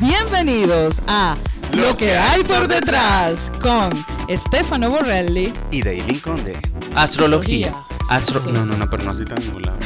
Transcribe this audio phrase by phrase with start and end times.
[0.00, 1.36] Bienvenidos a
[1.72, 3.90] Lo que hay por detrás con
[4.28, 6.58] Stefano Borrelli y Daily Conde.
[6.94, 7.72] Astrología.
[8.08, 9.78] Astro no, no, no, pero no estoy tan en blanco.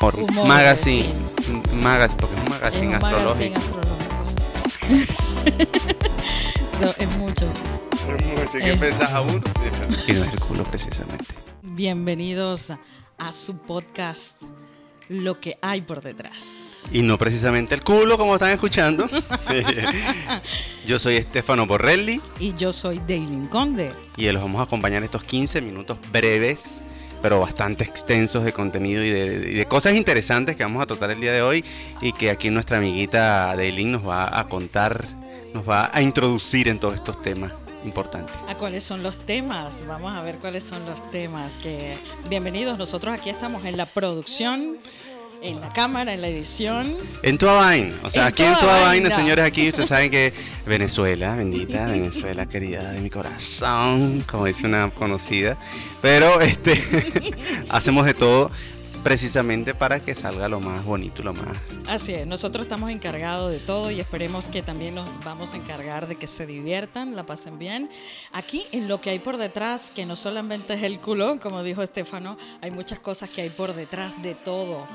[0.00, 1.08] Por Humor, magazine.
[1.74, 3.60] Magazine, porque es un magazine Es un magazine astrológico.
[3.60, 5.12] astrológico.
[6.80, 7.46] Eso es mucho.
[8.52, 8.76] ¿Qué Eh.
[8.76, 9.42] pensás a uno?
[10.08, 11.34] Y no es el culo, precisamente.
[11.62, 12.72] Bienvenidos
[13.22, 14.42] a, su podcast
[15.08, 16.82] Lo que hay por detrás.
[16.92, 19.08] Y no precisamente el culo, como están escuchando.
[20.86, 23.92] Yo soy Stefano Borrelli Y yo soy Daylin Conde.
[24.16, 26.82] y los vamos a acompañar estos 15 minutos breves,
[27.20, 31.10] pero bastante extensos de contenido y de, y de cosas interesantes que vamos a tratar
[31.12, 31.64] el día de hoy
[32.00, 35.06] y que aquí nuestra amiguita Daylin nos va a contar,
[35.54, 37.52] nos va a introducir en todos estos temas
[37.84, 38.34] importantes.
[38.48, 39.78] ¿A cuáles son los temas?
[39.86, 41.52] Vamos a ver cuáles son los temas.
[41.62, 41.96] Que
[42.28, 42.78] bienvenidos.
[42.78, 44.76] Nosotros aquí estamos en la producción,
[45.42, 46.96] en la cámara, en la edición.
[47.22, 49.10] En toda vaina, o sea, En aquí en vaina.
[49.10, 50.32] señores, aquí ustedes saben que
[50.66, 55.56] Venezuela, bendita Venezuela querida de mi corazón, como dice una conocida,
[56.00, 56.80] pero este
[57.68, 58.50] hacemos de todo
[59.02, 61.56] precisamente para que salga lo más bonito lo más
[61.88, 66.06] Así es, nosotros estamos encargados de todo y esperemos que también nos vamos a encargar
[66.06, 67.90] de que se diviertan, la pasen bien.
[68.32, 71.82] Aquí en lo que hay por detrás, que no solamente es el culo, como dijo
[71.82, 74.86] Estefano, hay muchas cosas que hay por detrás de todo.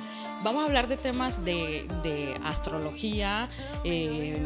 [0.44, 3.48] Vamos a hablar de temas de, de astrología,
[3.84, 4.40] eh,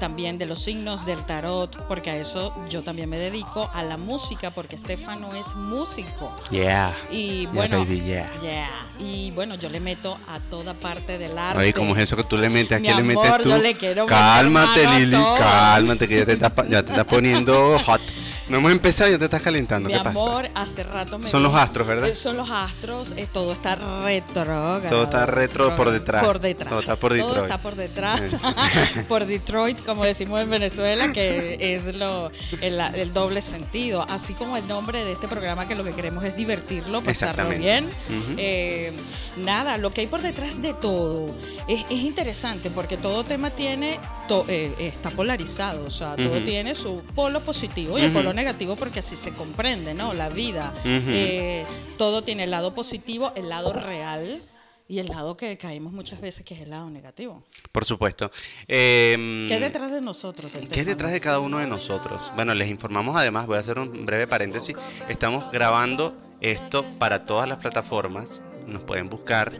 [0.00, 3.96] también de los signos del tarot, porque a eso yo también me dedico, a la
[3.96, 6.34] música, porque Estefano es músico.
[6.50, 6.94] Yeah.
[7.10, 8.30] Y Yeah, bueno, baby, yeah.
[8.40, 8.88] yeah.
[8.98, 11.60] Y bueno, yo le meto a toda parte del arte.
[11.60, 12.78] Oye, ¿cómo es eso que tú le metes?
[12.78, 13.50] ¿A le metes tú?
[13.50, 17.78] yo le quiero meter cálmate, Lili, cálmate, que ya te estás, ya te estás poniendo
[17.84, 18.00] hot.
[18.48, 19.88] No hemos empezado y ya te estás calentando.
[19.88, 20.20] Mi ¿Qué pasa?
[20.20, 22.08] amor, hace rato me Son los astros, ¿verdad?
[22.08, 24.80] Eh, son los astros, eh, todo está retro.
[24.88, 26.24] Todo está retro por detrás.
[26.24, 26.68] Por detrás.
[26.70, 27.44] Todo está por Todo Detroit.
[27.44, 28.20] está por detrás.
[29.08, 32.30] por Detroit, como decimos en Venezuela, que es lo,
[32.60, 34.04] el, el doble sentido.
[34.08, 37.88] Así como el nombre de este programa, que lo que queremos es divertirlo, pasarlo bien.
[38.36, 38.92] Eh,
[39.36, 41.30] nada, lo que hay por detrás de todo
[41.68, 46.74] es, es interesante porque todo tema tiene, to- eh, está polarizado, o sea, todo tiene
[46.74, 50.14] su polo positivo y el polo negativo porque así se comprende, ¿no?
[50.14, 50.72] La vida.
[50.84, 51.64] Eh,
[51.98, 54.40] todo tiene el lado positivo, el lado real
[54.88, 57.42] y el lado que caemos muchas veces, que es el lado negativo.
[57.72, 58.30] Por supuesto.
[58.68, 60.52] Eh, ¿Qué hay detrás de nosotros?
[60.70, 62.32] ¿Qué es detrás de cada uno de nosotros?
[62.36, 64.76] Bueno, les informamos además, voy a hacer un breve paréntesis,
[65.08, 69.52] estamos grabando esto para todas las plataformas, nos pueden buscar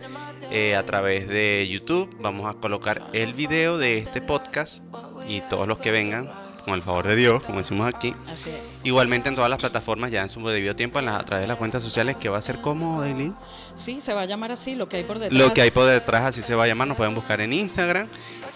[0.50, 4.82] eh, a través de YouTube, vamos a colocar el video de este podcast
[5.28, 6.30] y todos los que vengan,
[6.66, 8.80] con el favor de Dios, como decimos aquí, Así es.
[8.84, 11.48] igualmente en todas las plataformas ya en su debido tiempo, en las- a través de
[11.48, 13.32] las cuentas sociales, que va a ser como, Daily.
[13.74, 15.38] Sí, se va a llamar así, lo que hay por detrás.
[15.40, 18.08] Lo que hay por detrás, así se va a llamar, nos pueden buscar en Instagram,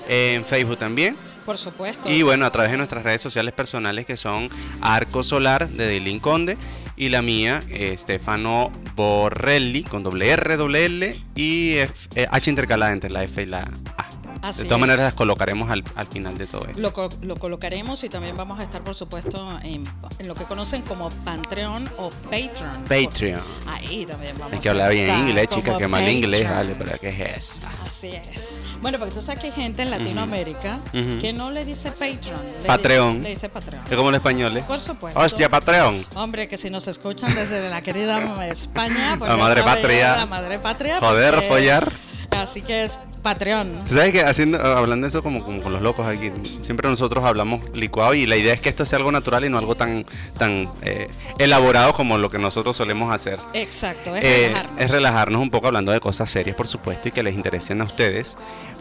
[0.08, 1.16] en Facebook también.
[1.46, 2.10] Por supuesto.
[2.10, 4.48] Y bueno, a través de nuestras redes sociales personales que son
[4.82, 6.56] Arco Solar de Dailin Conde
[6.96, 12.50] y la mía, eh, Stefano Borrelli con doble R, doble L y F- eh, H
[12.50, 13.60] intercalada entre la F y la
[13.96, 14.06] A.
[14.42, 14.80] Así de todas es.
[14.80, 16.80] maneras las colocaremos al, al final de todo esto.
[16.80, 16.92] Lo,
[17.22, 19.84] lo colocaremos y también vamos a estar, por supuesto, en,
[20.18, 22.84] en lo que conocen como Patreon o Patreon.
[22.88, 23.42] Patreon.
[23.66, 27.08] Ahí también vamos Hay que hablar bien inglés, chicas, que mal inglés, vale, pero ¿qué
[27.08, 27.62] es eso?
[27.86, 28.60] Así es.
[28.80, 31.18] Bueno, porque tú sabes que hay gente en Latinoamérica Ujú.
[31.20, 32.40] que no le dice Patreon.
[32.62, 33.22] Le, Patreon.
[33.22, 33.82] Le dice Patreon.
[33.90, 34.64] Es como el español, ¿eh?
[34.66, 35.20] Por supuesto.
[35.20, 36.06] Hostia, Patreon.
[36.14, 40.16] Hombre, que si nos escuchan desde la querida España, pues La madre patria.
[40.16, 40.98] La madre patria.
[40.98, 41.92] pues, Joder, eh, follar.
[42.30, 43.84] Así que es Patreon.
[43.88, 46.30] ¿Tú ¿Sabes que haciendo, hablando de eso como, como con los locos aquí,
[46.62, 49.58] siempre nosotros hablamos licuado y la idea es que esto sea algo natural y no
[49.58, 50.04] algo tan,
[50.38, 51.08] tan eh,
[51.38, 53.38] elaborado como lo que nosotros solemos hacer.
[53.52, 54.80] Exacto, es Eh, relajarnos.
[54.80, 57.84] es relajarnos un poco hablando de cosas serias, por supuesto, y que les interesen a
[57.84, 58.36] ustedes.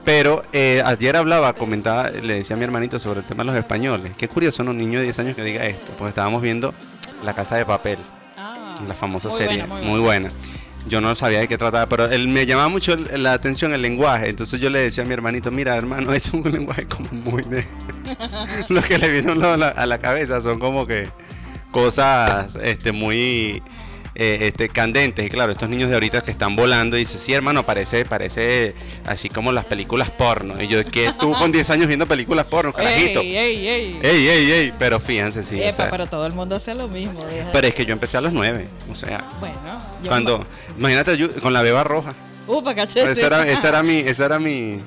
[0.06, 3.56] Pero eh, ayer hablaba, comentaba, le decía a mi hermanito sobre el tema de los
[3.58, 4.12] españoles.
[4.18, 4.72] Qué curioso, ¿no?
[4.72, 6.74] Un niño de 10 años que diga esto, porque estábamos viendo
[7.24, 8.00] La Casa de Papel,
[8.38, 10.30] Ah, la famosa muy serie, buena, muy, buena.
[10.88, 14.30] Yo no sabía de qué trataba, pero él me llamaba mucho la atención el lenguaje.
[14.30, 17.66] Entonces yo le decía a mi hermanito, mira hermano, es un lenguaje como muy de...
[18.70, 21.08] Lo que le vino a la, a la cabeza son como que
[21.72, 23.62] cosas este, muy
[24.22, 25.26] eh, este, candentes.
[25.26, 28.76] Y claro, estos niños de ahorita que están volando, y dice, sí hermano, parece, parece
[29.06, 30.62] así como las películas porno.
[30.62, 33.22] Y yo, que tú con 10 años viendo películas porno, carajito.
[33.22, 34.00] Ey, ey, ey.
[34.04, 34.74] Ey, ey, ey.
[34.78, 35.56] Pero fíjense, sí.
[35.56, 37.20] o Epa, sea, pero todo el mundo hace lo mismo.
[37.24, 38.68] deja- pero es que yo empecé a los 9.
[38.92, 39.56] O sea, bueno,
[40.04, 40.46] yo cuando,
[40.78, 42.14] imagínate yo con la beba roja.
[42.46, 43.10] Upa, cachete.
[43.12, 44.80] Esa era, esa era mi, esa era mi,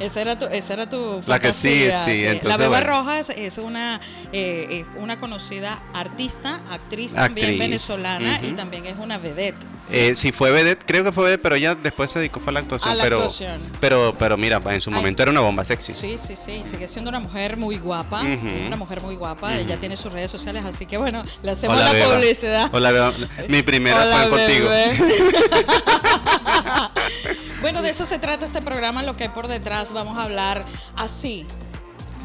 [0.00, 2.86] Esa era tu, esa era tu La que sí, sí, entonces, la Beba bueno.
[2.86, 4.00] Rojas es una,
[4.32, 9.58] eh, una conocida artista, actriz también venezolana y también es una vedette.
[9.90, 12.60] Eh, sí, fue vedette, creo que fue vedette, pero ella después se dedicó a la
[12.60, 12.92] actuación.
[12.92, 13.60] A la pero, actuación.
[13.80, 14.96] pero, pero mira, en su Ay.
[14.96, 15.92] momento era una bomba sexy.
[15.92, 19.96] Sí, sí, sí, sigue siendo una mujer muy guapa, una mujer muy guapa, ella tiene
[19.96, 22.14] sus redes sociales, así que bueno, le hacemos Hola, la Beba.
[22.14, 22.70] publicidad.
[22.72, 23.12] Hola, Beba.
[23.48, 24.68] Mi primera Hola, fue contigo.
[27.60, 29.92] bueno, de eso se trata este programa, lo que hay por detrás.
[29.92, 30.64] Vamos a hablar
[30.96, 31.46] así.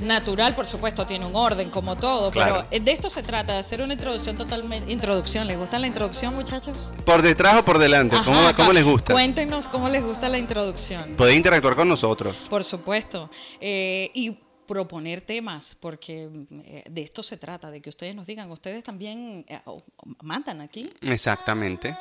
[0.01, 2.65] Natural, por supuesto, tiene un orden como todo, Claro.
[2.69, 4.91] pero de esto se trata, de hacer una introducción totalmente.
[4.91, 6.91] Introducción, ¿les gusta la introducción, muchachos?
[7.06, 8.18] ¿Por detrás o por delante?
[8.25, 9.13] ¿Cómo, Ajá, cómo les gusta?
[9.13, 11.15] Cuéntenos cómo les gusta la introducción.
[11.15, 12.35] Podéis interactuar con nosotros.
[12.50, 13.30] Por supuesto.
[13.62, 16.30] Eh, y proponer temas, porque
[16.65, 19.83] eh, de esto se trata, de que ustedes nos digan, ustedes también eh, oh,
[20.21, 20.91] mandan aquí.
[21.01, 21.95] Exactamente.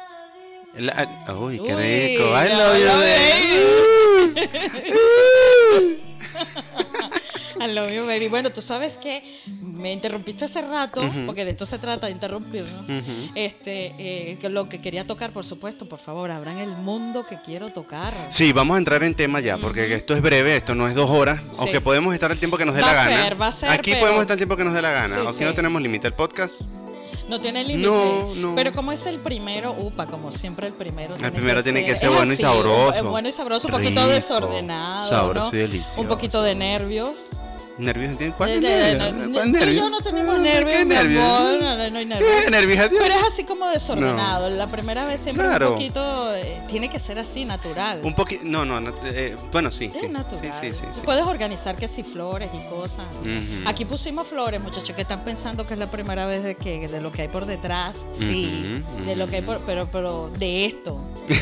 [0.74, 1.08] La-
[1.38, 2.24] uy, qué Uy, rico.
[2.24, 4.72] I ya love you, baby.
[7.60, 8.28] I love you, baby.
[8.28, 9.22] Bueno, tú sabes que
[9.62, 12.88] me interrumpiste hace rato, porque de esto se trata, de interrumpirnos.
[13.34, 17.68] Este, eh, lo que quería tocar, por supuesto, por favor, abran el mundo que quiero
[17.70, 18.12] tocar.
[18.30, 21.10] Sí, vamos a entrar en tema ya, porque esto es breve, esto no es dos
[21.10, 21.60] horas, Sí.
[21.60, 23.22] aunque podemos estar el tiempo que nos dé Va la a gana.
[23.24, 25.14] ser, va a ser, Aquí pero- podemos estar el tiempo que nos dé la gana.
[25.14, 25.44] Sí, Aquí sí.
[25.44, 26.06] no tenemos límite.
[26.08, 26.62] El podcast,
[27.32, 27.88] No tiene límite.
[27.88, 28.54] No, no.
[28.54, 31.16] Pero como es el primero, upa, como siempre el primero.
[31.16, 32.92] El primero tiene que ser bueno y sabroso.
[32.92, 35.08] es bueno y sabroso, un poquito Rico, desordenado.
[35.08, 35.56] sabroso ¿no?
[35.56, 36.00] y delicioso.
[36.02, 37.30] Un poquito de nervios.
[37.78, 38.16] ¿Nervios?
[38.36, 39.72] ¿Cuál nervio?
[39.72, 41.24] yo no tenemos ¿Qué nervios, mi nervios?
[41.24, 41.60] amor.
[41.60, 42.30] No, no, no hay nervios.
[42.44, 42.86] ¿Qué nervios?
[42.90, 44.50] Pero es así como desordenado.
[44.50, 45.68] La primera vez siempre Claro.
[45.68, 46.34] un poquito.
[46.34, 48.00] eh, tiene que ser así, natural.
[48.04, 50.08] Un poquito, no, no, no, eh, bueno, sí, es sí.
[50.08, 50.52] natural.
[50.52, 50.86] Sí, sí, sí.
[50.92, 51.00] sí.
[51.04, 53.06] Puedes organizar que si flores y cosas.
[53.66, 57.00] Aquí pusimos flores, muchachos, que están pensando que es la primera vez de que de
[57.00, 57.96] lo que hay por detrás.
[58.12, 61.00] Sí, de lo que hay por, pero pero de esto.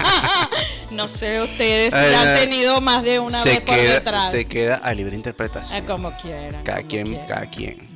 [0.90, 4.30] no sé ustedes si Eh, han tenido más de una vez por detrás.
[4.30, 5.84] Se queda a libre Interpretación.
[5.86, 6.64] como quieran.
[6.64, 7.26] cada como quien, quieran.
[7.28, 7.89] cada quien.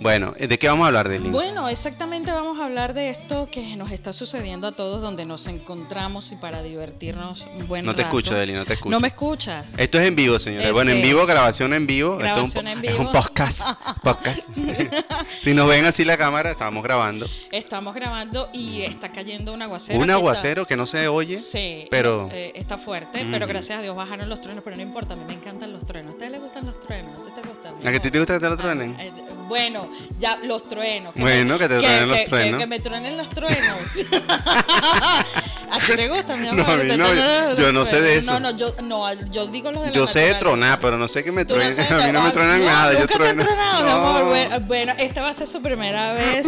[0.00, 1.30] Bueno, ¿de qué vamos a hablar, Deli?
[1.30, 5.46] Bueno, exactamente vamos a hablar de esto que nos está sucediendo a todos donde nos
[5.46, 8.18] encontramos y para divertirnos un buen No te rato.
[8.18, 8.90] escucho, Deli, no te escucho.
[8.90, 9.78] No me escuchas.
[9.78, 10.70] Esto es en vivo, señores.
[10.72, 12.20] Bueno, en vivo, grabación en vivo.
[12.20, 13.00] Esto es un, Grabación en es vivo.
[13.06, 13.62] un podcast.
[14.02, 14.48] podcast.
[15.40, 17.26] si nos ven así la cámara, estamos grabando.
[17.50, 19.98] Estamos grabando y está cayendo un aguacero.
[19.98, 23.82] Un está- aguacero que no se oye, Sí, pero eh, está fuerte, pero gracias a
[23.82, 26.10] Dios bajaron los truenos, pero no importa, a mí me encantan los truenos.
[26.10, 27.14] ¿A ustedes les gustan los truenos?
[27.16, 27.74] ¿A ustedes te gustan?
[27.86, 28.94] ¿A que a ti te gusta que te lo truenen?
[28.98, 29.12] Ah, eh,
[29.46, 29.88] bueno,
[30.18, 31.14] ya los truenos.
[31.16, 32.60] Bueno, que te truenen los que- truenos.
[32.60, 33.78] Que, me truenen los truenos.
[35.70, 36.64] ¿A ti te gusta, mi amor?
[36.66, 38.32] No, a mí ¿Te no, los yo no sé de eso.
[38.34, 41.08] No, no, yo, no, yo digo los de la yo sé de tronar, pero no
[41.08, 41.74] sé que me no truenen.
[41.76, 42.92] sabes a mí no me truenan no, nada.
[42.92, 43.42] Yo nunca te trueno.
[43.42, 44.20] han tronado, mi amor.
[44.20, 44.28] No.
[44.28, 46.46] Bueno, bueno, esta va a ser su primera vez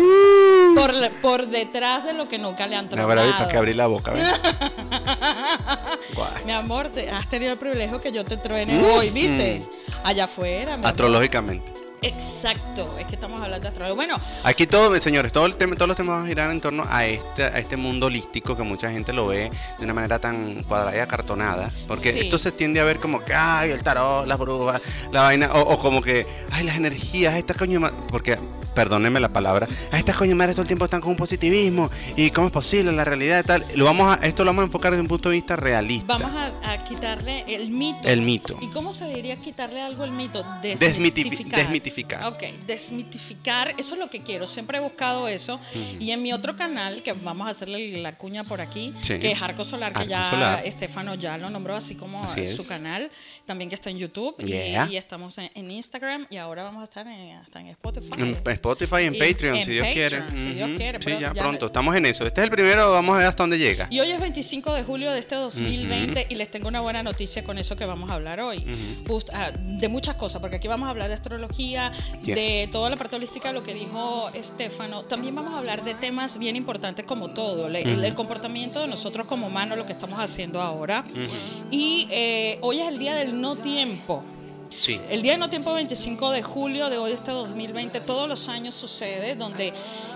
[0.75, 3.21] por, la- por detrás de lo que nunca le han No, tronado.
[3.21, 4.13] ahí para que abrí la boca.
[6.47, 9.63] Mi amor, te- has tenido el privilegio que yo te truene hoy, ¿viste?
[10.05, 10.77] Allá afuera.
[10.77, 10.97] mi amor.
[12.03, 13.95] Exacto, es que estamos hablando de astrología.
[13.97, 16.85] Bueno, Aquí todo, señores, todo el tema, todos los temas van a girar en torno
[16.89, 20.63] a este, a este mundo holístico que mucha gente lo ve de una manera tan
[20.63, 21.71] cuadrada y acartonada.
[21.87, 22.21] Porque Sí.
[22.21, 24.81] esto se tiende a ver como que, ay, el tarot, las brujas,
[25.13, 28.39] la vaina, o, o como que, ay, las energías, estas coño ma-", Porque,
[28.75, 32.31] perdónenme la palabra, a estas coño madres todo el tiempo están con un positivismo y
[32.31, 33.65] cómo es posible la realidad y tal.
[33.75, 36.17] Lo vamos a, esto lo vamos a enfocar desde un punto de vista realista.
[36.17, 38.07] vamos a, a quitarle el mito.
[38.09, 38.57] El mito.
[38.61, 40.45] ¿Y cómo se diría quitarle algo al mito?
[40.63, 41.61] Desmitifi- Desmitificar.
[41.89, 42.25] Desmitificar.
[42.25, 44.47] Ok, desmitificar, eso es lo que quiero.
[44.47, 45.61] Siempre he buscado eso.
[45.99, 49.19] Y en mi otro canal, que vamos a hacerle la cuña por aquí, Sí.
[49.19, 50.67] que es Arco Solar, que Arco ya Solar.
[50.67, 52.69] Estefano ya lo nombró así como Así su es.
[52.69, 53.11] canal.
[53.47, 54.35] También que está en YouTube.
[54.39, 54.89] y- Yeah.
[54.91, 56.27] Y, estamos en, en Instagram.
[56.31, 58.09] Y ahora vamos a estar en, hasta en Spotify.
[58.19, 60.23] En Spotify y en Y Patreon, en si Dios quiere.
[60.39, 61.67] Si Dios quiere, Sí, pero ya, ya- pronto.
[61.67, 62.27] Estamos en eso.
[62.27, 63.87] Este es el primero, vamos a ver hasta dónde llega.
[63.91, 67.45] Y hoy es 25 de julio de este 2020 y les tengo una buena noticia
[67.45, 68.65] con eso que vamos a hablar hoy.
[69.07, 71.78] Just- ah, de muchas cosas, porque aquí vamos a hablar de astrología,
[72.23, 72.35] Yes.
[72.35, 75.03] de toda la parte holística, lo que dijo Estefano.
[75.05, 78.89] También vamos a hablar de temas bien importantes como todo, le- el, el comportamiento de
[78.89, 81.05] nosotros como humanos, lo que estamos haciendo ahora.
[81.71, 84.23] Y eh, hoy es el día del no tiempo.
[84.77, 85.01] Sí.
[85.11, 88.75] El día de no tiempo 25 de julio de hoy, este 2020, todos los años
[88.75, 89.73] sucede donde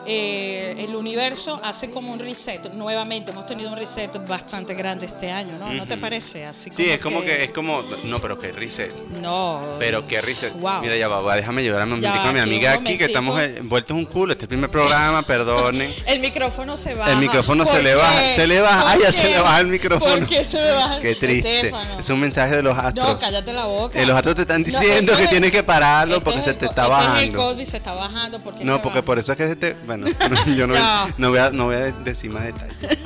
[0.06, 2.72] eh, el universo hace como un reset.
[2.72, 5.72] Nuevamente, hemos tenido un reset bastante grande este año, ¿no?
[5.72, 6.44] ¿No te parece?
[6.44, 8.92] Así Sí, es como que, es como, no, pero que reset.
[9.20, 9.60] No.
[9.78, 10.52] Pero qué reset.
[10.54, 10.80] Wow.
[10.82, 13.40] Mira, ya va, va, déjame llevar a mi, Ya, a mi amiga aquí, que estamos
[13.40, 14.32] envueltos en un culo.
[14.32, 15.92] Este es el primer programa, perdonen.
[16.06, 17.12] El micrófono se baja.
[17.12, 18.34] El micrófono se ¿Por le baja, qué?
[18.34, 18.82] se le baja.
[18.82, 19.12] ¿Por Ay, ya qué?
[19.12, 20.12] se le baja el micrófono.
[20.12, 21.72] ¿Por qué se me baja el Qué triste.
[21.98, 23.06] Es un mensaje de los astros.
[23.06, 24.00] No, cállate la boca.
[24.00, 26.88] Eh, los astros te te están diciendo que tienes que pararlo porque se te está
[26.88, 27.20] bajando.
[27.20, 29.76] el COVID se está bajando porque No, porque por eso es que se te...
[29.86, 30.06] Bueno,
[30.56, 30.74] yo no,
[31.18, 31.30] no.
[31.30, 32.98] voy, a, no voy a decir más detalles.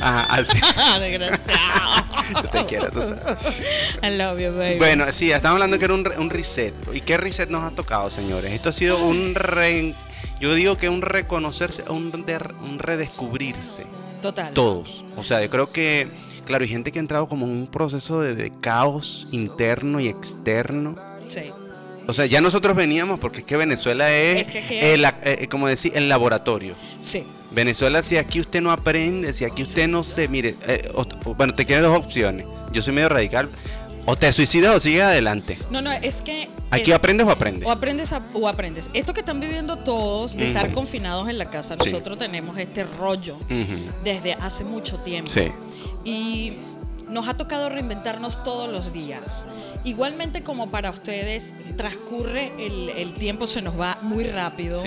[0.00, 0.56] Ajá, así.
[1.00, 2.42] Desgraciado.
[2.42, 3.00] Yo te quiero, tú
[4.02, 4.78] I love you, baby.
[4.78, 6.74] Bueno, sí, estamos hablando que era un, un, reset.
[6.92, 8.52] ¿Y qué reset nos ha tocado, señores?
[8.52, 9.94] Esto ha sido un re...
[10.40, 12.12] Yo digo que un reconocerse, un,
[12.62, 13.86] un redescubrirse.
[14.22, 14.52] Total.
[14.52, 15.04] Todos.
[15.16, 16.08] O sea, yo creo que,
[16.48, 20.96] claro, hay gente que ha entrado como en un proceso de, caos interno y externo.
[21.28, 21.52] Sí.
[22.06, 26.08] O sea, ya nosotros veníamos, porque es que Venezuela es, el, eh, como decir, el
[26.08, 26.74] laboratorio.
[27.00, 27.24] Sí.
[27.50, 30.90] Venezuela, si aquí usted no aprende, si aquí usted no se, mire, eh,
[31.36, 32.46] bueno, te quieren dos opciones.
[32.72, 33.50] Yo soy medio radical.
[34.10, 35.58] O te suicidas o sigues adelante.
[35.70, 36.48] No, no, es que...
[36.70, 37.68] Aquí aprendes o aprendes.
[37.68, 38.88] O aprendes o aprendes.
[38.94, 43.36] Esto que están viviendo todos de estar confinados en la casa, nosotros tenemos este rollo
[44.04, 45.30] desde hace mucho tiempo.
[45.30, 45.52] Sí.
[46.06, 46.54] Y
[47.10, 49.44] nos ha tocado reinventarnos todos los días.
[49.84, 54.82] Igualmente como para ustedes, transcurre el, tiempo, se nos va muy rápido.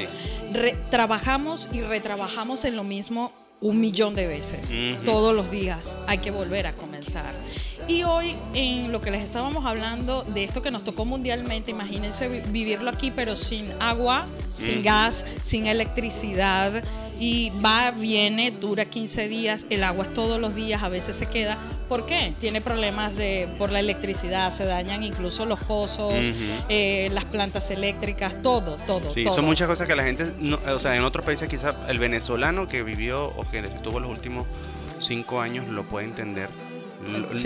[0.89, 4.73] trabajamos y retrabajamos en lo mismo un millón de veces.
[5.05, 7.35] Todos los días hay que volver a comenzar.
[7.91, 12.29] Y hoy, en lo que les estábamos hablando de esto que nos tocó mundialmente, imagínense
[12.29, 16.85] vivirlo aquí, pero sin agua, sin gas, sin electricidad,
[17.19, 21.25] y va, viene, dura 15 días, el agua es todos los días, a veces se
[21.25, 21.57] queda.
[21.89, 22.33] ¿Por qué?
[22.39, 26.13] Tiene problemas de, por la electricidad, se dañan incluso los pozos,
[26.69, 29.11] eh, las plantas eléctricas, todo, todo.
[29.11, 30.23] Sí, son muchas cosas que la gente,
[30.73, 34.47] o sea, en otros países quizás el venezolano que vivió o que tuvo los últimos
[35.01, 36.70] cinco años lo puede entender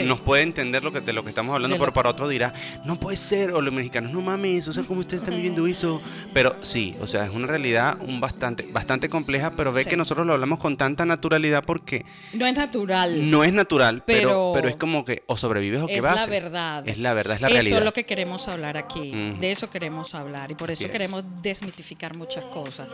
[0.05, 2.99] nos puede entender lo que, de lo que estamos hablando, pero para otro dirá, no
[2.99, 6.01] puede ser, o los mexicanos, no mames, o sea, como ustedes están viviendo eso.
[6.33, 10.25] Pero sí, o sea, es una realidad un bastante, bastante compleja, pero ve que nosotros
[10.25, 12.05] lo hablamos con tanta naturalidad porque...
[12.33, 13.29] No es natural.
[13.29, 16.21] No es natural, pero, pero, es como que o sobrevives o que vas.
[16.21, 16.87] Es la verdad.
[16.87, 17.67] Es la verdad, es la realidad.
[17.67, 21.23] Eso es lo que queremos hablar aquí, de eso queremos hablar y por eso queremos
[21.41, 22.87] desmitificar muchas cosas.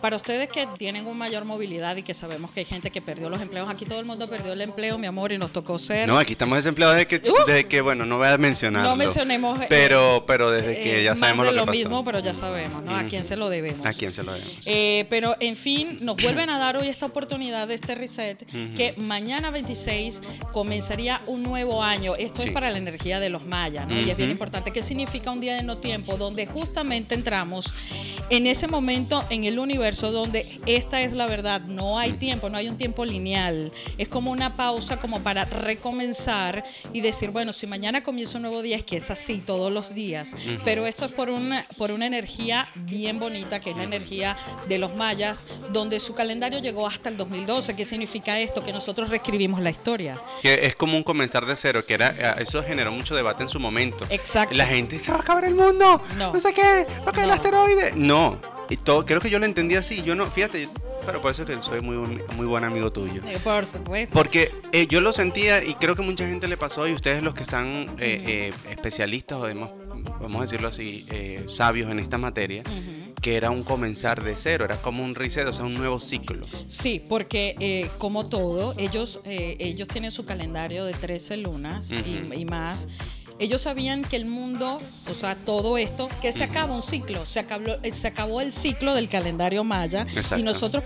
[0.00, 3.28] Para ustedes que tienen una mayor movilidad y que sabemos que hay gente que perdió
[3.28, 5.99] los empleos, aquí todo el mundo perdió el empleo, mi amor, y nos tocó ser.
[6.06, 8.82] No, aquí estamos desempleados desde que, desde que bueno, no voy a mencionar.
[8.82, 9.60] No mencionemos.
[9.60, 12.94] Eh, pero, pero desde que ya sabemos lo, que lo mismo, pero ya sabemos, ¿no?
[12.94, 13.84] A quién se lo debemos.
[13.86, 14.66] A quién se lo debemos.
[14.66, 18.44] Eh, pero, en fin, nos vuelven a dar hoy esta oportunidad de este reset,
[18.76, 22.14] que mañana 26 comenzaría un nuevo año.
[22.16, 24.00] Esto es para la energía de los mayas, ¿no?
[24.00, 24.72] Y es bien importante.
[24.72, 26.16] ¿Qué significa un día de no tiempo?
[26.16, 27.74] Donde justamente entramos
[28.30, 32.56] en ese momento en el universo donde esta es la verdad, no hay tiempo, no
[32.56, 35.44] hay un tiempo lineal, es como una pausa como para
[35.90, 39.72] recomenzar y decir, bueno, si mañana comienza un nuevo día es que es así todos
[39.72, 43.82] los días, pero esto es por una, por una energía bien bonita, que es la
[43.82, 44.36] energía
[44.68, 48.62] de los mayas, donde su calendario llegó hasta el 2012, ¿qué significa esto?
[48.62, 50.16] Que nosotros reescribimos la historia.
[50.42, 53.48] Que es como un comenzar de cero, que era eh, eso generó mucho debate en
[53.48, 54.06] su momento.
[54.10, 54.54] Exacto.
[54.54, 57.24] La gente se va a acabar el mundo, no, no sé qué, va a caer
[57.24, 57.92] el asteroide.
[57.96, 58.38] No,
[58.70, 60.02] y todo, creo que yo lo entendí así.
[60.02, 60.68] Yo no, fíjate,
[61.04, 61.96] pero por eso que soy muy,
[62.36, 63.20] muy buen amigo tuyo.
[63.26, 64.14] Eh, por supuesto.
[64.14, 67.34] Porque eh, yo lo sentía y creo que mucha gente le pasó y ustedes los
[67.34, 69.48] que están eh, especialistas o
[70.20, 71.04] vamos a decirlo así,
[71.48, 72.62] sabios en esta materia,
[73.20, 76.46] que era un comenzar de cero, era como un reset, o sea, un nuevo ciclo.
[76.68, 82.86] Sí, porque como todo, ellos, ellos tienen su calendario de 13 lunas y, y más
[83.40, 84.78] ellos sabían que el mundo,
[85.10, 88.52] o sea, todo esto, que se acaba un ciclo, se acabó, eh, se acabó el
[88.52, 90.06] ciclo del calendario maya
[90.36, 90.84] y nosotros,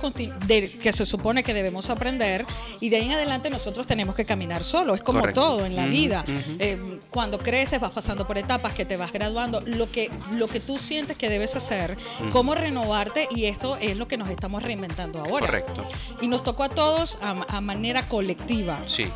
[0.49, 2.47] que se supone que debemos aprender,
[2.81, 5.87] y de ahí en adelante nosotros tenemos que caminar solo, es como todo en la
[5.87, 6.25] vida.
[6.59, 6.79] Eh,
[7.11, 10.79] cuando creces vas pasando por etapas que te vas graduando, lo que, lo que tú
[10.79, 11.97] sientes que debes hacer,
[12.33, 15.47] cómo renovarte, y eso es lo que nos estamos reinventando ahora.
[15.47, 15.85] Correcto.
[16.21, 18.79] Y nos tocó a todos a, a manera colectiva.
[18.87, 19.09] Sí.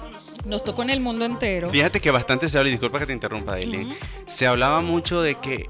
[0.45, 1.68] Nos tocó en el mundo entero.
[1.71, 3.92] Fíjate que bastante se habla, y disculpa que te interrumpa, Daily.
[4.26, 5.68] Se hablaba mucho de que,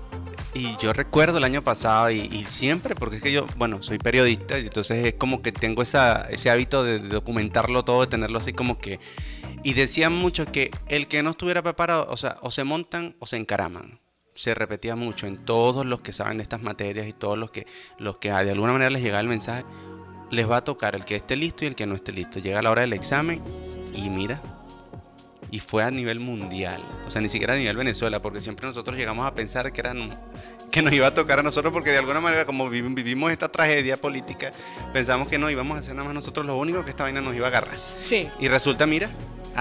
[0.55, 4.59] y yo recuerdo el año pasado, y, siempre, porque es que yo, bueno, soy periodista,
[4.59, 8.53] y entonces es como que tengo esa, ese hábito de, documentarlo todo, de tenerlo así
[8.53, 9.01] como que.
[9.65, 13.27] Y decían mucho que el que no estuviera preparado, o sea, o se montan o
[13.27, 14.01] se encaraman
[14.39, 17.67] se repetía mucho en todos los que saben de estas materias y todos los que,
[17.99, 19.65] los que de alguna manera les llegaba el mensaje,
[20.31, 22.39] les va a tocar el que esté listo y el que no esté listo.
[22.39, 23.41] Llega la hora del examen
[23.95, 24.41] y mira,
[25.51, 28.97] y fue a nivel mundial, o sea, ni siquiera a nivel Venezuela, porque siempre nosotros
[28.97, 30.11] llegamos a pensar que, eran,
[30.71, 33.97] que nos iba a tocar a nosotros, porque de alguna manera, como vivimos esta tragedia
[33.97, 34.53] política,
[34.93, 37.35] pensamos que no íbamos a ser nada más nosotros lo único que esta vaina nos
[37.35, 37.79] iba a agarrar.
[37.97, 38.29] Sí.
[38.39, 39.11] Y resulta, mira,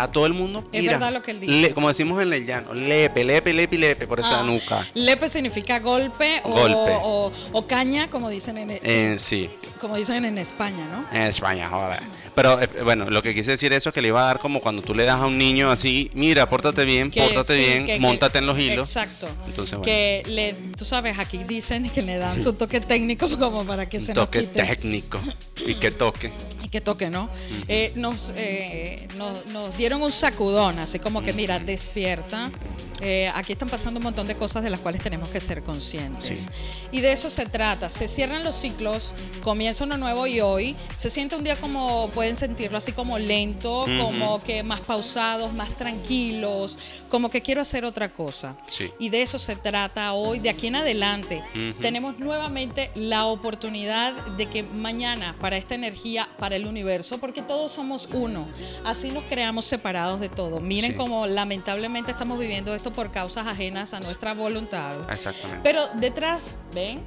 [0.04, 0.64] a todo el mundo.
[0.72, 1.54] Es verdad lo que él dice.
[1.62, 4.86] le- como decimos en el llano, lepe, lepe, lepe, lepe por esa Ah, nuca.
[4.94, 6.98] Lepe significa golpe o, Golpe.
[7.04, 9.50] o- o caña, como dicen en, Eh, sí,
[9.82, 11.18] como dicen en España, ¿no?
[11.18, 12.00] en España, joder.
[12.38, 14.62] Pero eh, bueno, lo que quise decir eso es que le iba a dar como
[14.62, 17.86] cuando tú le das a un niño así, mira, pórtate bien, Que pórtate sí, bien,
[17.88, 18.88] que- que- montate en los hilos.
[18.88, 19.28] Exacto.
[19.48, 19.82] Entonces, bueno.
[19.82, 24.00] Que le, tú sabes, aquí dicen que le dan su toque técnico como para que
[24.00, 24.64] se toque nos quite.
[24.64, 25.20] técnico
[25.66, 26.32] y que toque.
[26.64, 27.28] Y que toque, ¿no?
[27.68, 32.52] Eh, nos, eh, nos, nos dieron un sacudón, así como que, mira, despierta.
[33.02, 36.50] Eh, aquí están pasando un montón de cosas de las cuales tenemos que ser conscientes.
[36.92, 37.90] Y de eso se trata.
[37.90, 39.14] Se cierran los ciclos,
[39.44, 43.86] comienza uno nuevo y hoy se siente un día como, pueden sentirlo así como lento,
[44.02, 46.78] como que más pausados, más tranquilos,
[47.10, 48.58] como que quiero hacer otra cosa.
[48.66, 48.92] Sí.
[49.00, 51.44] Y de eso se trata hoy, de aquí en adelante.
[51.82, 57.72] Tenemos nuevamente la oportunidad de que mañana, para esta energía, para el universo, porque todos
[57.72, 58.48] somos uno,
[58.86, 60.60] así nos creamos separados de todo.
[60.60, 60.98] Miren Sí.
[60.98, 64.96] cómo lamentablemente estamos viviendo esto por causas ajenas a nuestra voluntad.
[65.12, 65.62] Exactamente.
[65.64, 67.02] Pero detrás, ¿ven?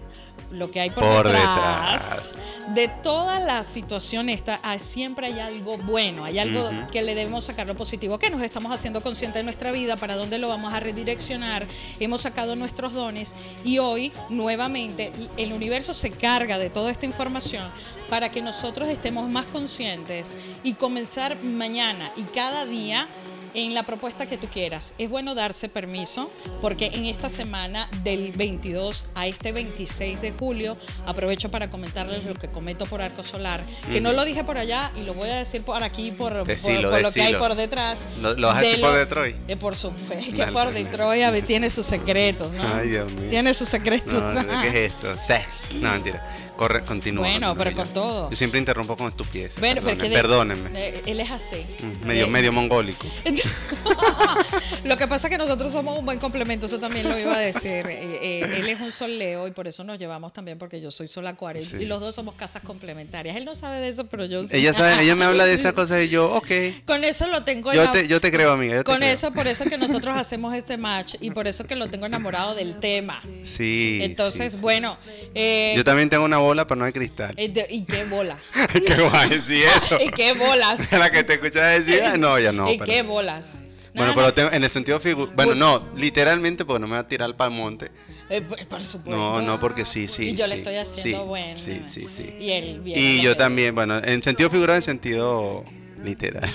[0.51, 2.35] Lo que hay por, Por detrás,
[2.75, 6.91] de toda la situación esta, ah, siempre hay algo bueno, hay algo Ujú.
[6.91, 10.17] que le debemos sacar lo positivo, que nos estamos haciendo conscientes de nuestra vida, para
[10.17, 11.67] dónde lo vamos a redireccionar,
[12.01, 13.35] hemos sacado nuestros dones
[13.65, 17.65] y hoy nuevamente el universo se carga de toda esta información
[18.09, 20.35] para que nosotros estemos más conscientes
[20.65, 23.07] y comenzar mañana y cada día
[23.55, 24.95] en la propuesta que tú quieras.
[24.99, 26.31] Es bueno darse permiso
[26.61, 30.77] porque en esta semana del 22 a este 26 de julio
[31.07, 34.91] aprovecho para comentarles lo que comento por Arco Solar, que no lo dije por allá
[34.97, 37.55] y lo voy a decir por aquí por, por- Decilo, por lo que hay por
[37.55, 38.05] detrás.
[38.21, 39.37] ¿Lo- lo vas a De decir por lo- Detroit?
[39.51, 40.71] eh, por supuesto, que por.
[40.73, 42.63] Detroit a ver, tiene sus secretos, ¿no?
[42.75, 43.29] Ay, Dios mío.
[43.31, 44.13] Tiene sus secretos.
[44.23, 45.17] No, ¿qué es esto?
[45.19, 45.69] Sex.
[45.75, 46.25] No, mentira.
[46.61, 47.23] Corre, continúa.
[47.23, 47.77] Bueno, continúa, pero ya.
[47.85, 48.29] con todo.
[48.31, 49.59] Yo siempre interrumpo con estupideces.
[49.61, 50.69] Bueno, perdónenme.
[50.69, 51.65] de- él es así.
[51.83, 53.07] Mm, Medio, Eh, medio mongólico.
[54.85, 57.39] Lo que pasa es que nosotros somos un buen complemento, eso también lo iba a
[57.39, 57.87] decir.
[57.89, 60.91] Eh, eh, él es un sol Leo y por eso nos llevamos también, porque yo
[60.91, 61.79] soy sol Acuario Sí.
[61.81, 63.37] y los dos somos casas complementarias.
[63.39, 64.57] Él no sabe de eso, pero yo sí.
[64.57, 66.51] Ella sabe, ella me habla de esas cosas y yo, ok.
[66.87, 68.75] Con eso lo tengo Yo te, yo te creo, amiga.
[68.75, 69.09] yo te Con creo.
[69.13, 71.89] eso, por eso es que nosotros hacemos este match y por eso es que lo
[71.89, 73.23] tengo enamorado del tema.
[73.45, 73.99] Sí.
[74.03, 74.97] Entonces, sí, bueno.
[75.35, 77.35] eh, Yo también tengo una bola, pero no hay cristal.
[77.35, 78.37] de- ¿Y qué bola?
[78.87, 79.97] qué guay decir eso.
[80.05, 80.93] ¿Y qué bolas?
[80.99, 82.71] La que te escucha decir, no, ya no.
[82.71, 83.57] ¿Y pero- qué bolas?
[83.93, 85.35] Bueno, No, pero no, tengo- en el sentido figurado.
[85.35, 87.91] Bueno, no, literalmente, porque no me va a tirar para el monte.
[88.29, 89.11] eh, por- supuesto.
[89.17, 90.29] No, no, porque sí, sí.
[90.31, 91.57] Y yo sí, le estoy haciendo sí, bueno.
[91.59, 92.37] Sí, sí, sí.
[92.39, 95.65] Y él Y yo también, bueno, en sentido figurado, en sentido
[96.05, 96.49] literal.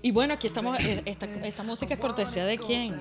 [0.00, 0.80] Y bueno, aquí estamos.
[0.80, 2.94] eh, Esta, esta música es cortesía de quién?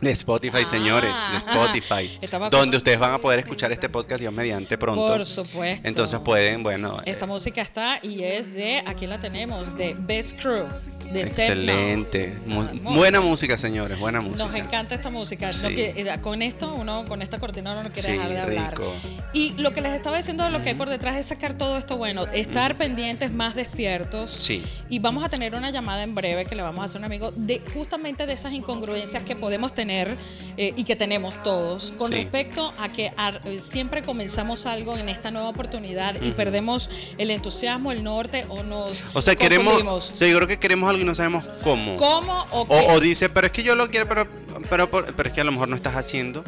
[0.00, 2.18] De Spotify, Ah, señores, de Spotify.
[2.22, 5.06] Estaba donde ustedes van a poder escuchar este podcast Dios mediante pronto.
[5.06, 5.86] Por supuesto.
[5.88, 6.94] Entonces pueden, bueno.
[7.04, 10.66] Esta eh, música está y es de, aquí la tenemos, de Best Crew,
[11.12, 12.36] de excelente.
[12.46, 12.96] Mu- Vamos.
[12.96, 14.44] buena música, señores, buena música.
[14.46, 15.52] Nos encanta esta música.
[15.52, 15.62] Sí.
[15.62, 18.38] Lo que- eh, con esto, uno, con esta cortina uno no quiere Sí, dejar de
[18.40, 18.70] hablar.
[18.78, 18.92] rico.
[19.32, 21.78] Y lo que les estaba diciendo de lo que hay por detrás es sacar todo
[21.78, 24.30] esto bueno, estar pendientes, más despiertos.
[24.30, 24.62] Sí.
[24.88, 27.04] Y vamos a tener una llamada en breve que le vamos a hacer a un
[27.04, 30.16] amigo de justamente de esas incongruencias que podemos tener
[30.56, 32.14] eh, y que tenemos todos con Sí.
[32.16, 33.06] respecto a que
[33.44, 38.62] eh, siempre comenzamos algo en esta nueva oportunidad y perdemos el entusiasmo, el norte o
[38.62, 39.82] nos O sea, queremos.
[39.84, 41.96] O sea, yo creo que queremos algo y no sabemos cómo.
[41.96, 42.74] ¿Cómo o qué?
[42.74, 44.26] O, o dice, pero es que yo lo quiero, pero,
[44.68, 46.44] pero, pero, es que a lo mejor no estás haciendo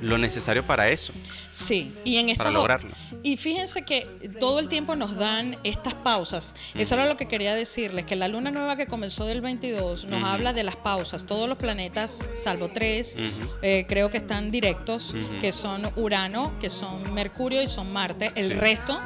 [0.00, 1.12] lo necesario para eso.
[1.50, 2.90] Sí, y en esta Para lograrlo.
[3.22, 4.06] Y fíjense que
[4.40, 6.54] todo el tiempo nos dan estas pausas.
[6.74, 10.24] Eso era lo que quería decirles, que la luna nueva que comenzó del 22 nos
[10.24, 11.26] habla de las pausas.
[11.26, 13.16] Todos los planetas, salvo tres,
[13.60, 18.32] eh, creo que están directos, que son Urano, que son Mercurio y son Marte.
[18.36, 18.52] El Sí.
[18.54, 18.98] resto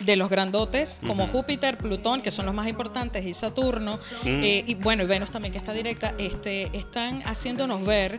[0.00, 4.74] de los grandotes, como Júpiter, Plutón, que son los más importantes, y Saturno, eh, y
[4.74, 8.18] bueno, y Venus también que está directa, este, están haciéndonos ver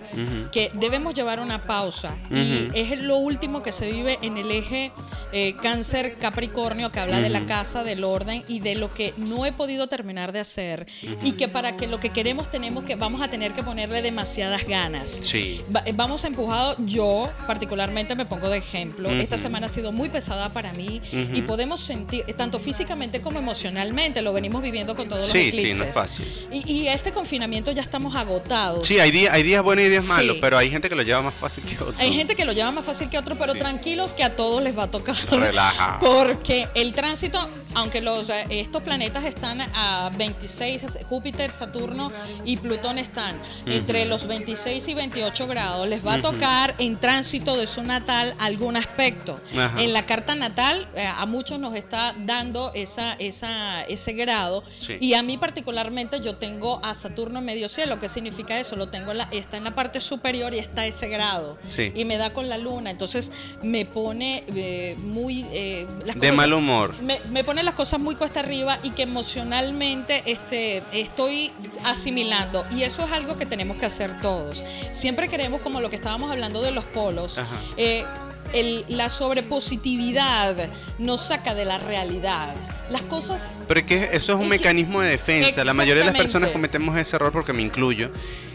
[0.51, 2.15] que debemos llevar una pausa.
[2.31, 4.91] Y es lo último que se vive en el eje
[5.33, 9.45] eh, cáncer Capricornio, que habla de la casa, del orden y de lo que no
[9.45, 10.85] he podido terminar de hacer.
[11.23, 14.65] Y que para que lo que queremos tenemos que, vamos a tener que ponerle demasiadas
[14.67, 15.09] ganas.
[15.21, 15.61] Sí.
[15.75, 19.09] Va- eh, Vamos empujado, yo particularmente me pongo de ejemplo.
[19.11, 23.39] Esta semana ha sido muy pesada para mí y podemos sentir, eh, tanto físicamente como
[23.39, 25.77] emocionalmente, lo venimos viviendo con todos los Sí, sí, eclipses.
[25.79, 26.47] no es fácil.
[26.51, 28.85] Y, y este confinamiento ya estamos agotados.
[28.87, 30.09] Sí, hay días, hay días buenos y días Sí.
[30.09, 31.95] malos, pero hay gente que lo lleva más fácil que otros.
[31.99, 33.59] Hay gente que lo lleva más fácil que otro, pero Sí.
[33.59, 35.15] tranquilos que a todos les va a tocar.
[35.29, 35.99] Relaja.
[36.01, 42.11] Porque el tránsito aunque los, eh, estos planetas están a 26, Júpiter, Saturno
[42.45, 47.55] y Plutón están entre los 26 y 28 grados, les va a tocar en tránsito
[47.57, 49.39] de su natal algún aspecto.
[49.57, 49.81] Ajá.
[49.81, 54.97] En la carta natal eh, a muchos nos está dando esa, esa, ese grado Sí.
[54.99, 57.99] y a mí particularmente yo tengo a Saturno en medio cielo.
[57.99, 58.75] ¿Qué significa eso?
[58.75, 61.57] Lo tengo en la, está en la parte superior y está ese grado.
[61.69, 61.91] Sí.
[61.95, 62.89] Y me da con la luna.
[62.89, 63.31] Entonces
[63.61, 65.45] me pone eh, muy...
[65.53, 66.95] eh, las De cosas- mal humor.
[67.01, 71.51] me, me pone las cosas muy cuesta arriba y que emocionalmente este, estoy
[71.85, 72.65] asimilando.
[72.75, 74.63] Y eso es algo que tenemos que hacer todos.
[74.93, 77.39] Siempre queremos, como lo que estábamos hablando de los polos,
[77.77, 78.05] eh,
[78.53, 80.55] el- la sobrepositividad
[80.99, 82.53] nos saca de la realidad.
[82.89, 83.61] Las cosas...
[83.67, 85.63] Pero es que eso es un Es mecanismo de defensa.
[85.63, 88.11] La mayoría de las personas cometemos ese error porque me incluyo.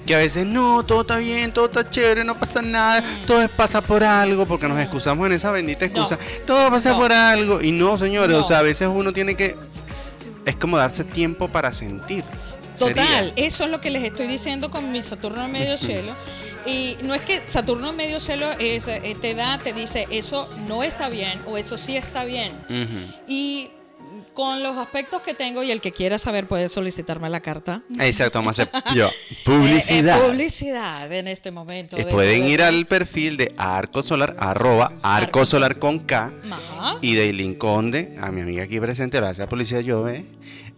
[0.06, 3.48] Que a veces no, todo está bien, todo está chévere, no pasa nada, todo es-
[3.48, 6.18] pasa por algo, porque nos excusamos en esa bendita excusa.
[6.46, 6.98] Todo pasa No.
[6.98, 7.62] por algo.
[7.62, 8.44] Y no, señores, No.
[8.44, 9.56] o sea, a veces uno tiene que.
[10.44, 12.22] Es como darse tiempo para sentir.
[12.78, 13.46] Total, Sería.
[13.46, 16.12] eso es lo que les estoy diciendo con mi Saturno en medio cielo.
[16.66, 20.48] Y no es que Saturno en medio cielo es, eh, te da, te dice, eso
[20.66, 22.52] no está bien o eso sí está bien.
[23.28, 23.70] Y
[24.32, 27.82] con los aspectos que tengo y el que quiera saber puede solicitarme la carta.
[27.98, 29.12] Exacto, vamos a hacer yo, Eh,
[29.46, 30.18] publicidad.
[30.22, 31.96] eh, publicidad en este momento.
[31.96, 36.32] Eh, de- pueden de- ir al perfil de Arco Solar, arroba Arco Solar con K.
[36.50, 36.98] Ajá.
[37.00, 40.26] Y de Eileen Conde, a mi amiga aquí presente, gracias a la policía Jove,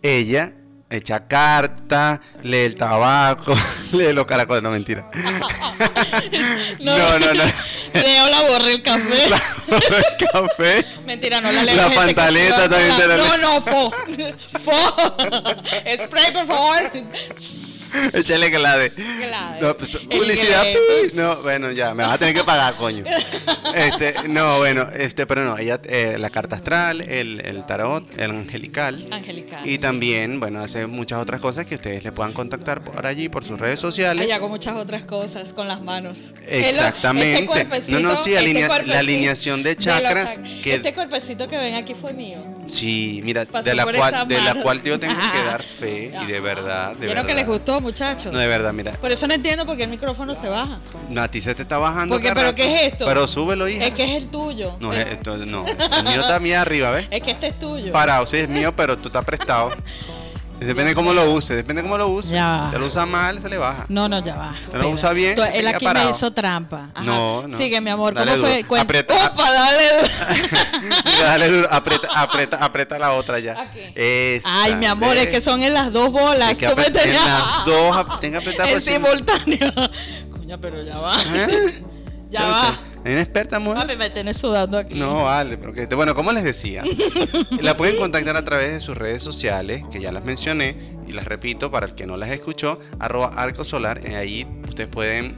[0.02, 0.52] ella
[0.90, 3.54] echa carta, lee el tabaco,
[3.92, 5.08] lee los caracoles, no mentira.
[6.80, 7.44] no, no, no.
[8.02, 9.24] Leo la borré el café.
[9.68, 10.84] el café.
[11.06, 11.76] Mentira, no la leo.
[11.76, 13.26] La pantaleta también te la leo.
[13.26, 13.92] No, no, fo.
[14.58, 14.96] Fo.
[16.02, 16.90] Spray, por favor.
[18.14, 18.48] Échale.
[18.50, 18.90] Clave.
[19.60, 20.64] No, pues, publicidad.
[21.14, 23.04] No, bueno, ya, me vas a tener que pagar, coño.
[23.74, 28.30] Este, no, bueno, este, pero no, ella, eh, la carta astral, el, el tarot, el
[28.30, 29.04] angelical.
[29.10, 29.78] Angelical, Y sí.
[29.78, 33.58] también, bueno, hace muchas otras cosas que ustedes le puedan contactar por allí, por sus
[33.58, 34.24] redes sociales.
[34.24, 36.32] Ay, hago muchas otras cosas con las manos.
[36.46, 37.44] Exactamente.
[37.44, 41.74] Este cuerpecito- No, no, sí, alinea- la alineación de chakras que- Este cuerpecito que ven
[41.74, 42.38] aquí fue mío.
[42.66, 46.26] Sí, mira, Pasó de la, cual, de la cual yo tengo que dar fe y
[46.26, 47.26] de verdad, de Quiero verdad.
[47.26, 48.30] que les gustó, muchachos.
[48.30, 48.92] No, de verdad, mira.
[48.92, 50.80] Por eso no entiendo por qué el micrófono se baja.
[51.08, 52.14] No, a ti se te está bajando.
[52.14, 52.54] Porque, ¿pero rato.
[52.56, 53.06] qué es esto?
[53.06, 53.86] Pero súbelo, hija.
[53.86, 54.76] Es que es el tuyo.
[54.80, 57.06] No, es, es- esto- no, el mío está mí arriba, ¿ves?
[57.10, 57.90] es que este es tuyo.
[57.92, 59.70] Parado, sí, es mío, pero tú estás prestado.
[60.60, 62.34] Depende cómo lo use, depende cómo lo use.
[62.34, 62.68] Ya.
[62.70, 63.86] Te lo usa mal, se le baja.
[63.88, 64.54] No, no, ya va.
[64.70, 66.06] Te lo usa bien, Tú- se él queda aquí parado.
[66.06, 66.88] me hizo trampa.
[66.94, 67.04] Ajá.
[67.04, 67.56] No, no.
[67.56, 68.12] Sigue, mi amor.
[68.14, 68.64] Dale ¿Cómo fue?
[68.64, 69.14] Cuen- Aprieta.
[69.14, 70.12] Upa, dale duro.
[71.04, 73.52] Mira, dale duro, aprieta, aprieta, aprieta la otra ya.
[73.60, 73.80] Aquí.
[73.94, 76.48] Esa, Ay, mi amor, es que son en las dos bolas.
[76.48, 78.92] Hay que Tú me en tenías- las dos, ap- tenga que apretar En por si-
[78.92, 79.72] simultáneo.
[80.30, 81.16] Coño, pero ya va.
[81.34, 81.82] ¿Eh?
[82.30, 82.72] Ya va.
[83.08, 83.86] ¿Es una experta, mujer?
[83.86, 84.94] Papi, me tenés sudando aquí.
[84.94, 86.82] No, vale, pero que, bueno, como les decía,
[87.62, 91.24] la pueden contactar a través de sus redes sociales, que ya las mencioné, y las
[91.24, 94.46] repito para el que no las escuchó, arroba arco solar, y ahí
[94.78, 95.36] ustedes pueden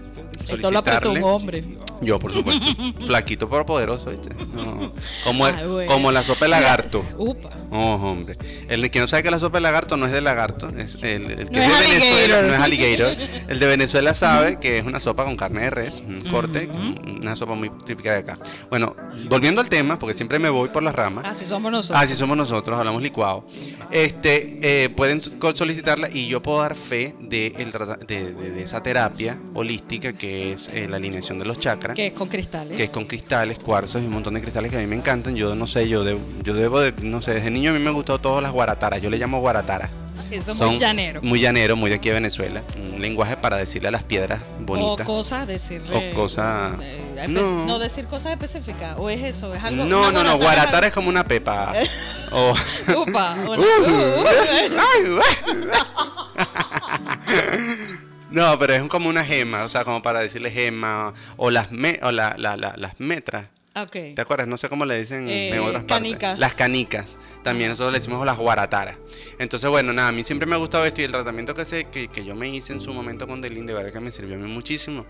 [0.49, 1.23] Esto lo apretó un solicitarle.
[1.23, 1.65] hombre.
[2.03, 2.65] Yo, por supuesto,
[3.07, 4.31] flaquito pero poderoso, ¿viste?
[4.55, 4.91] No,
[5.25, 5.93] como, Ay, bueno.
[5.93, 7.05] como la sopa de lagarto.
[7.19, 7.51] Upa.
[7.71, 8.37] Oh, hombre.
[8.69, 11.31] El que no sabe que la sopa de lagarto no es de lagarto, es el,
[11.31, 13.17] el que No es, de Venezuela, no es alligator.
[13.49, 16.69] El de Venezuela sabe que es una sopa con carne de res, un corte,
[17.21, 18.39] una sopa muy típica de acá.
[18.71, 18.97] Bueno,
[19.29, 21.27] volviendo al tema, porque siempre me voy por las ramas.
[21.29, 22.03] Así somos nosotros.
[22.03, 23.45] Así somos nosotros, hablamos licuado.
[23.91, 25.21] Este, eh, pueden
[25.55, 30.13] solicitarla y yo puedo dar fe de, el trata- de, de- de esa terapia holística
[30.13, 32.77] que es eh, la alineación de los chakras Que es con cristales.
[32.77, 35.35] que es con cristales, cuarzos y un montón de cristales que a mí me encantan.
[35.37, 37.89] Yo no sé, yo, de- yo debo de, no sé, desde niño a mí me
[37.89, 39.01] han gustado todas las guarataras.
[39.03, 39.91] Yo le llamo guarataras.
[40.31, 41.21] Eso es Son muy llanero.
[41.23, 42.63] Muy llanero, muy de aquí de Venezuela.
[42.77, 45.05] Un lenguaje para decirle a las piedras O bonitas.
[45.05, 46.13] cosas, decirle.
[46.13, 47.67] O cosas- eh, no.
[47.67, 47.79] no.
[47.81, 48.95] decir cosas específicas.
[48.99, 49.85] O es eso, es algo.
[49.85, 51.73] no, no, no, guaratara- es como una pepa.
[52.33, 52.55] o,
[52.97, 54.25] Upa, una- Uh, uh,
[54.95, 55.05] ay,
[58.31, 61.99] no, pero es como una gema, o sea, como para decirle gema o las me,
[62.03, 63.47] o la- la- la- las metras.
[63.77, 63.93] Ok.
[64.17, 64.49] ¿Te acuerdas?
[64.49, 66.21] No sé cómo le dicen Eh, en otras canicas.
[66.21, 66.41] partes.
[66.41, 67.19] Las canicas.
[67.45, 68.97] También nosotros le decimos las guarataras.
[69.39, 71.85] Entonces, bueno, nada, a mí siempre me ha gustado esto y el tratamiento que, se,
[71.85, 74.35] que, que yo me hice en su momento con Delin, de verdad que me sirvió
[74.35, 75.07] a mí muchísimo.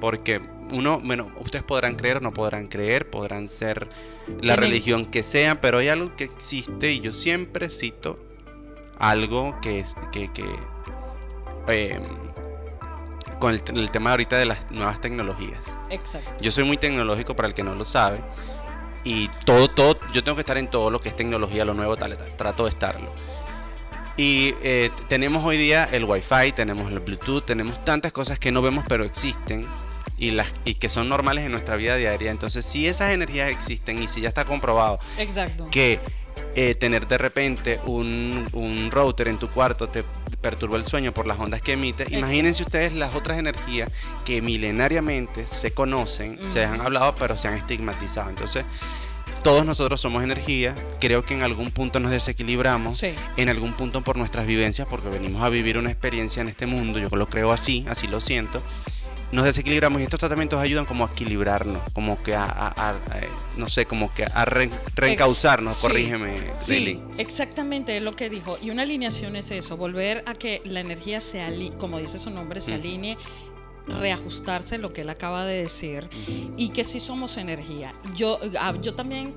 [0.00, 3.88] Porque uno, bueno, ustedes podrán creer o no podrán creer, podrán ser
[4.40, 8.20] la religión que sea, pero hay algo que existe y yo siempre cito
[9.00, 10.44] algo que es que, que
[11.68, 12.00] eh,
[13.38, 15.76] con el, el tema ahorita de las nuevas tecnologías.
[15.90, 16.30] Exacto.
[16.40, 18.20] Yo soy muy tecnológico para el que no lo sabe.
[19.04, 21.96] Y todo, todo, yo tengo que estar en todo lo que es tecnología, lo nuevo,
[21.96, 23.12] tal, tal, trato de estarlo.
[24.16, 28.62] Y eh, tenemos hoy día el Wi-Fi, tenemos el Bluetooth, tenemos tantas cosas que no
[28.62, 29.66] vemos pero existen
[30.16, 32.30] y, las, y que son normales en nuestra vida diaria.
[32.30, 35.68] Entonces, si esas energías existen y si ya está comprobado Exacto.
[35.70, 36.00] que
[36.54, 40.02] eh, tener de repente un, un router en tu cuarto te
[40.40, 42.06] perturba el sueño por las ondas que emite.
[42.10, 43.90] Imagínense ustedes las otras energías
[44.24, 48.30] que milenariamente se conocen, se han hablado, pero se han estigmatizado.
[48.30, 48.64] Entonces,
[49.42, 53.14] todos nosotros somos energía, creo que en algún punto nos desequilibramos, Sí.
[53.36, 56.98] en algún punto por nuestras vivencias, porque venimos a vivir una experiencia en este mundo,
[56.98, 58.60] yo lo creo así, así lo siento,
[59.32, 62.96] nos desequilibramos y estos tratamientos ayudan como a equilibrarnos, como que a, a- a- a-
[63.56, 67.02] no sé, como que a re- reencauzarnos, Ex- sí, corrígeme, Sí, Lili.
[67.18, 68.58] exactamente es lo que dijo.
[68.62, 72.30] Y una alineación es eso, volver a que la energía se alinee, como dice su
[72.30, 73.16] nombre, se alinee
[74.00, 76.08] reajustarse lo que él acaba de decir
[76.56, 77.94] y que sí somos energía.
[78.16, 79.34] Yo, ah, yo también,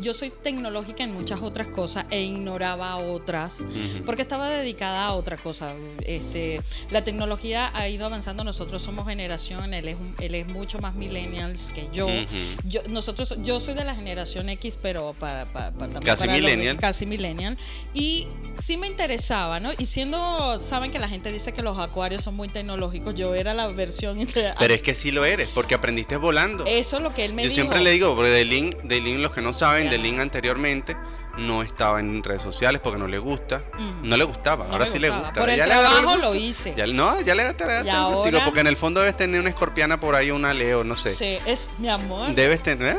[0.00, 3.66] yo soy tecnológica en muchas otras cosas e ignoraba otras
[4.04, 5.74] porque estaba dedicada a otra cosa.
[6.06, 10.94] Este, la tecnología ha ido avanzando, nosotros somos generación, él es, él es mucho más
[10.94, 12.06] millennials que yo.
[12.06, 12.26] Ujú.
[12.64, 16.38] yo nosotros, yo soy de la generación X, pero para, para- para- también Casi para
[16.38, 16.78] los- millennial.
[16.78, 17.56] casi millennial.
[17.94, 18.26] Y
[18.58, 19.70] sí me interesaba, ¿no?
[19.78, 23.54] Y siendo, saben que la gente dice que los acuarios son muy tecnológicos, yo era
[23.54, 24.18] la versión...
[24.34, 26.64] de- Pero es que sí lo eres, porque aprendiste volando.
[26.66, 27.54] Eso es lo que él me Yo dijo.
[27.54, 29.92] siempre le digo, porque Delin, Delin, los que no saben, Ya.
[29.92, 30.96] Delin anteriormente
[31.38, 33.62] no estaba en redes sociales porque no le gusta.
[33.74, 33.84] Ujú.
[34.06, 35.32] No le gustaba, No ahora sí le gusta.
[35.40, 36.74] Por el Ya trabajo lo hice.
[36.76, 40.14] Ya- no, ya le gustico, ahora- porque en el fondo debes tener una escorpiana por
[40.16, 41.14] ahí, una leo, no sé.
[41.14, 42.34] Sí, es mi amor.
[42.34, 42.96] Debes tener.
[42.96, 42.98] ¿eh?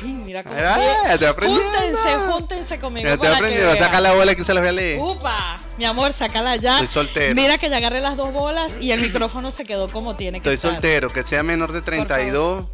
[0.00, 0.54] Ay, mira cómo.
[0.56, 3.06] Ay, te júntense, júntense conmigo.
[3.06, 3.76] Ya te que aprendido, vean.
[3.76, 4.98] saca la bola que se las voy a leer.
[4.98, 6.74] Upa, mi amor, sácala ya.
[6.74, 7.34] Estoy soltero.
[7.34, 10.48] Mira que ya agarré las dos bolas y el micrófono se quedó como tiene que
[10.48, 10.72] Estoy estar.
[10.72, 12.64] soltero, que sea menor de 32,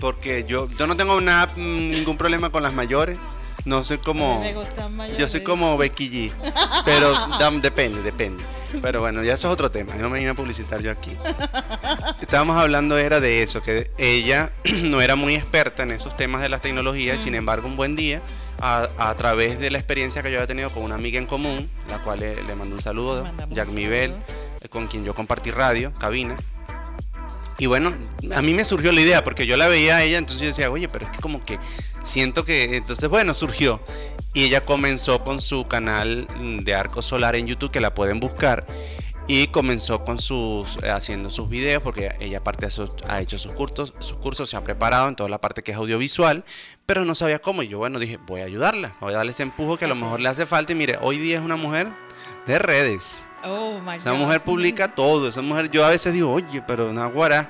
[0.00, 3.18] porque yo, yo no tengo nada, mm, ningún problema con las mayores.
[3.64, 4.40] No soy como.
[4.40, 5.20] me gustan mayores.
[5.20, 6.32] Yo soy como Becky G.
[6.84, 8.42] Pero dam- depende, depende.
[8.80, 9.94] Pero bueno, ya eso es otro tema.
[9.96, 11.10] No me vine a publicitar yo aquí.
[12.20, 16.48] Estábamos hablando era de eso, que ella no era muy experta en esos temas de
[16.48, 17.20] las tecnologías.
[17.20, 18.22] Sin embargo, un buen día,
[18.60, 21.68] a, a través de la experiencia que yo había tenido con una amiga en común,
[21.90, 24.14] la cual le, le mando un saludo, Jack Mibel,
[24.60, 26.36] eh, con quien yo compartí radio, cabina.
[27.58, 27.94] Y bueno,
[28.34, 30.70] a mí me surgió la idea porque yo la veía a ella, entonces yo decía,
[30.70, 31.58] oye, pero es que como que
[32.04, 32.76] siento que.
[32.76, 33.80] Entonces, bueno, surgió.
[34.32, 36.28] Y ella comenzó con su canal
[36.62, 38.66] de Arco Solar en YouTube, que la pueden buscar.
[39.26, 42.66] Y comenzó con sus eh, haciendo sus videos, porque ella aparte
[43.08, 45.76] ha hecho sus cursos, sus cursos, se ha preparado en toda la parte que es
[45.76, 46.44] audiovisual,
[46.86, 47.62] pero no sabía cómo.
[47.62, 49.94] Y yo, bueno, dije, voy a ayudarla, voy a darle ese empujo que a lo
[49.94, 50.22] Así mejor es.
[50.22, 50.72] le hace falta.
[50.72, 51.88] Y mire, hoy día es una mujer
[52.52, 53.28] de redes.
[53.44, 54.18] Oh my Esa God.
[54.18, 55.28] mujer publica todo.
[55.28, 57.48] Esa mujer, yo a veces digo, oye, pero Naguará.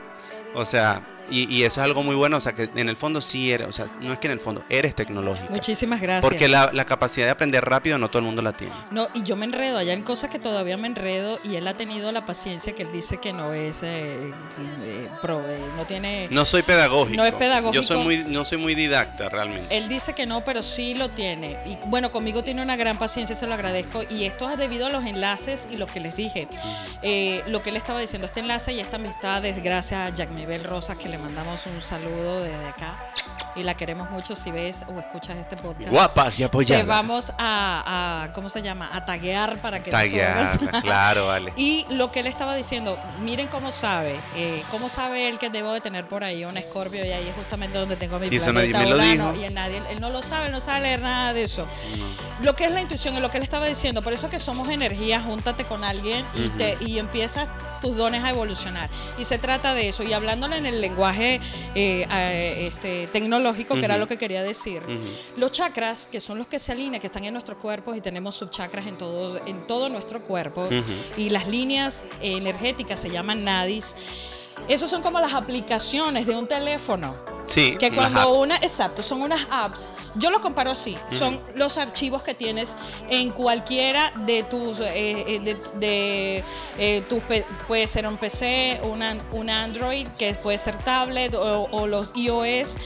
[0.55, 2.37] O sea, y, y eso es algo muy bueno.
[2.37, 3.69] O sea, que en el fondo sí eres.
[3.69, 5.49] O sea, no es que en el fondo eres tecnológica.
[5.51, 6.23] Muchísimas gracias.
[6.25, 8.73] Porque la, la capacidad de aprender rápido no todo el mundo la tiene.
[8.91, 11.75] No, y yo me enredo allá en cosas que todavía me enredo y él ha
[11.75, 16.29] tenido la paciencia que él dice que no es eh, eh, pro- eh, no tiene
[16.31, 17.17] No soy pedagógico.
[17.17, 17.75] No es pedagógico.
[17.75, 19.77] Yo soy muy, no soy muy didacta realmente.
[19.77, 21.57] Él dice que no, pero sí lo tiene.
[21.67, 24.03] Y bueno, conmigo tiene una gran paciencia, se lo agradezco.
[24.11, 26.49] Y esto es debido a los enlaces y lo que les dije.
[27.03, 30.31] Eh, lo que él estaba diciendo, este enlace y esta amistad, es gracias a Jack
[30.31, 32.99] Mibel Rosas, que le mandamos un saludo desde acá.
[33.57, 35.91] Y la queremos mucho si ves o escuchas este podcast.
[35.91, 36.85] Guapas y apoyadas.
[36.85, 38.89] Te vamos a, a- ¿cómo se llama?
[38.93, 40.83] A taguear para que nos Taguearla, oigas.
[40.83, 41.53] claro, vale.
[41.57, 45.73] Y lo que él estaba diciendo, miren cómo sabe, eh, cómo sabe él que debo
[45.73, 48.53] de tener por ahí un escorpio y ahí es justamente donde tengo mi Y eso
[48.53, 49.35] planeta nadie me lo dijo.
[49.41, 51.67] y él, nadie, él no lo sabe, no sabe leer nada de eso.
[52.43, 54.69] Lo que es la intuición y lo que él estaba diciendo, por eso que somos
[54.69, 57.49] energía, júntate con alguien y, te, y empiezas
[57.81, 58.89] tus dones a evolucionar.
[59.19, 60.05] Y se trata de eso.
[60.05, 61.41] Y hablándole en el lenguaje eh,
[61.75, 64.01] eh, este, tecnológico, que era Ujú.
[64.01, 64.99] lo que quería decir, Ujú.
[65.37, 68.35] los chakras, que son los que se alinean, que están en nuestros cuerpos y tenemos
[68.35, 70.83] subchakras en, todos, en todo nuestro cuerpo, Ujú.
[71.17, 73.97] y las líneas energéticas se llaman nadis.
[74.67, 77.15] Esos son como las aplicaciones de un teléfono.
[77.47, 78.39] Sí, Que cuando apps.
[78.39, 79.93] una, exacto, son unas apps.
[80.17, 80.99] Yo lo comparo así.
[81.11, 82.77] Son los archivos que tienes
[83.09, 86.45] en cualquiera de tus, eh, eh, de, de,
[86.77, 91.87] eh, pe- puede ser un PC, una, un Android, que puede ser tablet o, o
[91.87, 92.77] los iOS.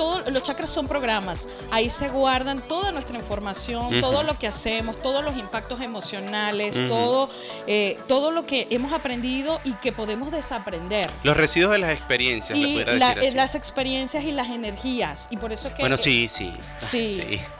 [0.00, 1.46] Todo, los chakras son programas.
[1.70, 7.28] Ahí se guardan toda nuestra información, todo lo que hacemos, todos los impactos emocionales, todo,
[7.66, 11.10] eh, todo lo que hemos aprendido y que podemos desaprender.
[11.22, 13.36] Los residuos de las experiencias, Y pudiera la- decir así.
[13.36, 15.28] las experiencias y las energías.
[15.30, 16.54] Y por eso es que Bueno, eh, sí, sí.
[16.78, 17.38] Sí.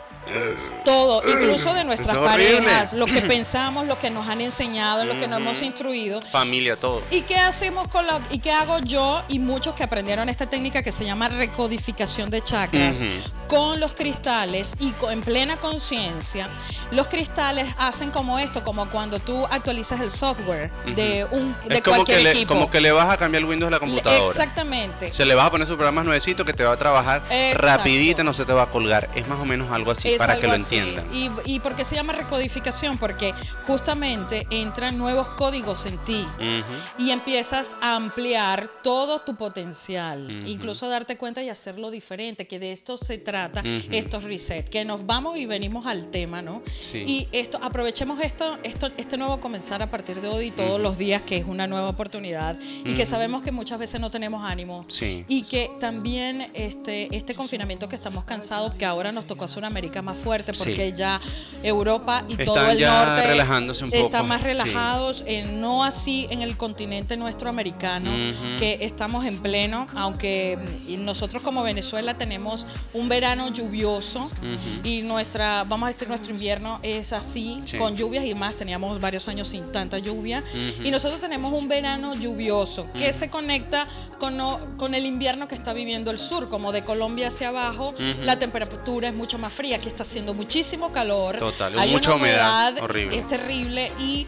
[0.84, 2.62] todo, incluso de nuestras horrible.
[2.62, 6.20] parejas, lo que pensamos, lo que nos han enseñado, lo que nos hemos instruido.
[6.22, 7.02] Familia, todo.
[7.10, 10.82] ¿Y qué hacemos con lo, y qué hago yo y muchos que aprendieron esta técnica
[10.82, 13.04] que se llama recodificación de chakras?
[13.48, 16.48] Con los cristales y en plena conciencia,
[16.92, 21.96] los cristales hacen como esto, como cuando tú actualizas el software de un de como
[21.96, 22.54] cualquier que le, equipo.
[22.54, 24.26] como que le vas a cambiar el Windows a la computadora.
[24.26, 25.12] Exactamente.
[25.12, 27.66] Se le vas a poner sus programas nuevecitos que te va a trabajar Exacto.
[27.66, 29.08] rapidito, no se te va a colgar.
[29.14, 30.76] Es más o menos algo así Es para algo que lo así.
[30.76, 31.14] entiendan.
[31.14, 32.98] ¿Y, ¿Y por qué se llama recodificación?
[32.98, 33.32] Porque
[33.66, 37.02] justamente entran nuevos códigos en ti Ujú.
[37.04, 40.48] y empiezas a ampliar todo tu potencial, Ujú.
[40.48, 43.88] incluso darte cuenta y hacerlo diferente, que de esto se trata Ujú.
[43.92, 46.62] estos reset, que nos vamos y venimos al tema, ¿no?
[46.80, 47.04] Sí.
[47.06, 50.98] Y esto, aprovechemos esto, esto, este nuevo comenzar a partir de hoy y todos los
[50.98, 54.84] días, que es una nueva oportunidad y que sabemos que muchas veces no tenemos ánimo
[54.88, 55.24] Sí.
[55.28, 59.99] y que también este, este confinamiento que estamos cansados, que ahora nos tocó a Sudamérica
[60.02, 60.96] más fuerte, porque Sí.
[60.96, 61.20] ya
[61.62, 64.44] Europa y Están todo el ya norte relajándose un están poco, más sí.
[64.46, 68.56] relajados, eh, no así en el continente nuestro americano, Ujú.
[68.58, 70.58] que estamos en pleno, aunque
[70.88, 74.80] mm, nosotros como Venezuela tenemos un verano lluvioso Ujú.
[74.88, 77.76] y nuestra, vamos a decir, nuestro invierno es así, Sí.
[77.76, 80.42] con lluvias y más, teníamos varios años sin tanta lluvia,
[80.78, 80.84] Ujú.
[80.86, 83.86] y nosotros tenemos un verano lluvioso que se conecta
[84.20, 87.94] con, no- con el invierno que está viviendo el sur, como de Colombia hacia abajo,
[88.22, 92.16] la temperatura es mucho más fría, aquí está haciendo muchísimo calor, Total, hay mucha una
[92.16, 93.18] humedad, horrible.
[93.18, 94.26] es terrible y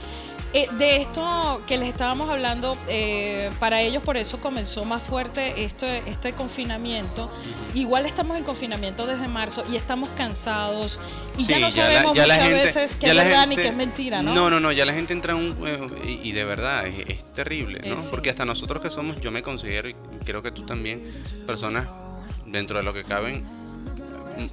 [0.55, 5.65] eh, de esto que les estábamos hablando, eh, para ellos por eso comenzó más fuerte
[5.65, 7.31] esto, este confinamiento.
[7.75, 11.01] Igual estamos en confinamiento desde marzo y estamos cansados
[11.39, 13.69] y ya no sabemos ya muchas gente- veces que ya es verdad ni gente- que
[13.69, 14.35] es mentira, ¿no?
[14.35, 15.69] No, no, no, ya la gente entra en un...
[15.69, 17.97] eh, y, de verdad, es, es terrible, ¿no?
[17.97, 18.09] Sí.
[18.11, 21.03] Porque hasta nosotros que somos, yo me considero, y creo que tú también,
[21.47, 21.89] personas
[22.45, 23.62] dentro de lo que caben,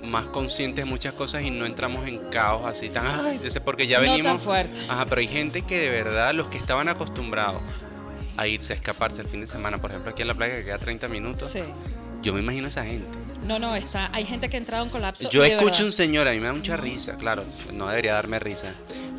[0.04, 3.06] más conscientes de muchas cosas y no entramos en caos así tan...
[3.08, 4.42] Ay, porque ya No tan venimos...
[4.44, 4.80] fuerte.
[4.90, 7.62] Ajá, pero hay gente que de verdad, los que estaban acostumbrados
[8.38, 10.66] a irse a escaparse el fin de semana, por ejemplo, aquí en la playa que
[10.66, 11.62] queda 30 minutos, Sí.
[12.22, 13.08] yo me imagino a esa gente.
[13.46, 14.10] No, no, está.
[14.14, 15.30] Hay gente que ha entrado en colapso.
[15.30, 15.84] Yo escucho verdad.
[15.86, 18.68] un señor, a mí me da mucha risa, claro, no debería darme risa,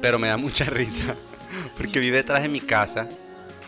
[0.00, 1.14] pero me da mucha risa,
[1.76, 3.08] porque vive detrás de mi casa.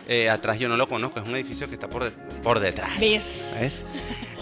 [0.07, 2.11] eh, atrás yo no lo conozco, es un edificio que está por, de-
[2.41, 2.99] por detrás.
[2.99, 3.57] ¿Ves?
[3.61, 3.85] ¿ves?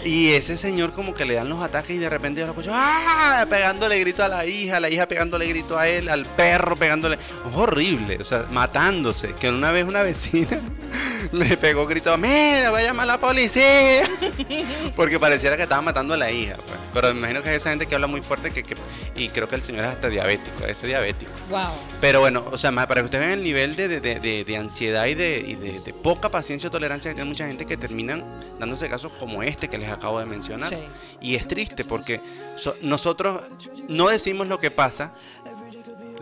[0.04, 2.70] Y ese señor como que le dan los ataques y de repente yo lo escucho
[2.74, 3.46] ¡ah!
[3.48, 7.14] pegándole grito a la hija, la hija pegándole grito a él, al perro pegándole.
[7.16, 9.34] Es horrible, o sea, matándose.
[9.34, 10.60] Que una vez una vecina
[11.32, 14.08] le pegó grito, mira, voy a llamar a la policía.
[14.96, 16.56] Porque pareciera que estaba matando a la hija.
[16.56, 16.78] pues.
[16.92, 18.74] Pero me imagino que es esa gente que habla muy fuerte que, que-
[19.16, 21.30] y creo que el señor es hasta diabético, ese diabético.
[21.48, 21.70] Wow.
[22.00, 25.14] Pero bueno, o sea, para que ustedes vean el nivel de, de- de- ansiedad y,
[25.14, 28.22] de, y de- de poca paciencia o tolerancia que tiene mucha gente que terminan
[28.58, 30.68] dándose casos como este que les acabo de mencionar.
[30.68, 30.76] Sí.
[31.20, 32.20] Y es triste porque
[32.56, 33.40] so- nosotros
[33.88, 35.12] no decimos lo que pasa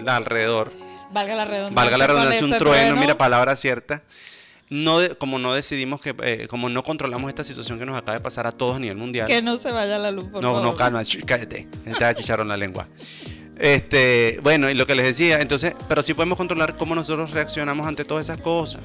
[0.07, 0.73] alrededor.
[1.13, 1.75] Valga la redundancia.
[1.75, 4.03] Valga la redundancia, un este trueno, mira, palabra cierta.
[4.69, 8.13] No de- como no decidimos que, eh, como no controlamos esta situación que nos acaba
[8.17, 9.27] de pasar a todos a nivel mundial.
[9.27, 10.63] Que no se vaya la luz, por No, favor.
[10.63, 11.67] no, calma, cállate.
[11.85, 12.87] Te va a chicharon la lengua.
[13.61, 17.87] Este, bueno, y lo que les decía, entonces, pero sí podemos controlar cómo nosotros reaccionamos
[17.87, 18.81] ante todas esas cosas.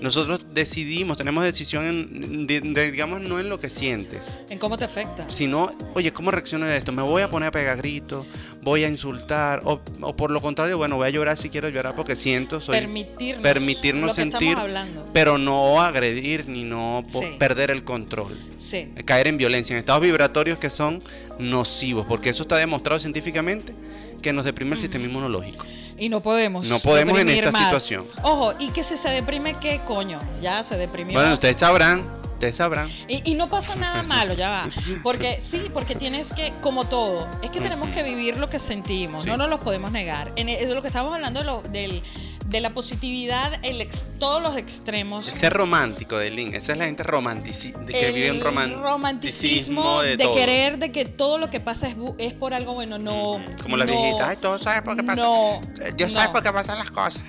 [0.00, 4.76] Nosotros decidimos, tenemos decisión en, de- de- digamos, no en lo que sientes, En cómo
[4.76, 5.30] te afecta.
[5.30, 6.92] sino, oye, ¿cómo reacciono a esto?
[6.92, 8.26] ¿Me voy a poner a pegar gritos?
[8.64, 9.60] ¿Voy a insultar?
[9.64, 12.78] O, o por lo contrario, bueno, voy a llorar si quiero llorar porque siento, soy...
[12.78, 15.06] permitirnos, permitirnos lo que sentir, hablando.
[15.12, 17.36] pero no agredir ni no Sí.
[17.38, 18.88] perder el control Sí.
[19.04, 21.02] caer en violencia, en estados vibratorios que son
[21.38, 23.74] nocivos, porque eso está demostrado científicamente
[24.22, 25.66] que nos deprime el sistema inmunológico.
[25.98, 26.66] Y no podemos.
[26.66, 27.62] No podemos en esta más.
[27.62, 28.04] situación.
[28.22, 30.18] Ojo, y que si se deprime, ¿qué coño?
[30.42, 31.14] Ya se deprimió.
[31.18, 32.02] Bueno, ustedes sabrán,
[32.34, 32.88] ustedes sabrán.
[33.08, 34.68] Y, y no pasa nada malo, ya va.
[35.02, 39.22] Porque sí, porque tienes que, como todo, es que tenemos que vivir lo que sentimos,
[39.22, 39.28] Sí.
[39.30, 40.32] no nos los podemos negar.
[40.36, 42.02] En e- es lo que estamos hablando de, lo- del-
[42.46, 45.28] de la positividad, el ex- todos los extremos.
[45.28, 48.42] El ser romántico de Link, esa es la gente romantici de que vive en el
[48.44, 50.34] roman- romanticismo de, todo.
[50.34, 53.40] querer de que todo lo que pasa es, es por algo bueno, no.
[53.62, 55.22] Como las no, viejitas, ay, todos saben por qué pasa.
[55.22, 55.60] No,
[55.96, 57.22] Dios sabe por qué pasan las cosas.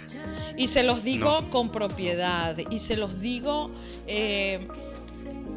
[0.58, 2.56] Y se los digo con propiedad.
[2.70, 3.72] Y se los digo.
[4.08, 4.68] eh,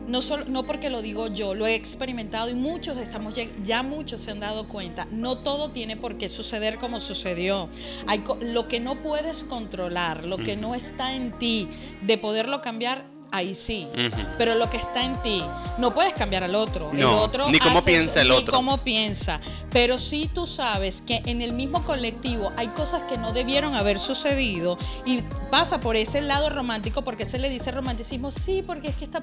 [0.09, 3.83] no, solo, no porque lo digo yo, lo he experimentado y muchos estamos ya, ya
[3.83, 5.07] muchos se han dado cuenta.
[5.11, 7.68] No todo tiene por qué suceder como sucedió.
[8.07, 11.68] Hay lo que no puedes controlar, lo que no está en ti,
[12.03, 13.87] de poderlo cambiar, ahí sí.
[14.38, 15.42] Pero lo que está en ti,
[15.77, 16.90] no puedes cambiar al otro.
[16.92, 18.55] el No, otro ni cómo hace- piensa el ni otro.
[18.55, 19.38] cómo piensa.
[19.70, 23.98] Pero sí tú sabes que en el mismo colectivo hay cosas que no debieron haber
[23.98, 28.96] sucedido y pasa por ese lado romántico porque se le dice romanticismo, sí, porque es
[28.96, 29.22] que está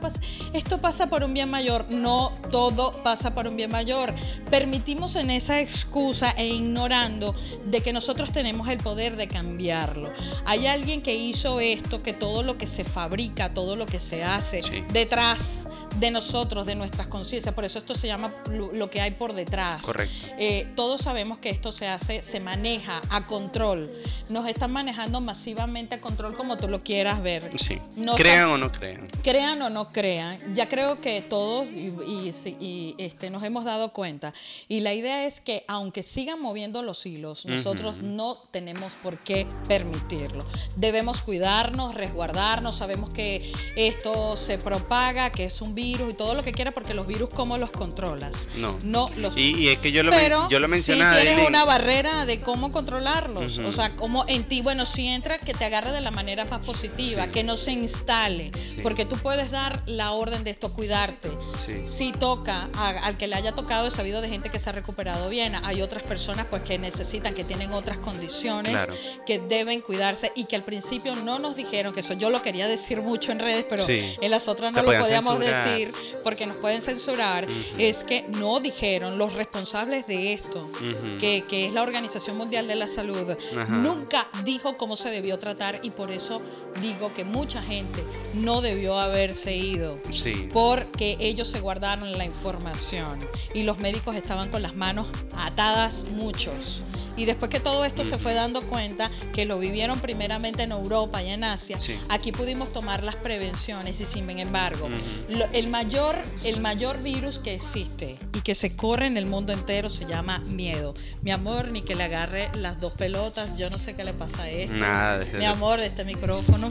[0.53, 1.85] esto pasa por un bien mayor.
[1.89, 4.13] No todo pasa por un bien mayor.
[4.49, 10.09] Permitimos en esa excusa e ignorando de que nosotros tenemos el poder de cambiarlo.
[10.45, 14.23] Hay alguien que hizo esto, que todo lo que se fabrica, todo lo que se
[14.23, 15.67] hace detrás
[15.99, 17.53] de nosotros, de nuestras conciencias.
[17.53, 19.81] Por eso esto se llama lo que hay por detrás.
[19.81, 20.15] Correcto.
[20.37, 23.89] Eh, todos sabemos que esto se hace, se maneja a control.
[24.29, 27.49] Nos están manejando masivamente a control como tú lo quieras ver.
[27.57, 27.79] Sí.
[28.17, 29.07] crean o no crean.
[29.23, 30.37] Crean o no crean.
[30.53, 34.33] Ya creo que todos y, este, nos hemos dado cuenta.
[34.67, 39.47] Y la idea es que aunque sigan moviendo los hilos, nosotros no tenemos por qué
[39.67, 40.45] permitirlo.
[40.75, 42.75] Debemos cuidarnos, resguardarnos.
[42.75, 46.93] Sabemos que esto se propaga, que es un virus y todo lo que quieras, porque
[46.93, 48.47] los virus, ¿cómo los controlas?
[48.57, 48.77] No.
[48.83, 51.15] No los y, es que yo lo, Pero yo lo mencionaba.
[51.15, 53.57] Sí tienes una barrera de cómo controlarlos.
[53.59, 56.65] O sea, cómo en ti, bueno, si entra, que te agarre de la manera más
[56.65, 58.51] positiva, que no se instale.
[58.83, 61.29] Porque tú puedes dar la orden de esto, cuidarte.
[61.85, 65.29] Si toca, al que le haya tocado, he sabido de gente que se ha recuperado
[65.29, 65.55] bien.
[65.63, 68.87] Hay otras personas pues que necesitan, que tienen otras condiciones,
[69.25, 72.67] que deben cuidarse y que al principio no nos dijeron, que eso yo lo quería
[72.67, 75.91] decir mucho en redes, pero en las otras no lo podíamos decir
[76.23, 77.47] porque nos pueden censurar,
[77.77, 80.69] es que no dijeron los responsables de esto,
[81.19, 83.35] que, es la Organización Mundial de la Salud,
[83.69, 86.41] nunca dijo cómo se debió tratar y por eso
[86.81, 88.03] digo que mucha gente
[88.33, 89.99] no debió haberse ido,
[90.53, 93.19] porque ellos se guardaron la información
[93.53, 96.81] y los médicos estaban con las manos atadas muchos.
[97.17, 101.23] Y después que todo esto se fue dando cuenta, que lo vivieron primeramente en Europa
[101.23, 101.77] y en Asia,
[102.09, 104.89] aquí pudimos tomar las prevenciones y sin embargo,
[105.53, 109.89] el, mayor, el mayor virus que existe y que se corre en el mundo entero
[109.89, 110.93] se llama miedo.
[111.21, 114.43] Mi amor, ni que le agarre las dos pelotas, yo no sé qué le pasa
[114.43, 114.75] a esto.
[114.75, 116.64] Nada, Mi amor, este micrófono.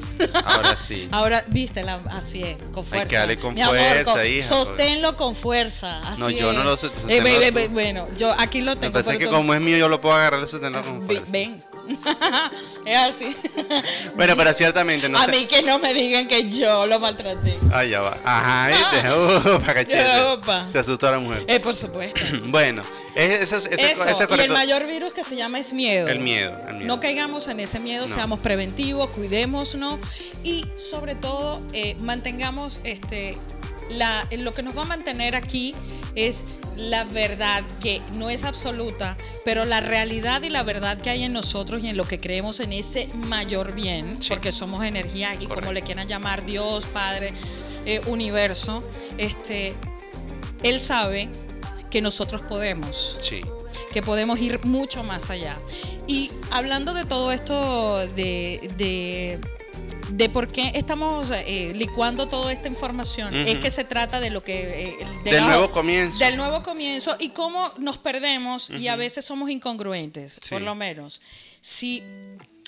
[0.45, 1.09] Ahora sí.
[1.13, 3.03] Ahora, viste, así es, con fuerza.
[3.03, 6.17] Hay que darle con fuerza, hija, Sosténlo con fuerza.
[6.19, 6.89] no, yo no lo sé.
[7.09, 8.93] Eh, bueno, yo aquí lo tengo.
[8.93, 10.41] Pensé que como es mío, yo lo puedo agarrar
[11.31, 11.63] Ven.
[12.85, 13.37] es así.
[14.14, 17.57] Bueno, pero ciertamente no A mí que no me digan que yo lo maltraté.
[17.72, 18.18] Ah, ya va.
[18.24, 19.11] Ajá, ¿viste?
[19.12, 21.45] Uh, Se asustó a la mujer.
[21.49, 22.20] Eh, por supuesto.
[22.47, 22.82] bueno,
[23.14, 23.68] eso, eso,
[24.37, 26.09] y el mayor virus que se llama es miedo.
[26.09, 26.53] El miedo.
[26.68, 26.87] El miedo.
[26.87, 29.99] No caigamos en ese miedo, seamos preventivos, cuidémonos
[30.43, 33.37] y sobre todo eh, mantengamos este
[33.91, 35.74] la, lo que nos va a mantener aquí
[36.14, 41.24] es la verdad que no es absoluta, pero la realidad y la verdad que hay
[41.24, 45.47] en nosotros y en lo que creemos en ese mayor bien, porque somos energía y
[45.47, 47.32] como le quieran llamar Dios, Padre,
[47.87, 48.82] eh, universo,
[49.18, 49.74] este,
[50.62, 51.28] Él sabe
[51.91, 53.18] que nosotros podemos.
[53.93, 55.57] que podemos ir mucho más allá.
[56.09, 59.39] Y hablando de todo esto de de
[60.33, 64.91] por qué estamos eh, licuando toda esta información es que se trata de lo que...
[65.01, 66.19] Eh, del nuevo comienzo.
[66.19, 71.21] Del nuevo comienzo y cómo nos perdemos y a veces somos incongruentes, por lo menos.
[71.61, 72.03] Si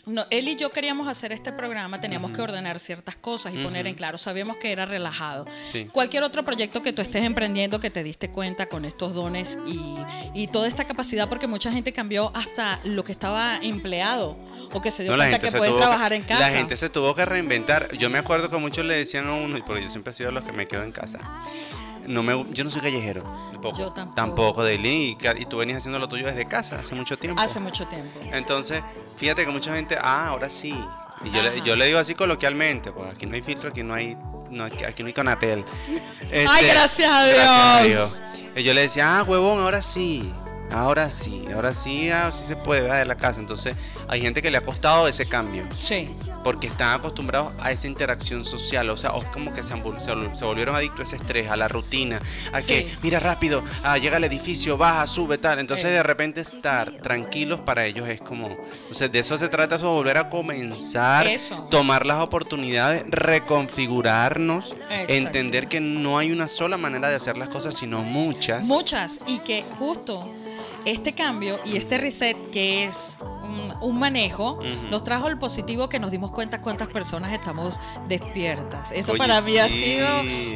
[0.06, 3.88] no, él y yo queríamos hacer este programa, teníamos que ordenar ciertas cosas y poner
[3.88, 4.18] en claro.
[4.18, 5.46] Sabíamos que era relajado.
[5.92, 10.46] Cualquier otro proyecto que tú estés emprendiendo, que te diste cuenta con estos dones y,
[10.52, 14.38] toda esta capacidad, porque mucha gente cambió hasta lo que estaba empleado
[14.72, 16.40] o que se dio cuenta que puede trabajar en casa.
[16.40, 17.96] La gente se tuvo que reinventar.
[17.96, 20.30] Yo me acuerdo que muchos le decían a uno, y porque yo siempre he sido
[20.30, 21.18] los que me quedo en casa
[22.08, 23.22] no me, yo no soy callejero.
[23.76, 24.14] Yo tampoco.
[24.14, 27.40] Tampoco, de y, y tú venías haciendo lo tuyo desde casa hace mucho tiempo.
[27.40, 28.20] Hace mucho tiempo.
[28.32, 28.82] Entonces,
[29.16, 30.78] fíjate que mucha gente, ah, ahora sí.
[31.24, 33.94] Y yo le, yo le, digo así coloquialmente, pues aquí no hay filtro, aquí no
[33.94, 34.16] hay,
[34.50, 35.64] no, aquí no hay Conatel.
[36.30, 37.36] Ay, este, gracias a Dios.
[37.36, 38.22] Gracias a Dios.
[38.56, 40.30] Y yo le decía, ah, huevón, ahora sí.
[40.72, 43.40] Ahora sí, ahora sí, ah, sí se puede ver de la casa.
[43.40, 43.76] Entonces,
[44.08, 45.64] hay gente que le ha costado ese cambio.
[45.78, 46.10] Sí.
[46.46, 48.88] Porque están acostumbrados a esa interacción social.
[48.90, 52.20] O sea, es como que se, se, volvieron adictos a ese estrés, a la rutina,
[52.52, 55.58] a que, mira rápido, ah, llega al edificio, baja, sube, tal.
[55.58, 58.46] Entonces, de repente, estar tranquilos para ellos es como.
[58.82, 61.26] Entonces, de eso se trata, eso, volver a comenzar,
[61.68, 64.72] tomar las oportunidades, reconfigurarnos,
[65.08, 68.68] entender que no hay una sola manera de hacer las cosas, sino muchas.
[68.68, 69.18] Muchas.
[69.26, 70.30] Y que justo
[70.86, 73.18] este cambio y este reset que es
[73.80, 74.60] un, manejo
[74.90, 77.78] nos trajo el positivo que nos dimos cuenta cuántas personas estamos
[78.08, 78.92] despiertas.
[78.92, 80.06] Eso para mí ha sido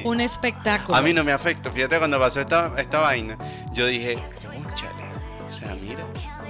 [0.04, 0.96] un espectáculo.
[0.96, 1.70] A mí no me afecta.
[1.72, 3.36] Fíjate cuando pasó esta, esta vaina,
[3.72, 5.04] yo dije, conchale,
[5.46, 6.06] o sea, mira.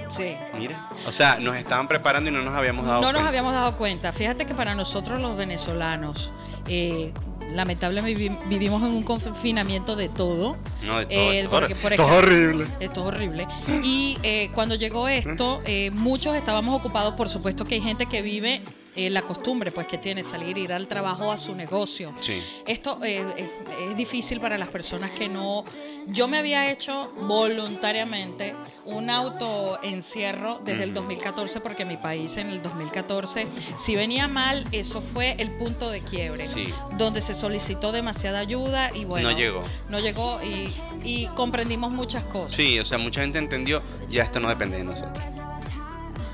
[0.09, 0.35] Sí.
[0.57, 0.89] Mira.
[1.07, 3.13] O sea, nos estaban preparando y no nos habíamos dado cuenta.
[3.13, 4.11] No nos habíamos dado cuenta.
[4.11, 6.33] Fíjate que para nosotros los venezolanos,
[6.67, 7.13] eh,
[7.53, 10.57] lamentablemente vivimos en un confinamiento de todo.
[10.85, 12.65] No, de todo, Eh, esto, porque, es por esto es horrible.
[12.79, 13.47] Esto es horrible.
[13.83, 18.21] Y eh, cuando llegó esto, eh, muchos estábamos ocupados, por supuesto que hay gente que
[18.21, 18.61] vive
[18.95, 22.13] eh, la costumbre, pues que tiene salir, ir al trabajo, a su negocio.
[22.19, 22.41] Sí.
[22.67, 23.51] Esto eh, es,
[23.89, 25.63] es difícil para las personas que no...
[26.07, 32.61] Yo me había hecho voluntariamente un autoencierro desde el 2014 porque mi país en el
[32.63, 36.73] 2014, si venía mal, eso fue el punto de quiebre, Sí.
[36.97, 39.61] donde se solicitó demasiada ayuda y bueno, No llegó.
[39.89, 40.73] no llegó y,
[41.03, 42.53] y comprendimos muchas cosas.
[42.53, 45.23] Sí, o sea, mucha gente entendió, ya esto no depende de nosotros.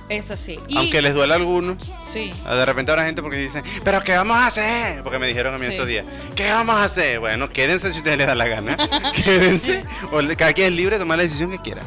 [0.10, 0.60] Es así.
[0.68, 2.32] Y, Aunque les duele a algunos, Sí.
[2.45, 5.03] de repente habrá gente porque dicen, pero ¿qué vamos a hacer?
[5.03, 5.72] Porque me dijeron a mí Sí.
[5.72, 6.05] estos días,
[6.36, 7.20] ¿qué vamos a hacer?
[7.20, 8.78] Bueno, quédense si ustedes les da la gana.
[9.26, 9.84] quédense.
[10.12, 11.82] O cada quien es libre de tomar la decisión que quiera.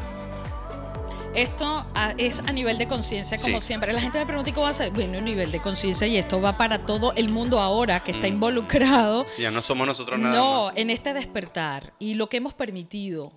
[1.33, 3.68] Esto ah, es a nivel de conciencia, como Sí.
[3.68, 3.93] siempre.
[3.93, 4.91] La gente me pregunta, ¿y ¿cómo va a ser?
[4.91, 8.27] Bueno, un nivel de conciencia y esto va para todo el mundo ahora que está
[8.27, 8.31] Mm.
[8.33, 9.25] involucrado.
[9.39, 10.73] Ya no somos nosotros nada No, más.
[10.77, 13.31] en este despertar y lo que hemos permitido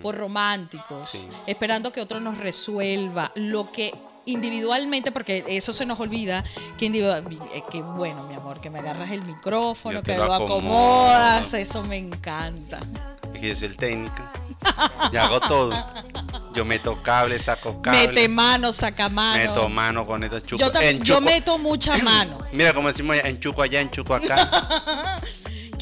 [0.00, 1.26] por románticos, Sí.
[1.48, 3.92] esperando que otro nos resuelva lo que
[4.30, 6.44] individualmente, porque eso se nos olvida,
[6.78, 10.26] que, individual- eh, que bueno, mi amor, que me agarras el micrófono, Yo que lo
[10.26, 10.58] lo acomodo.
[10.58, 12.80] acomodas, eso me encanta.
[13.34, 14.22] Es que yo soy el técnico.
[15.12, 15.72] Y hago todo.
[16.54, 18.08] Yo meto cable, saco cable.
[18.08, 19.38] Mete mano, saca mano.
[19.38, 20.60] Meto mano con esto, chuco.
[20.62, 22.38] yo, también, yo meto mucha mano.
[22.52, 25.16] Mira como decimos enchuco allá, enchuco acá.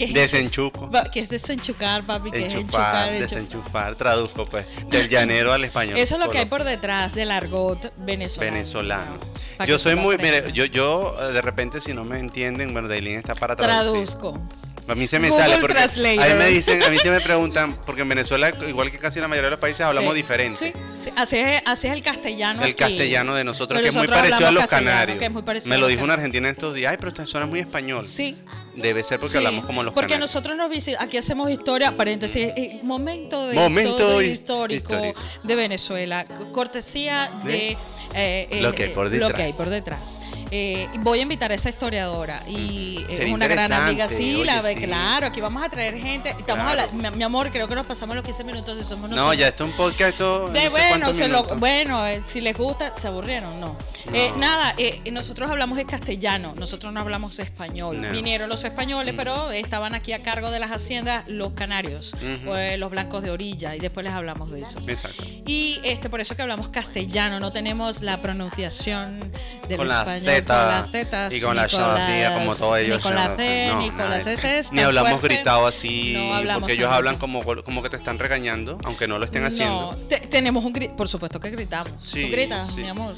[0.05, 0.91] Es, Desenchuco.
[1.13, 3.11] que es desenchucar, papi, que es enchucar.
[3.13, 4.67] desenchufar, traduzco pues.
[4.89, 5.99] Del llanero al español.
[5.99, 8.53] Eso es lo que hay por detrás del argot venezolano.
[8.53, 9.19] venezolano.
[9.67, 13.17] Yo soy muy, mire, yo, yo eh, de repente si no me entienden, bueno, Dailin
[13.17, 14.07] está para traducir.
[14.07, 14.41] Traduzco.
[14.89, 16.25] A mí se me Google sale porque Translator.
[16.25, 19.21] a mí me dicen, a mí se me preguntan, porque en Venezuela, igual que casi
[19.21, 20.17] la mayoría de los países, hablamos Sí.
[20.17, 20.59] diferente.
[20.59, 22.63] Sí, sí, así es, así es el castellano.
[22.63, 22.75] El aquí.
[22.85, 25.19] castellano de nosotros, que es muy parecido a los canarios.
[25.19, 27.47] que es muy parecido me lo dijo una argentina estos días, ay, pero esta suena
[27.47, 28.07] muy español.
[28.07, 28.37] Sí.
[28.77, 30.31] Debe ser porque hablamos como los Porque canarios.
[30.31, 35.21] nosotros nos visitamos, aquí hacemos historia, paréntesis, eh, momento, de Momento histórico, histórico.
[35.43, 37.77] de Venezuela, cortesía de, De
[38.15, 39.29] eh, eh, lo que hay por eh, detrás.
[39.31, 40.21] lo que hay por detrás.
[40.51, 44.63] Eh, voy a invitar a esa historiadora y es una gran amiga, sí, oye, la
[44.63, 44.85] ve, sí.
[44.85, 46.71] claro, aquí vamos a traer gente, estamos Claro.
[46.83, 49.39] hablando, mi, mi amor, creo que nos pasamos los 15 minutos y somos No, nosotros.
[49.39, 52.93] ya esto es un podcast, no De sé bueno, se lo- bueno, si les gusta,
[53.01, 53.77] se aburrieron, no.
[54.15, 58.01] Eh, nada, eh, nosotros hablamos de castellano, nosotros no hablamos español.
[58.01, 58.11] No.
[58.11, 62.91] Vinieron los españoles, pero estaban aquí a cargo de las haciendas los canarios, eh, los
[62.91, 64.81] blancos de orilla, y después les hablamos de eso.
[64.87, 65.25] Exacto.
[65.47, 69.21] Y este, por eso que hablamos castellano, no tenemos la pronunciación
[69.69, 72.97] del Con la español con las zetas, y con la shabacía, como todos ellos.
[72.99, 74.63] Ni con la C, no, ni con las S.
[74.73, 78.79] Ni hablamos gritado así, No hablamos porque ellos hablan como, como que te están regañando,
[78.85, 79.93] aunque no lo estén haciendo.
[79.93, 81.93] No, te- tenemos un grito, por supuesto que gritamos.
[82.03, 82.81] Sí, ¿Tú gritas, sí.
[82.81, 83.15] mi amor?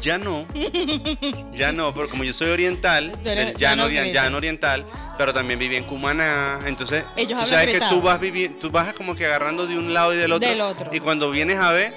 [0.00, 0.46] Ya no,
[1.54, 4.84] ya no, porque como yo soy oriental, del ya llano, oriental,
[5.16, 8.92] pero también viví en Cumaná, entonces Ellos tú sabes que tú vas viviendo, tú vas
[8.92, 10.90] como que agarrando de un lado y del otro, Del otro.
[10.92, 11.94] y cuando vienes a ver,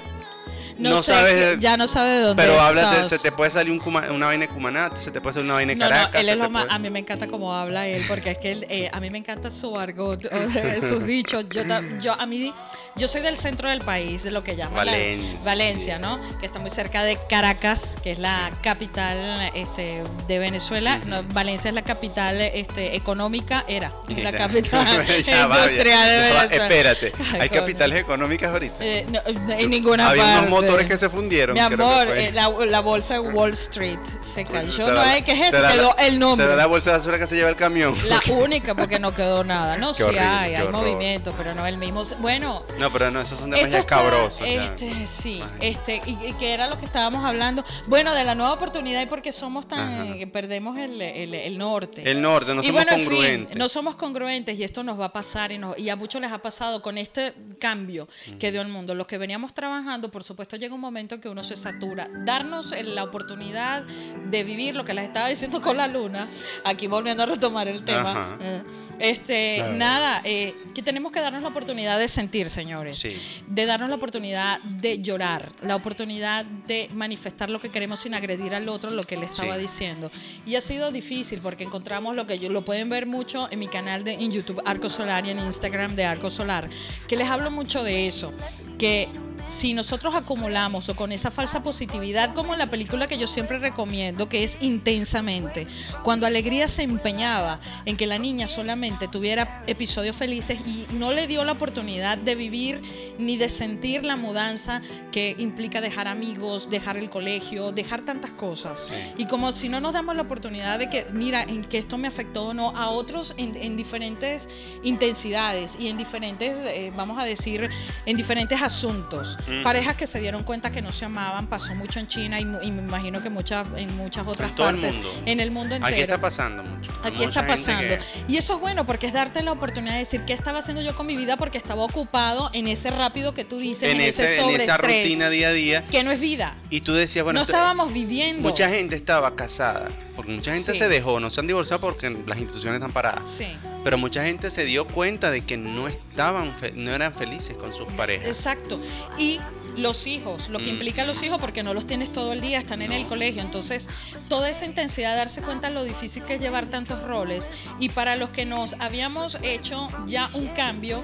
[0.78, 3.52] No, no sé, sabes, ya no sabe de dónde pero hablas de, se te puede
[3.52, 6.14] salir un Cuma- una vaina de Cumaná, se te puede salir una vaina de Caracas,
[6.14, 8.38] no, él es lo más, puede- a mí me encanta cómo habla él, porque es
[8.38, 11.46] que él, eh, a mí me encanta su argot, o sea, sus dichos.
[11.50, 11.64] Yo,
[12.02, 12.54] yo, a mí,
[12.96, 15.40] yo soy del centro del país, de lo que llaman la- Valencia.
[15.44, 16.20] Valencia, ¿no?
[16.40, 21.00] Que está muy cerca de Caracas, que es la capital este, de Venezuela.
[21.06, 26.44] No, Valencia es la capital este, económica, era la capital industrial de Venezuela.
[26.46, 28.76] Espérate, Ay, hay capitales económicas ahorita.
[28.82, 29.20] Eh, no,
[29.58, 30.40] en ninguna Había parte.
[30.40, 31.54] unos motores que se fundieron.
[31.54, 34.88] Mi que amor, eh, la, la bolsa de Wall Street se cayó.
[34.94, 35.68] No hay, ¿qué es eso?
[35.68, 36.44] Quedó la- el nombre.
[36.46, 37.96] Será la bolsa de basura que se lleva el camión.
[38.08, 39.78] La única, porque no quedó nada.
[39.78, 42.04] No, sí horrible, hay, movimiento, pero no el mismo.
[42.20, 44.40] Bueno, No, pero no, esos son escabrosos.
[44.40, 44.66] ya.
[44.66, 47.64] Este, sí, este, y, y que era lo que estábamos hablando.
[47.88, 50.18] Bueno, de la nueva oportunidad y porque somos tan, Ajá.
[50.18, 52.10] que perdemos el, el- el norte.
[52.10, 53.56] El norte, no y somos bueno, en fin, congruentes.
[53.58, 56.32] no somos congruentes y esto nos va a pasar y, nos- y a muchos les
[56.32, 58.08] ha pasado con este cambio
[58.40, 58.94] que dio el mundo.
[58.96, 62.08] Los que veníamos trabajando, por supuesto, llega un momento en que uno se satura.
[62.26, 63.84] Darnos la oportunidad
[64.30, 66.28] de vivir lo que les estaba diciendo con la luna,
[66.64, 68.12] aquí volviendo a retomar el tema.
[68.12, 68.38] Ajá.
[68.42, 68.64] eh,
[69.00, 69.74] este, Claro.
[69.78, 72.98] nada, eh, que tenemos que darnos la oportunidad de sentir, señores.
[72.98, 73.16] Sí.
[73.48, 78.54] De darnos la oportunidad de llorar, la oportunidad de manifestar lo que queremos sin agredir
[78.56, 79.62] al otro, lo que él estaba Sí.
[79.62, 80.12] diciendo.
[80.46, 83.68] Y ha sido difícil porque encontramos lo que yo, lo pueden ver mucho en mi
[83.68, 86.70] canal de en YouTube Arco Solar y en Instagram de Arco Solar,
[87.08, 88.32] que les hablo mucho de eso,
[88.80, 89.10] que
[89.48, 93.60] si nosotros acumulamos o con esa falsa positividad, como en la película que yo siempre
[93.60, 95.68] recomiendo, que es intensamente,
[96.04, 101.28] cuando Alegría se empeñaba en que la niña solamente tuviera episodios felices y no le
[101.28, 102.82] dio la oportunidad de vivir
[103.18, 104.82] ni de sentir la mudanza
[105.12, 108.92] que implica dejar amigos, dejar el colegio, dejar tantas cosas.
[109.18, 112.08] Y como si no nos damos la oportunidad de que, mira, en que esto me
[112.08, 114.50] afectó o no, a otros en, diferentes
[114.84, 117.70] intensidades y en diferentes, eh, vamos a decir,
[118.06, 119.35] en diferentes asuntos.
[119.64, 122.82] Parejas que se dieron cuenta que no se amaban, pasó mucho en China y, me
[122.82, 125.00] imagino que muchas, en muchas otras partes.
[125.26, 125.94] En el mundo entero.
[125.94, 126.92] Aquí está pasando mucho.
[127.04, 127.96] Aquí está pasando.
[128.28, 130.96] Y eso es bueno porque es darte la oportunidad de decir qué estaba haciendo yo
[130.96, 134.50] con mi vida porque estaba ocupado en ese rápido que tú dices, en, ese, en
[134.50, 135.86] esa rutina día a día.
[135.88, 136.56] Que no es vida.
[136.70, 138.42] Y tú decías, bueno, no estábamos viviendo.
[138.42, 142.38] Mucha gente estaba casada, porque mucha gente se dejó, no se han divorciado porque las
[142.38, 143.30] instituciones están paradas.
[143.30, 143.48] Sí.
[143.84, 147.88] Pero mucha gente se dio cuenta de que no estaban, no eran felices con sus
[147.94, 148.28] parejas.
[148.28, 148.80] Exacto.
[149.18, 149.40] Y
[149.78, 150.76] los hijos, lo que mm.
[150.76, 153.42] implica los hijos, porque no los tienes todo el día, están en el colegio.
[153.42, 153.90] Entonces,
[154.28, 157.52] toda esa intensidad, de darse cuenta de lo difícil que es llevar tantos roles.
[157.80, 161.02] Y para los que nos habíamos hecho ya un cambio,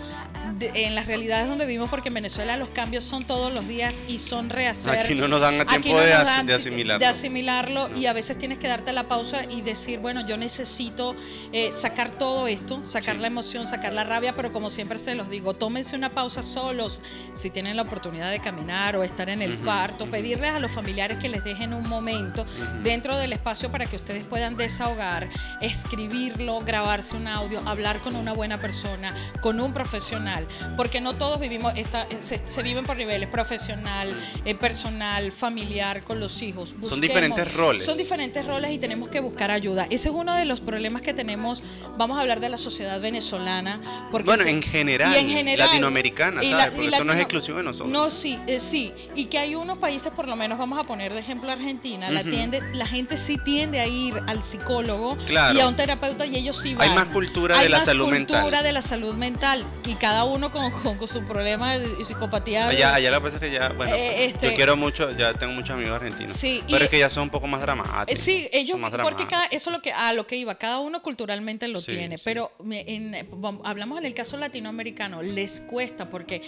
[0.73, 4.19] en las realidades donde vivimos, porque en Venezuela los cambios son todos los días y
[4.19, 4.99] son rehacer.
[4.99, 6.99] Aquí no nos dan tiempo de, asimilarlo.
[6.99, 11.15] De asimilarlo y a veces tienes que darte la pausa y decir, bueno, yo necesito
[11.51, 15.29] eh, sacar todo esto, sacar la emoción, sacar la rabia, pero como siempre se los
[15.29, 17.01] digo, tómense una pausa solos.
[17.33, 21.17] Si tienen la oportunidad de caminar o estar en el cuarto, pedirles a los familiares
[21.17, 22.45] que les dejen un momento
[22.83, 25.29] dentro del espacio para que ustedes puedan desahogar,
[25.61, 30.30] escribirlo, grabarse un audio, hablar con una buena persona, con un profesional
[30.77, 34.13] porque no todos vivimos, esta, se, viven por niveles profesional,
[34.45, 36.73] eh, personal, familiar, con los hijos.
[36.84, 37.86] son diferentes roles.
[37.86, 39.88] Son diferentes roles y tenemos que buscar ayuda.
[39.89, 41.63] Ese es uno de los problemas que tenemos,
[41.97, 43.79] vamos a hablar de la sociedad venezolana.
[44.11, 46.75] Porque bueno, en, general, en, general, latinoamericana, ¿sabes?
[46.75, 47.91] porque eso no es exclusivo de nosotros.
[47.91, 48.93] No, sí, eh, sí.
[49.15, 52.23] Y que hay unos países, por lo menos vamos a poner de ejemplo Argentina, la,
[52.23, 56.57] tiende, la gente sí tiende a ir al psicólogo y a un terapeuta y ellos
[56.57, 56.89] sí van.
[56.89, 58.36] Hay más cultura de la salud mental.
[58.36, 61.78] Hay más cultura de la salud mental y cada uno uno con, con, su problema
[61.78, 62.67] de psicopatía.
[62.67, 65.34] Allá, allá lo que pasa es que ya, bueno, eh, este, yo quiero mucho, ya
[65.34, 66.32] tengo muchos amigos argentinos.
[66.32, 68.22] Sí, pero es que ya son un poco más dramáticos.
[68.22, 71.67] Sí, ellos, porque cada, eso es lo que, a lo que iba, cada uno culturalmente
[71.67, 73.15] lo tiene, pero en,
[73.63, 76.41] hablamos en el caso latinoamericano, les cuesta porque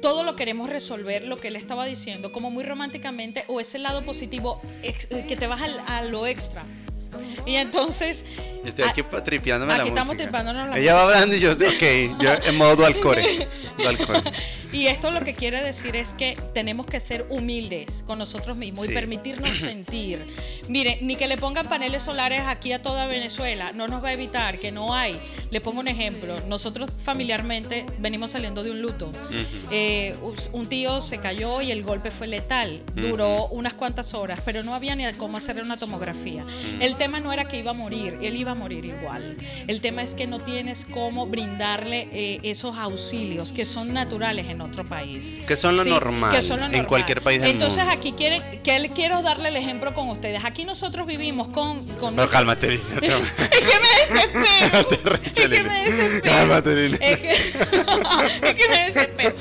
[0.00, 4.02] todo lo queremos resolver, lo que él estaba diciendo, como muy románticamente, o ese lado
[4.02, 6.64] positivo que te vas a lo extra.
[7.46, 8.24] Y entonces.
[8.64, 12.20] estoy aquí ah, tripeándome aquí la estamos tripeándonos la Ella va hablando y yo, ok,
[12.20, 13.48] yo en modo alcore.
[14.72, 18.86] y esto lo que quiere decir es que tenemos que ser humildes con nosotros mismos
[18.86, 20.18] y permitirnos sentir.
[20.68, 24.12] Mire, ni que le pongan paneles solares aquí a toda Venezuela, no nos va a
[24.12, 25.18] evitar que no hay.
[25.50, 26.40] Le pongo un ejemplo.
[26.46, 29.10] Nosotros familiarmente venimos saliendo de un luto.
[29.70, 30.14] Eh,
[30.52, 32.82] un tío se cayó y el golpe fue letal.
[32.94, 36.44] Duró unas cuantas horas, pero no había ni cómo hacerle una tomografía.
[36.80, 39.34] El tema no era que iba a morir, él iba a morir igual.
[39.66, 44.60] El tema es que no tienes cómo brindarle eh, esos auxilios que son naturales en
[44.60, 45.40] otro país.
[45.46, 46.36] Que son lo, normal,
[46.74, 50.44] en cualquier país del Entonces aquí quieren, que quiero darle el ejemplo con ustedes.
[50.44, 51.86] Aquí nosotros vivimos con...
[51.96, 52.74] con no, cálmate.
[52.74, 55.20] es que me desespero.
[55.24, 56.22] es que me desespero.
[56.22, 59.34] Cálmate, es que, es que me desespero.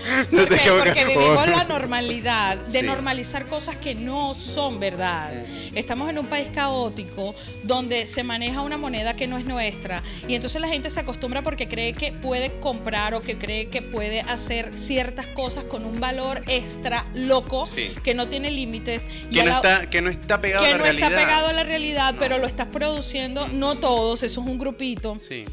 [0.78, 5.34] Porque, vivimos la normalidad de normalizar cosas que no son verdad.
[5.76, 10.36] Estamos en un país caótico donde se maneja una moneda que no es nuestra y
[10.36, 14.22] entonces la gente se acostumbra porque cree que puede comprar o que cree que puede
[14.22, 17.66] hacer ciertas cosas con un valor extra loco
[18.04, 19.08] que no tiene límites.
[19.32, 21.12] Que, no, está, que no está pegado a la realidad.
[21.12, 25.18] está pegado a la realidad, pero lo estás produciendo, no todos, eso es un grupito.
[25.20, 25.46] Sí.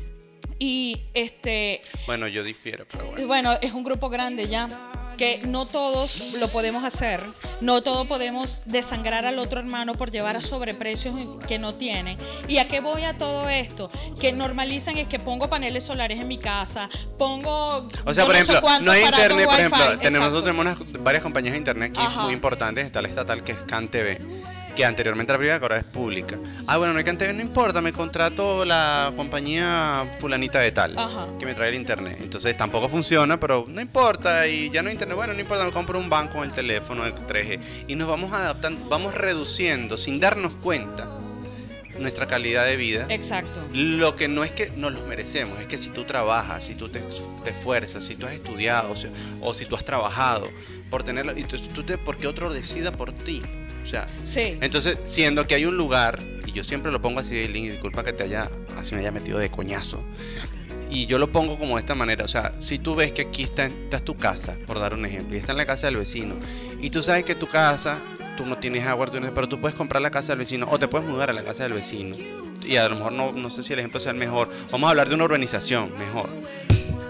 [0.58, 1.82] Y este.
[2.06, 3.26] Bueno, yo difiero, pero bueno.
[3.26, 4.68] Bueno, es un grupo grande ya
[5.16, 7.20] que no todos lo podemos hacer,
[7.60, 11.14] no todos podemos desangrar al otro hermano por llevar a sobreprecios
[11.46, 12.16] que no tiene.
[12.48, 13.90] ¿Y a qué voy a todo esto?
[14.20, 16.88] Que normalizan es que pongo paneles solares en mi casa,
[17.18, 17.86] pongo...
[18.04, 21.58] O sea, por ejemplo, no hay internet, por ejemplo, tenemos, nosotros tenemos varias compañías de
[21.58, 25.64] internet aquí muy importantes, está la estatal que es CanTV que anteriormente era privada, que
[25.64, 26.38] ahora es pública.
[26.66, 30.94] Ah, bueno, no hay que no importa, me contrato la compañía fulanita de tal,
[31.40, 32.18] que me trae el internet.
[32.20, 35.72] Entonces tampoco funciona, pero no importa, y ya no hay internet, bueno, no importa, me
[35.72, 37.60] compro un banco en el teléfono de 3G.
[37.88, 41.08] Y nos vamos adaptando, vamos reduciendo sin darnos cuenta
[41.98, 43.06] nuestra calidad de vida.
[43.08, 43.62] Exacto.
[43.72, 46.88] Lo que no es que nos lo merecemos, es que si tú trabajas, si tú
[46.90, 47.02] te,
[47.46, 48.94] esfuerzas, si tú has estudiado
[49.40, 50.48] o si, tú has trabajado
[50.90, 53.42] por tenerlo, y tú, tú te, porque otro decida por ti.
[53.86, 54.58] O sea, sí.
[54.60, 58.24] entonces, siendo que hay un lugar, y yo siempre lo pongo así, disculpa que te
[58.24, 60.02] haya, así me haya metido de coñazo.
[60.90, 63.42] Y yo lo pongo como de esta manera, o sea, si tú ves que aquí
[63.44, 66.34] está, está tu casa, por dar un ejemplo, y está en la casa del vecino,
[66.80, 68.00] y tú sabes que tu casa,
[68.36, 70.78] tú no tienes agua, tú no- pero tú puedes comprar la casa del vecino, o
[70.78, 72.16] te puedes mudar a la casa del vecino,
[72.64, 74.90] y a lo mejor no, no sé si el ejemplo sea el mejor, vamos a
[74.90, 76.28] hablar de una urbanización mejor,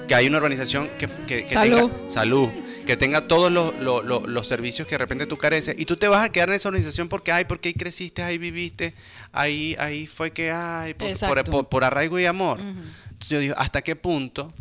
[0.09, 1.91] que hay una urbanización que, que, que Salud.
[1.91, 2.49] tenga salud,
[2.87, 5.97] que tenga todos los, los- los- los servicios que de repente tú careces y tú
[5.97, 8.95] te vas a quedar en esa organización porque, ay, porque ahí creciste, ahí viviste,
[9.33, 11.51] ahí, ahí fue que, ay, por, por, Exacto.
[11.53, 12.61] por- por arraigo y amor.
[12.61, 14.53] Entonces yo digo, ¿hasta qué punto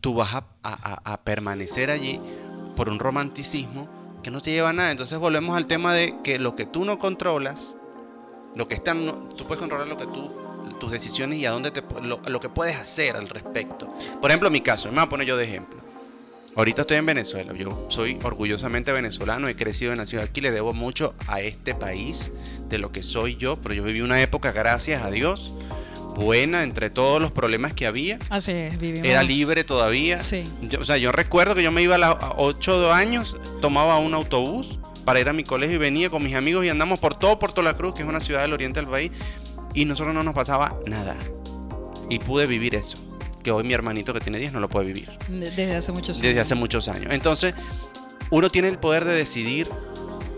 [0.00, 2.20] tú vas a, a- a- a permanecer allí
[2.76, 3.88] por un romanticismo
[4.22, 4.90] que no te lleva a nada?
[4.90, 7.74] Entonces volvemos al tema de que lo que tú no controlas,
[8.54, 10.32] lo que está, no- tú puedes controlar lo que tú
[10.78, 13.92] tus decisiones y a dónde te lo, lo que puedes hacer al respecto.
[14.20, 15.77] Por ejemplo, mi caso, me voy a poner yo de ejemplo.
[16.58, 20.72] Ahorita estoy en Venezuela, yo soy orgullosamente venezolano, he crecido y nacido aquí, le debo
[20.72, 22.32] mucho a este país
[22.68, 25.54] de lo que soy yo, pero yo viví una época, gracias a Dios,
[26.16, 28.18] buena entre todos los problemas que había.
[28.28, 29.06] Así es, vivimos.
[29.06, 30.18] Era libre todavía.
[30.18, 30.42] Sí.
[30.62, 34.12] Yo- o sea, yo recuerdo que yo me iba a los 8 años, tomaba un
[34.14, 37.38] autobús para ir a mi colegio y venía con mis amigos y andamos por todo
[37.38, 39.12] Puerto La Cruz, que es una ciudad del oriente del país,
[39.74, 41.16] y nosotros no nos pasaba nada.
[42.10, 42.96] Y pude vivir eso,
[43.42, 46.22] que hoy mi hermanito que tiene 10 no lo puede vivir Desde hace muchos años.
[46.22, 47.06] desde hace muchos años.
[47.12, 47.54] Entonces,
[48.30, 49.68] uno tiene el poder de decidir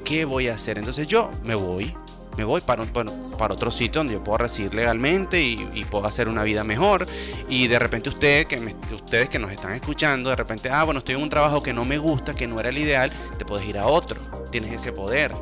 [0.04, 0.78] qué voy a hacer.
[0.78, 1.94] Entonces yo me voy,
[2.36, 5.84] me voy para, un- bueno, para otro sitio donde yo puedo residir legalmente y, y
[5.84, 7.06] puedo hacer una vida mejor.
[7.48, 10.98] Y de repente usted, que me- ustedes que nos están escuchando, de repente, ah, bueno,
[10.98, 13.66] estoy en un trabajo que no me gusta, que no era el ideal, te puedes
[13.68, 14.20] ir a otro.
[14.52, 15.32] Tienes ese poder.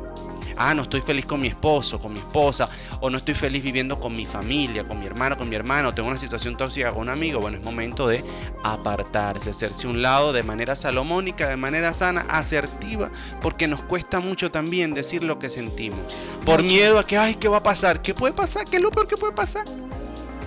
[0.61, 2.67] Ah, no estoy feliz con mi esposo, con mi esposa,
[2.99, 6.09] o no estoy feliz viviendo con mi familia, con mi hermano, con mi hermano, tengo
[6.09, 7.39] una situación tóxica con un amigo.
[7.39, 8.23] Bueno, es momento de
[8.63, 13.09] apartarse, hacerse un lado de manera salomónica, de manera sana, asertiva,
[13.41, 15.99] porque nos cuesta mucho también decir lo que sentimos.
[16.45, 18.01] Por miedo a que, ay, ¿qué va a pasar?
[18.01, 18.65] ¿Qué puede pasar?
[18.65, 19.63] ¿Qué es lo peor que puede pasar?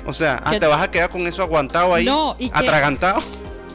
[0.06, 3.22] O sea, ah, te vas a quedar con eso aguantado ahí, No, y que- atragantado.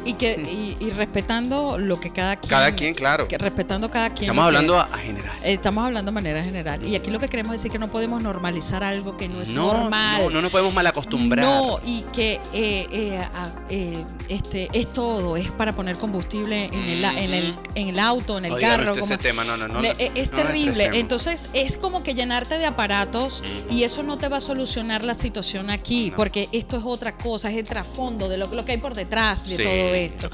[0.08, 0.34] Y, que,
[0.80, 2.50] y, y respetando lo que cada quien.
[2.50, 3.28] Cada quien, claro.
[3.28, 4.24] que respetando cada quien.
[4.30, 5.38] Estamos que- hablando a, general.
[5.44, 6.84] Estamos hablando de manera general.
[6.86, 9.50] Y aquí lo que queremos decir es que no podemos normalizar algo que no es
[9.50, 10.24] No, normal.
[10.24, 11.46] no, no nos podemos mal acostumbrar.
[11.46, 13.22] No, y que eh, eh,
[13.70, 18.38] eh, este, es todo, es para poner combustible en el, en el, en el auto,
[18.38, 18.94] en el Oh, carro.
[18.94, 19.84] como- ese tema, no, no, no.
[19.84, 20.92] Eh, es terrible.
[20.94, 25.14] Entonces es como que llenarte de aparatos y eso no te va a solucionar la
[25.16, 28.78] situación aquí, porque esto es otra cosa, es el trasfondo de lo, lo que hay
[28.78, 29.74] por detrás de Sí, todo
[30.06, 30.30] esto.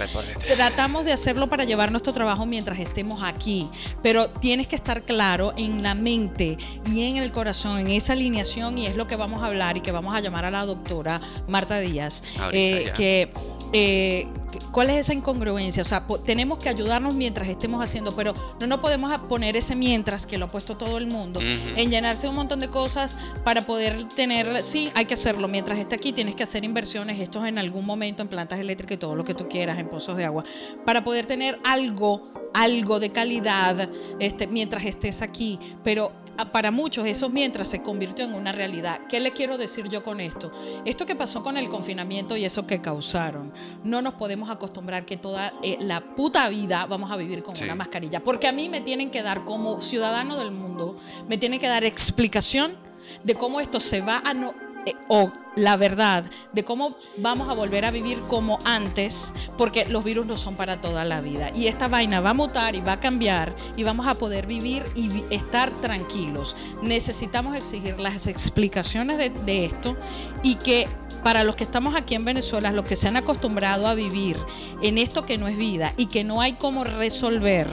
[0.55, 3.67] Tratamos de hacerlo para llevar nuestro trabajo mientras estemos aquí,
[4.01, 6.57] pero tienes que estar claro en la mente
[6.91, 9.81] y en el corazón, en esa alineación, y es lo que vamos a hablar y
[9.81, 13.31] que vamos a llamar a la doctora Marta Díaz, eh, que
[13.73, 14.27] eh,
[14.71, 15.81] ¿Cuál es esa incongruencia?
[15.81, 20.25] O sea, tenemos que ayudarnos mientras estemos haciendo, pero no nos podemos poner ese mientras
[20.25, 24.03] que lo ha puesto todo el mundo, en llenarse un montón de cosas para poder
[24.09, 25.47] tener, sí, hay que hacerlo.
[25.47, 28.99] Mientras esté aquí tienes que hacer inversiones, estos en algún momento en plantas eléctricas y
[28.99, 30.43] todo lo que tú quieras, en pozos de agua,
[30.85, 33.89] para poder tener algo, algo de calidad
[34.19, 35.59] este, mientras estés aquí.
[35.83, 36.11] Pero
[36.51, 38.99] para muchos esos mientras se convirtió en una realidad.
[39.07, 40.51] ¿Qué le quiero decir yo con esto?
[40.85, 43.51] Esto que pasó con el confinamiento y eso que causaron,
[43.83, 47.63] no nos podemos acostumbrar que toda eh, la puta vida vamos a vivir con Sí.
[47.65, 51.59] una mascarilla, porque a mí me tienen que dar como ciudadano del mundo, me tienen
[51.59, 52.75] que dar explicación
[53.23, 54.53] de cómo esto se va a no
[54.85, 60.03] eh, o la verdad de cómo vamos a volver a vivir como antes, porque los
[60.03, 61.51] virus no son para toda la vida.
[61.55, 64.83] Y esta vaina va a mutar y va a cambiar y vamos a poder vivir
[64.95, 66.55] y estar tranquilos.
[66.81, 69.95] Necesitamos exigir las explicaciones de, de esto
[70.41, 70.87] y que
[71.23, 74.37] para los que estamos aquí en Venezuela, los que se han acostumbrado a vivir
[74.81, 77.67] en esto que no es vida y que no hay cómo resolver.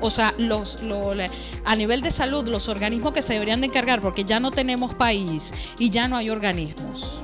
[0.00, 0.78] O sea, los,
[1.64, 4.94] a nivel de salud, los organismos que se deberían de encargar, porque ya no tenemos
[4.94, 7.22] país y ya no hay organismos.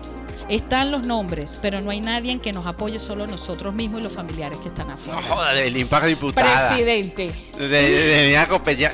[0.49, 4.13] Están los nombres, pero no hay nadie que nos apoye, solo nosotros mismos y los
[4.13, 5.21] familiares que están afuera.
[5.21, 6.69] No joda, del impacto diputada.
[6.69, 7.33] Presidente.
[7.59, 8.39] De, de, de,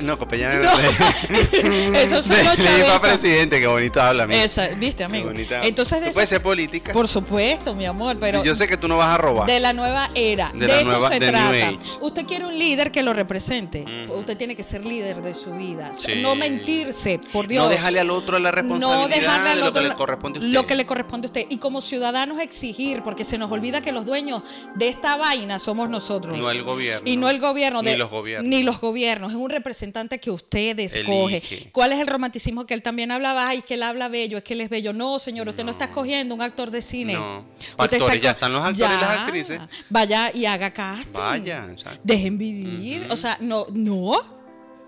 [0.01, 0.61] no, Copellán.
[0.61, 0.71] No.
[0.77, 2.99] de- Esos son los chavistas.
[2.99, 4.41] presidente, qué bonito habla, amigo.
[4.41, 5.29] Esa, ¿Viste, amigo?
[5.61, 6.93] Entonces, de Tú eso- puedes ser política.
[6.93, 9.45] por supuesto, mi amor, pero yo sé que tú no vas a robar.
[9.47, 10.49] de la nueva era.
[10.53, 11.67] De la esto nueva- se de New trata.
[11.67, 11.77] Age.
[12.01, 13.85] Usted quiere un líder que lo represente.
[14.09, 15.91] Usted tiene que ser líder de su vida.
[15.93, 16.15] Sí.
[16.21, 17.63] No mentirse, por Dios.
[17.63, 20.39] No dejarle al otro la responsabilidad No dejarle al de lo otro que le corresponde
[20.39, 20.53] a usted.
[20.53, 21.42] Lo que le corresponde a usted.
[21.49, 24.43] Y como ciudadanos exigir, porque se nos olvida que los dueños
[24.75, 26.37] de esta vaina somos nosotros.
[26.37, 27.09] No el gobierno.
[27.09, 27.81] Y no el gobierno.
[27.81, 28.49] Ni de- los gobiernos.
[28.49, 29.31] Ni los gobiernos.
[29.31, 31.37] Es un representante que usted escoge.
[31.37, 31.69] Elige.
[31.71, 33.47] ¿Cuál es el romanticismo que él también hablaba?
[33.47, 34.93] Ay, que él habla bello, es que él es bello.
[34.93, 37.13] No, señor, usted no, está escogiendo un actor de cine.
[37.13, 37.45] No.
[37.77, 39.59] Actores, está ya están los actores y las actrices.
[39.89, 41.11] Vaya y haga casting.
[41.13, 41.99] Vaya, exacto.
[42.03, 43.07] Dejen vivir.
[43.09, 44.42] O sea, no, no.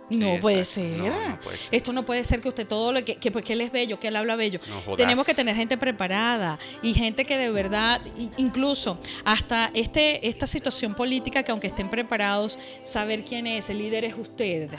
[0.10, 0.98] No, Sí, puede ser.
[0.98, 1.76] No, no puede ser.
[1.76, 4.08] Esto no puede ser que usted todo lo que, que porque él es bello, que
[4.10, 4.60] él habla bello.
[4.88, 4.96] No.
[4.96, 8.02] Tenemos que tener gente preparada y gente que de verdad,
[8.38, 14.06] incluso hasta este, esta situación política, que aunque estén preparados, saber quién es, el líder
[14.06, 14.70] es usted.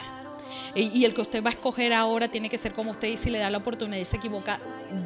[0.74, 3.30] Y, el que usted va a escoger ahora tiene que ser como usted y si
[3.30, 4.61] le da la oportunidad y se equivoca,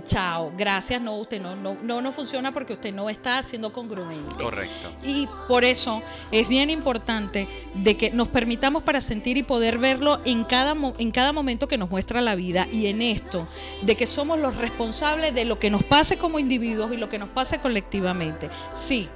[0.07, 4.43] chao, gracias, no, usted no, no, no, no funciona porque usted no está siendo congruente.
[4.43, 4.91] Correcto.
[5.05, 10.21] Y por eso es bien importante de que nos permitamos para sentir y poder verlo
[10.25, 13.47] en cada, en cada momento que nos muestra la vida y en esto,
[13.83, 17.19] de que somos los responsables de lo que nos pase como individuos y lo que
[17.19, 18.51] nos pase colectivamente.
[18.75, 19.09] Sí.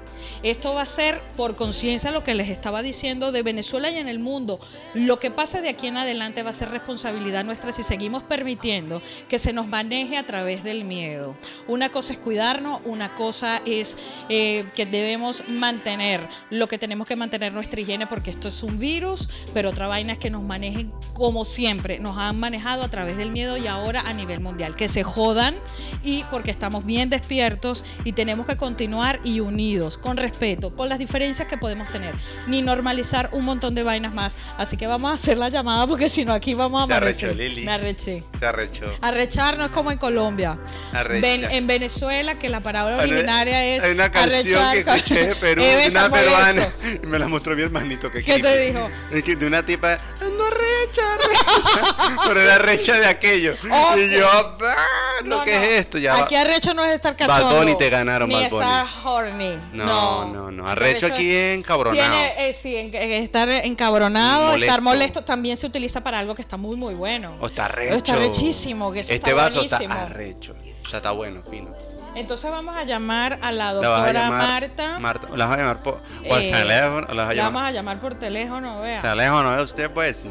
[0.42, 4.08] Esto va a ser por conciencia lo que les estaba diciendo de Venezuela y en
[4.08, 4.58] el mundo.
[4.94, 9.02] Lo que pase de aquí en adelante va a ser responsabilidad nuestra si seguimos permitiendo
[9.28, 11.36] que se nos maneje a través del miedo.
[11.66, 13.98] Una cosa es cuidarnos, una cosa es
[14.28, 18.78] eh, que debemos mantener lo que tenemos que mantener nuestra higiene porque esto es un
[18.78, 23.16] virus, pero otra vaina es que nos manejen como siempre, nos han manejado a través
[23.16, 25.54] del miedo y ahora a nivel mundial, que se jodan
[26.02, 30.98] y porque estamos bien despiertos y tenemos que continuar y unidos, con respeto, con las
[30.98, 32.14] diferencias que podemos tener,
[32.46, 34.36] ni normalizar un montón de vainas más.
[34.58, 37.26] Así que vamos a hacer la llamada porque si no aquí vamos a Se arrechó.
[37.32, 37.64] Lili.
[37.64, 38.24] Me arreché.
[38.38, 38.86] Se arrechó.
[39.00, 40.58] Arrechar no es como en Colombia.
[40.92, 41.26] Arrecha.
[41.26, 43.82] Ven- en Venezuela, que la palabra originaria es.
[43.82, 44.84] Hay una canción arrechar.
[44.84, 46.30] que escuché de Perú, Eve de una molesto.
[46.30, 46.68] peruana,
[47.02, 48.10] y me la mostró mi hermanito.
[48.10, 48.72] Que ¿Qué te creepy.
[48.72, 48.90] dijo?
[49.12, 51.96] Es que de una tipa, no recha, recha.
[52.26, 53.54] Pero era recha de aquello.
[53.96, 55.60] Y yo, ah, No, ¿no, ¿qué no.
[55.62, 55.98] es esto?
[55.98, 56.20] Ya va.
[56.24, 57.56] Aquí arrecho no es estar Bad cachondo.
[57.56, 58.62] Bunny te ganaron, ni Bad Bunny.
[58.64, 59.56] estar horny.
[59.72, 60.03] No, no,
[60.50, 60.68] no.
[60.68, 62.00] Arrecho aquí encabronado.
[62.00, 64.64] Tiene, eh, sí, en- en estar encabronado, Molesto.
[64.64, 67.36] estar molesto también se utiliza para algo que está muy, muy bueno.
[67.40, 67.94] O está recho.
[67.94, 69.82] O está rechísimo, que eso Este está vaso buenísimo.
[69.94, 70.54] está arrecho.
[70.84, 71.68] O sea, está bueno, fino.
[72.16, 74.98] Entonces vamos a llamar a la La doctora llamar, Marta.
[75.00, 75.28] Marta.
[75.34, 75.94] ¿La vas a llamar por,
[76.28, 77.06] por Eh, teléfono?
[77.10, 79.02] ¿O la vas a La vamos a llamar por teléfono, vea.
[79.02, 79.62] Teléfono, ¿eh?
[79.62, 80.26] usted pues.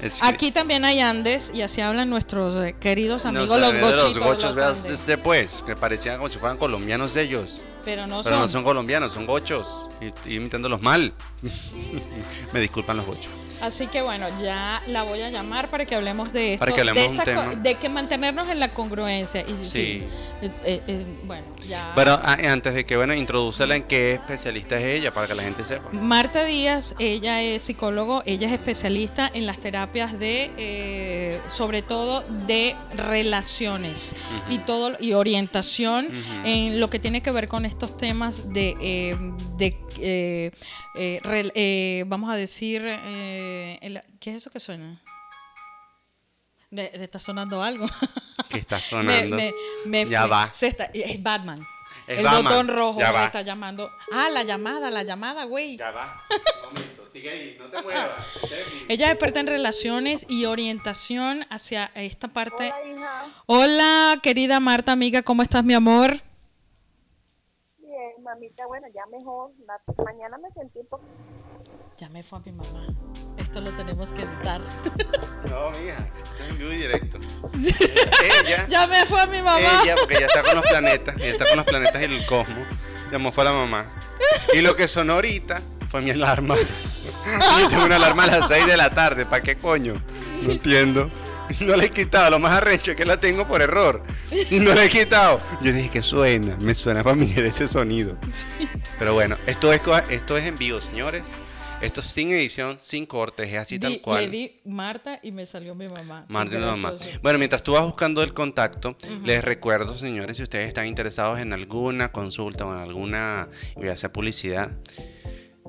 [0.00, 3.78] Es- Aquí también hay Andes y así hablan nuestros eh, queridos no amigos sé, los
[3.80, 4.04] gochitos.
[4.16, 7.64] los gochos, vea usted pues, que parecían como si fueran colombianos ellos.
[7.84, 8.42] Pero no Pero son.
[8.42, 9.88] no son colombianos, son gochos.
[10.00, 11.12] Y estoy imitándolos mal.
[12.52, 13.30] Me disculpan los gochos.
[13.62, 16.60] Así que bueno, ya la voy a llamar para que hablemos de esto.
[16.60, 17.54] Para que hablemos de, esta tema.
[17.54, 19.42] de que mantenernos en la congruencia.
[19.42, 19.66] Y, sí.
[19.66, 20.04] Sí.
[20.42, 21.92] eh, eh, eh, bueno, ya.
[21.94, 25.42] Pero ah, antes de que, bueno, introdúcela en qué especialista es ella, para que la
[25.42, 25.88] gente sepa.
[25.92, 32.24] Marta Díaz, ella es psicólogo, ella es especialista en las terapias de, eh, sobre todo
[32.46, 34.14] de relaciones
[34.48, 36.08] y todo y orientación
[36.44, 39.16] en lo que tiene que ver con estos temas de, eh,
[39.56, 40.50] de eh,
[40.94, 42.82] eh, eh, vamos a decir,
[43.50, 45.00] eh, el- ¿qué es eso que suena?
[46.70, 47.86] Le- le está sonando algo.
[48.48, 49.36] Que está sonando.
[49.36, 49.52] me-
[49.86, 50.52] me Ya va.
[50.52, 51.66] Se está- es Batman.
[52.06, 52.44] Es el Batman.
[52.44, 53.24] botón rojo Ya me va.
[53.26, 53.90] está llamando.
[54.12, 55.76] Ah, la llamada, la llamada, güey.
[55.76, 56.22] Ya va.
[56.68, 58.10] Un momento, sigue ahí, no te muevas.
[58.88, 62.72] Ella es experta en relaciones y orientación hacia esta parte.
[62.72, 63.24] Hola, hija.
[63.46, 66.20] Hola, querida Marta, amiga, ¿cómo estás, mi amor?
[67.78, 69.50] Bien, mamita, bueno, ya mejor.
[69.66, 71.04] La- mañana me sentí un poco...
[72.00, 72.86] Ya me fue a mi mamá.
[73.36, 74.62] Esto lo tenemos que editar.
[75.50, 77.18] No, mija, esto es en vivo y directo.
[78.44, 79.82] ella, Ya me fue a mi mamá.
[79.82, 82.66] ella, porque ella está con los planetas, ella está con los planetas y el cosmos,
[83.10, 83.86] llamó fue a la mamá.
[84.54, 86.54] Y lo que sonó ahorita fue mi alarma.
[87.60, 90.02] Yo tengo una alarma a las 6 de la tarde, ¿para qué coño?
[90.42, 91.10] No entiendo.
[91.60, 94.02] No la he quitado, lo más arrecho es que la tengo por error.
[94.50, 95.40] Y no la he quitado.
[95.60, 98.16] Yo dije que suena, me suena familiar ese sonido.
[98.98, 101.24] Pero bueno, esto es, esto es en vivo, señores.
[101.80, 104.24] Esto es sin edición, sin cortes, es así tal cual.
[104.24, 106.26] Le di Marta y me salió mi mamá.
[106.28, 106.92] Marta y mi mamá.
[107.22, 111.54] Bueno, mientras tú vas buscando el contacto, les recuerdo, señores, si ustedes están interesados en
[111.54, 113.48] alguna consulta o en alguna,
[113.80, 114.72] ya sea publicidad,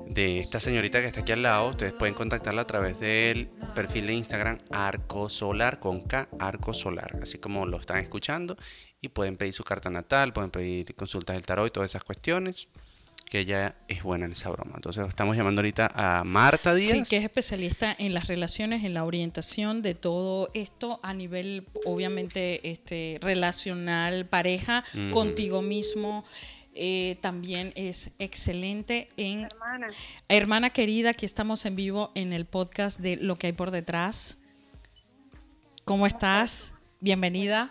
[0.06, 4.08] de esta señorita que está aquí al lado, ustedes pueden contactarla a través del perfil
[4.08, 8.58] de Instagram Arco Solar con K, Arco Solar, así como lo están escuchando,
[9.00, 12.68] y pueden pedir su carta natal, pueden pedir consultas del tarot y todas esas cuestiones,
[13.32, 14.72] que ella es buena en esa broma.
[14.74, 16.90] Entonces estamos llamando ahorita a Marta Díaz.
[16.90, 21.66] Sí, que es especialista en las relaciones, en la orientación de todo esto a nivel,
[21.86, 26.26] obviamente, este, relacional, pareja, contigo mismo.
[26.74, 29.86] Eh, también es excelente en Hermana,
[30.28, 31.08] hermana querida.
[31.08, 34.36] Aquí estamos en vivo en el podcast de Lo que hay por detrás.
[35.86, 36.74] ¿Cómo estás?
[37.00, 37.70] Bienvenida.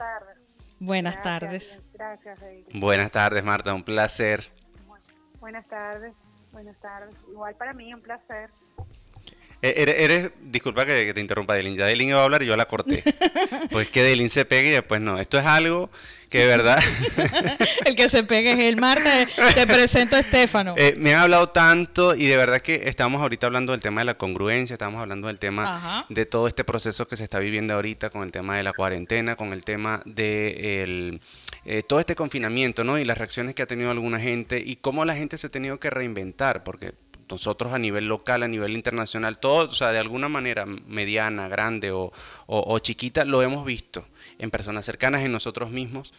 [0.80, 1.82] Buenas Gracias, tardes.
[1.94, 2.40] Gracias.
[2.74, 4.60] Buenas tardes, Marta, un placer.
[5.42, 6.14] Buenas tardes.
[6.54, 7.14] Buenas tardes.
[7.30, 8.50] Igual para mí, un placer.
[9.64, 11.76] Eh, Eres, eres- disculpa que, que te interrumpa, Delin.
[11.76, 13.04] Ya Delin iba a hablar y yo la corté.
[13.72, 15.20] Pues que Delin se pegue y después no.
[15.20, 15.90] Esto es algo
[16.30, 16.80] que de verdad
[17.86, 19.10] El que se pegue es el Marta.
[19.54, 20.74] Te presento a Estefano.
[20.78, 24.06] eh, me han hablado tanto y de verdad que estamos ahorita hablando del tema de
[24.06, 26.06] la congruencia, estamos hablando del tema Ajá.
[26.10, 29.36] de todo este proceso que se está viviendo ahorita con el tema de la cuarentena,
[29.36, 31.22] con el tema de el,
[31.66, 32.98] eh, todo este confinamiento, ¿no?
[32.98, 35.80] Y las reacciones que ha tenido alguna gente y cómo la gente se ha tenido
[35.80, 36.94] que reinventar, porque
[37.30, 41.92] nosotros a nivel local, a nivel internacional, todo, o sea, de alguna manera mediana, grande
[41.92, 42.12] o,
[42.48, 44.06] o- o chiquita, lo hemos visto
[44.38, 46.14] en personas cercanas, en nosotros mismos.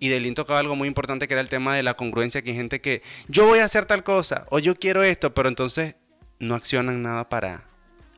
[0.00, 2.56] Y Delin tocaba algo muy importante que era el tema de la congruencia, que hay
[2.56, 5.94] gente que yo voy a hacer tal cosa o yo quiero esto, pero entonces
[6.38, 7.64] no accionan nada para...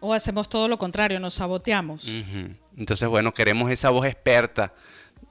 [0.00, 2.08] O hacemos todo lo contrario, nos saboteamos.
[2.76, 4.72] Entonces, bueno, queremos esa voz experta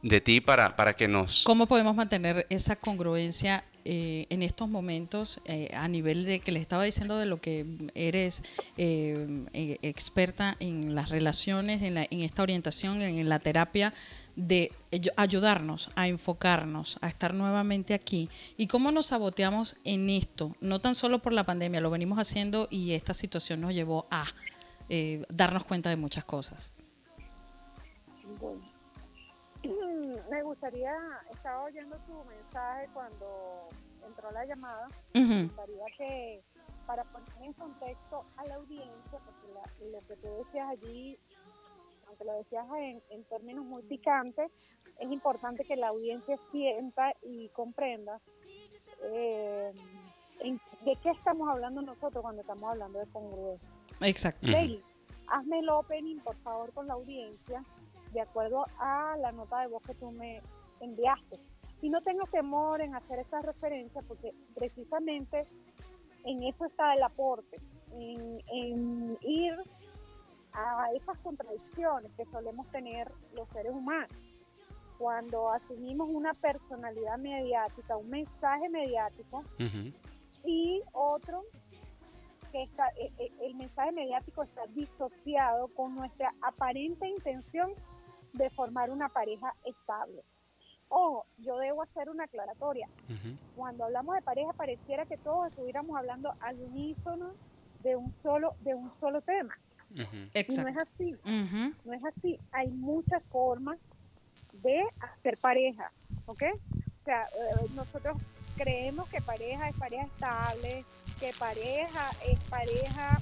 [0.01, 1.43] de ti para, para que nos...
[1.43, 6.61] ¿Cómo podemos mantener esa congruencia eh, en estos momentos eh, a nivel de que les
[6.61, 8.43] estaba diciendo de lo que eres
[8.77, 13.93] eh, eh, experta en las relaciones, en, la- en esta orientación, en, en la terapia,
[14.35, 14.71] de
[15.15, 18.29] ayudarnos a enfocarnos, a estar nuevamente aquí?
[18.57, 20.55] ¿Y cómo nos saboteamos en esto?
[20.61, 24.25] No tan solo por la pandemia, lo venimos haciendo y esta situación nos llevó a
[24.89, 26.73] eh, darnos cuenta de muchas cosas.
[30.47, 30.93] Gustaría,
[31.31, 33.69] estaba oyendo tu mensaje cuando
[34.05, 36.41] entró la llamada, me gustaría que
[36.85, 41.17] para poner en contexto a la audiencia, porque la- lo que tú decías allí,
[42.07, 44.49] aunque lo decías en, en términos muy picantes,
[44.99, 48.19] es importante que la audiencia sienta y comprenda
[49.03, 49.71] eh,
[50.39, 53.69] en- de qué estamos hablando nosotros cuando estamos hablando de congruencia.
[54.01, 54.47] Exacto.
[55.27, 57.63] Hazme el opening, por favor, con la audiencia,
[58.17, 60.41] de acuerdo a la nota de voz que tú me
[60.79, 61.39] enviaste.
[61.81, 65.45] Y no tengas temor en hacer esta referencia, porque precisamente
[66.25, 67.57] en eso está el aporte,
[67.91, 69.53] en, en ir
[70.53, 74.09] a esas contradicciones que solemos tener los seres humanos.
[74.97, 79.43] Cuando asumimos una personalidad mediática, un mensaje mediático,
[80.43, 81.43] y otro
[82.51, 87.73] que está, eh, eh, el mensaje mediático está disociado con nuestra aparente intención
[88.37, 90.23] de formar una pareja estable.
[90.89, 92.87] Ojo, yo debo hacer una aclaratoria.
[93.09, 93.35] Ujú.
[93.55, 97.33] Cuando hablamos de pareja pareciera que todos estuviéramos hablando al unísono
[97.83, 99.57] de un solo de un solo tema.
[99.91, 100.15] Ujú.
[100.33, 101.73] Y no es así, Ujú.
[101.85, 102.39] no es así.
[102.51, 103.77] Hay muchas formas
[104.63, 105.91] de hacer pareja,
[106.25, 106.43] ¿ok?
[107.01, 108.17] O sea, eh, nosotros
[108.57, 110.85] creemos que pareja es pareja estable,
[111.19, 113.19] que pareja es pareja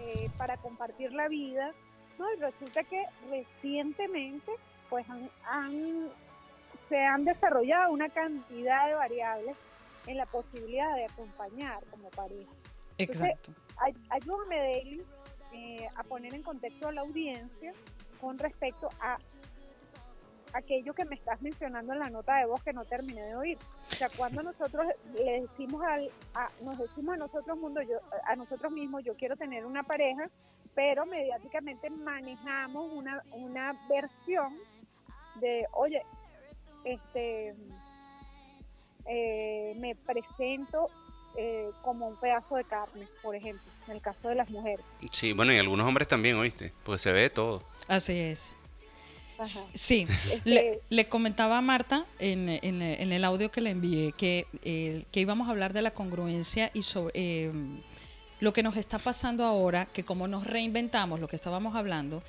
[0.00, 1.72] eh, para compartir la vida,
[2.18, 2.32] ¿no?
[2.32, 4.52] Y resulta que recientemente,
[4.90, 6.08] pues, han, han-
[6.88, 9.56] se han desarrollado una cantidad de variables
[10.06, 12.50] en la posibilidad de acompañar como pareja.
[12.98, 13.52] Exacto.
[13.78, 15.02] Ay- ayúdame, Daily,
[15.52, 17.72] eh, a poner en contexto a la audiencia
[18.20, 19.18] con respecto a
[20.52, 23.58] aquello que me estás mencionando en la nota de voz que no terminé de oír.
[23.82, 28.36] O sea, cuando nosotros le decimos al, a, nos decimos a nosotros mundo, yo, a
[28.36, 30.30] nosotros mismos, yo quiero tener una pareja,
[30.76, 34.54] pero mediáticamente manejamos una, una versión
[35.40, 36.00] de, oye,
[36.84, 37.54] este,
[39.06, 40.88] eh, me presento
[41.36, 44.84] eh, como un pedazo de carne, por ejemplo, en el caso de las mujeres.
[45.10, 46.72] Sí, bueno, y algunos hombres también, ¿oíste?
[46.84, 47.62] Porque se ve todo.
[47.88, 48.56] Así es.
[49.38, 49.46] Ajá.
[49.74, 54.12] Sí, Este- le, le comentaba a Marta en, en- en el audio que le envié
[54.12, 57.52] que, eh, que íbamos a hablar de la congruencia y sobre eh,
[58.40, 62.22] lo que nos está pasando ahora, que como nos reinventamos, lo que estábamos hablando,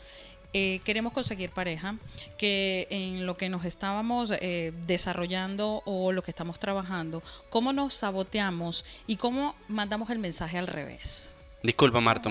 [0.54, 1.96] eh, queremos conseguir pareja,
[2.38, 7.94] que en lo que nos estábamos eh, desarrollando o lo que estamos trabajando, cómo nos
[7.94, 11.30] saboteamos y cómo mandamos el mensaje al revés.
[11.64, 12.30] Disculpa, Marta,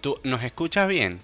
[0.00, 1.20] ¿tú nos escuchas bien?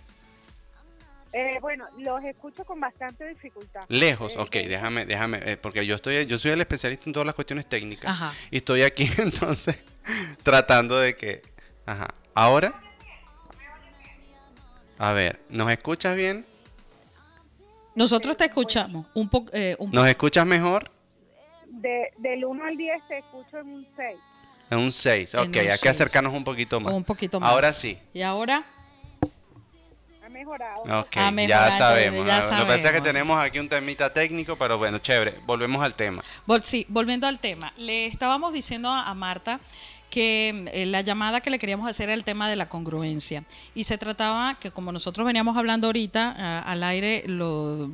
[1.32, 3.84] Eh, bueno, los escucho con bastante dificultad.
[3.88, 7.34] Lejos, ok, déjame, déjame, eh, porque yo estoy, yo soy el especialista en todas las
[7.34, 8.10] cuestiones técnicas.
[8.10, 8.34] Ajá.
[8.50, 9.78] Y estoy aquí entonces
[10.42, 11.42] tratando de que,
[11.86, 12.74] ajá, ahora,
[14.98, 16.46] a ver, ¿nos escuchas bien?
[17.94, 20.90] Nosotros te escuchamos un poco, eh, un ¿Nos escuchas mejor?
[21.66, 24.16] De, del 1 al 10 te escucho en un 6.
[24.70, 25.86] En un 6, En ok, un hay que seis.
[25.86, 26.92] acercarnos un poquito más.
[26.94, 27.50] un poquito más.
[27.50, 27.98] Ahora sí.
[28.14, 28.62] Y ahora
[30.24, 30.82] Ha mejorado.
[30.82, 32.26] Ok, Ah, ya mejorando, sabemos.
[32.26, 33.02] ya Lo que pasa es que sabemos.
[33.02, 35.40] tenemos aquí un temita técnico, pero bueno, chévere.
[35.44, 36.22] Volvemos al tema.
[36.46, 39.60] Vol- sí, volviendo al tema, le estábamos diciendo a, a Marta
[40.12, 43.44] que eh, la llamada que le queríamos hacer era el tema de la congruencia.
[43.74, 47.90] Y se trataba que como nosotros veníamos hablando ahorita al aire, lo,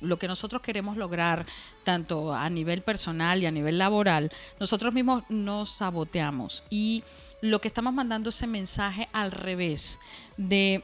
[0.00, 1.44] lo, que nosotros queremos lograr,
[1.84, 6.64] tanto a nivel personal y a nivel laboral, nosotros mismos nos saboteamos.
[6.70, 7.04] Y
[7.42, 9.98] lo que estamos mandando ese mensaje al revés,
[10.38, 10.82] de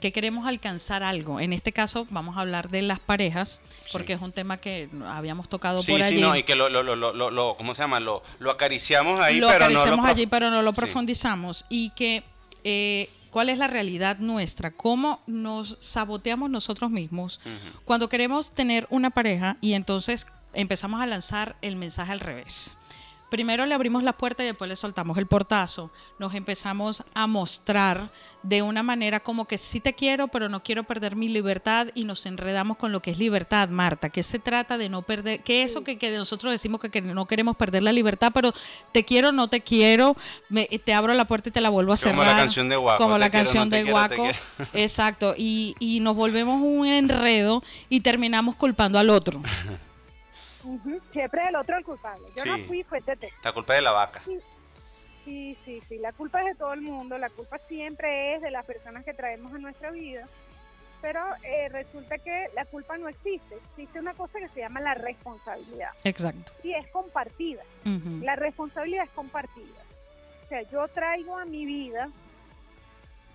[0.00, 1.40] que queremos alcanzar algo.
[1.40, 3.60] En este caso vamos a hablar de las parejas,
[3.92, 6.16] porque es un tema que habíamos tocado por allí.
[6.16, 8.00] Sí, no, y que lo, lo, lo, lo, ¿cómo se llama?
[8.00, 11.64] Lo, lo acariciamos ahí, lo acariciamos allí, pero no lo profundizamos.
[11.68, 12.22] Y que,
[12.64, 14.70] eh, ¿cuál es la realidad nuestra?
[14.70, 17.40] ¿Cómo nos saboteamos nosotros mismos
[17.84, 22.74] cuando queremos tener una pareja y entonces empezamos a lanzar el mensaje al revés?
[23.28, 25.90] Primero le abrimos la puerta y después le soltamos el portazo.
[26.18, 28.10] Nos empezamos a mostrar
[28.42, 32.04] de una manera como que sí te quiero, pero no quiero perder mi libertad y
[32.04, 34.10] nos enredamos con lo que es libertad, Marta.
[34.10, 35.42] ¿Qué se trata de no perder?
[35.42, 38.52] ¿Qué es eso que, que nosotros decimos que, no queremos perder la libertad, pero
[38.92, 40.16] te quiero, no te quiero,
[40.84, 42.16] te abro la puerta y te la vuelvo a cerrar?
[42.16, 43.02] Como la canción de Guaco.
[43.02, 44.28] Como la canción de Guaco.
[44.72, 45.34] Exacto.
[45.36, 49.42] Y, y nos volvemos un enredo y terminamos culpando al otro.
[51.12, 52.26] Siempre el otro el culpable.
[52.36, 53.32] Yo no fui, fue Tete.
[53.42, 54.22] La culpa es de la vaca.
[55.24, 58.50] Sí, sí, sí, la culpa es de todo el mundo, la culpa siempre es de
[58.52, 60.28] las personas que traemos a nuestra vida,
[61.02, 64.94] pero eh, resulta que la culpa no existe, existe una cosa que se llama la
[64.94, 65.90] responsabilidad.
[66.04, 66.52] Exacto.
[66.62, 67.62] Y es compartida,
[68.22, 69.82] la responsabilidad es compartida.
[70.44, 72.08] O sea, yo traigo a mi vida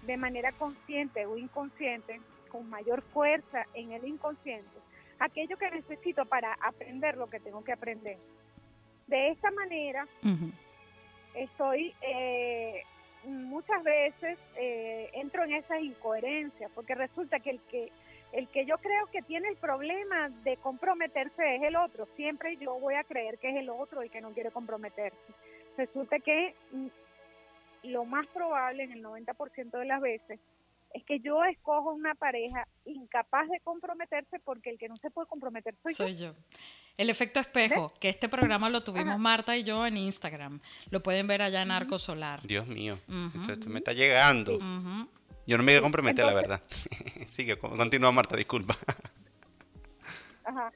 [0.03, 4.80] de manera consciente o inconsciente, con mayor fuerza en el inconsciente,
[5.21, 8.17] aquello que necesito para aprender lo que tengo que aprender.
[9.07, 10.07] De esta manera,
[11.35, 12.83] estoy eh,
[13.25, 17.91] muchas veces eh, entro en esas incoherencias, porque resulta que el que
[18.33, 22.07] el que yo creo que tiene el problema de comprometerse es el otro.
[22.15, 25.17] Siempre yo voy a creer que es el otro y que no quiere comprometerse.
[25.75, 26.87] Resulta que mm,
[27.83, 30.39] lo más probable en el 90% de las veces
[30.93, 35.27] es que yo escojo una pareja incapaz de comprometerse porque el que no se puede
[35.27, 36.33] comprometer soy, yo.
[36.97, 40.59] El efecto espejo, que este programa lo tuvimos Marta y yo en Instagram.
[40.89, 42.41] Lo pueden ver allá en Arco Solar.
[42.43, 42.97] Dios mío,
[43.49, 44.59] esto, me está llegando.
[45.47, 46.61] Yo no me voy a comprometer, la verdad.
[47.27, 48.75] Sigue, continúa Marta, disculpa.
[50.43, 50.71] Ajá.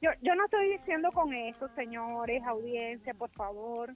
[0.00, 3.94] Yo, yo no estoy diciendo con esto, señores, audiencia, por favor,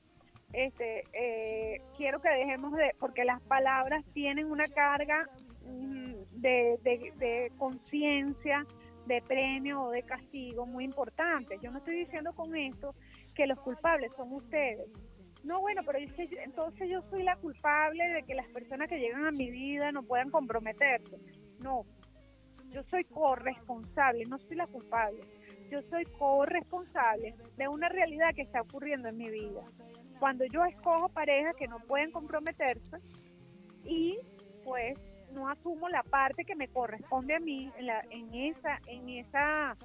[0.53, 5.29] este, eh, quiero que dejemos de, porque las palabras tienen una carga
[5.65, 8.67] mm, de, de, conciencia,
[9.07, 11.59] de premio o de castigo muy importante.
[11.63, 12.95] Yo no estoy diciendo con esto
[13.35, 14.89] que los culpables son ustedes.
[15.45, 19.31] No, bueno, pero entonces yo soy la culpable de que las personas que llegan a
[19.31, 21.17] mi vida no puedan comprometerse.
[21.61, 21.87] No,
[22.71, 25.21] yo soy corresponsable, no soy la culpable.
[25.71, 29.63] Yo soy corresponsable de una realidad que está ocurriendo en mi vida
[30.21, 32.99] cuando yo escojo parejas que no pueden comprometerse
[33.85, 34.19] y
[34.65, 34.97] pues
[35.33, 39.77] no asumo la parte que me corresponde a mí en, la, en esa en esa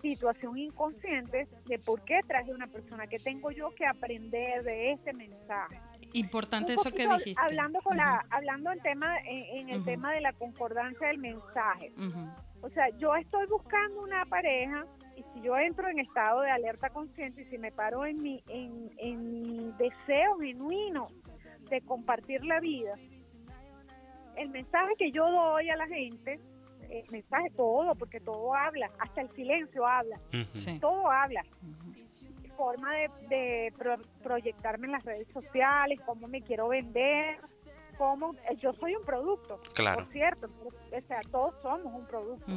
[0.00, 5.14] situación inconsciente de por qué traje una persona que tengo yo que aprender de este
[5.14, 5.80] mensaje.
[6.12, 7.40] Importante eso que dijiste.
[7.42, 11.92] Hablando con la hablando en tema en, el tema de la concordancia del mensaje.
[12.60, 14.86] O sea, yo estoy buscando una pareja
[15.16, 18.42] y si yo entro en estado de alerta consciente y si me paro en mi,
[18.48, 21.08] en, mi deseo genuino
[21.70, 22.94] de compartir la vida,
[24.36, 26.40] el mensaje que yo doy a la gente,
[26.90, 30.20] el mensaje todo, porque todo habla, hasta el silencio habla,
[30.80, 31.44] todo habla.
[32.56, 32.94] Forma
[33.28, 33.72] de,
[34.22, 37.40] proyectarme en las redes sociales, cómo me quiero vender,
[37.94, 40.04] como eh, yo soy un producto, claro.
[40.04, 42.52] por cierto, o sea, todos somos un producto.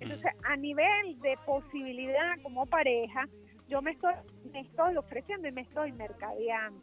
[0.00, 3.26] Entonces, a nivel de posibilidad como pareja,
[3.68, 4.14] yo me estoy,
[4.52, 6.82] me estoy ofreciendo y me estoy mercadeando.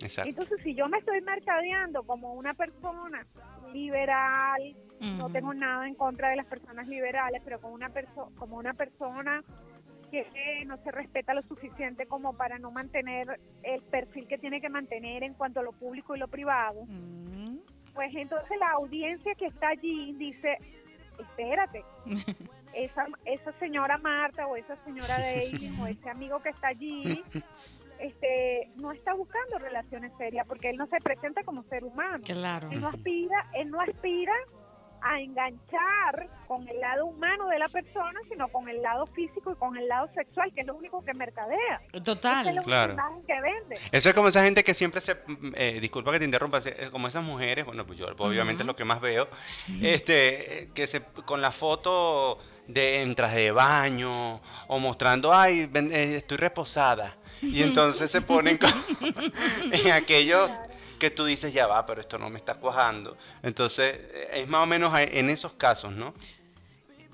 [0.00, 0.30] Exacto.
[0.30, 3.24] Entonces, si yo me estoy mercadeando como una persona
[3.72, 8.56] liberal, no tengo nada en contra de las personas liberales, pero como una, persona como
[8.56, 9.42] una persona
[10.10, 14.68] que no se respeta lo suficiente como para no mantener el perfil que tiene que
[14.68, 17.56] mantener en cuanto a lo público y lo privado, mm.
[17.94, 20.58] pues entonces la audiencia que está allí dice,
[21.18, 21.84] espérate,
[22.74, 27.22] esa, esa señora Marta o esa señora Daisy o ese amigo que está allí,
[27.98, 32.22] este, no está buscando relaciones serias porque él no se presenta como ser humano.
[32.24, 32.70] Claro.
[32.70, 34.34] Él no aspira, él no aspira
[35.02, 39.54] a enganchar con el lado humano de la persona, sino con el lado físico y
[39.56, 41.80] con el lado sexual, que es lo único que mercadea.
[42.04, 42.96] Total, claro.
[43.26, 43.76] Que vende.
[43.92, 45.16] Eso es como esa gente que siempre se,
[45.54, 48.84] eh, disculpa que te interrumpa, como esas mujeres, bueno, pues yo obviamente es lo que
[48.84, 49.28] más veo,
[49.82, 55.90] este, que se, con la foto de en traje de baño o mostrando, ay, ven,
[55.92, 57.16] eh, estoy reposada.
[57.40, 58.58] Y entonces se ponen
[59.72, 60.48] en aquello
[60.98, 63.16] que tú dices, ya va, pero esto no me está cuajando.
[63.42, 63.98] Entonces,
[64.32, 66.12] es más o menos en esos casos, ¿no?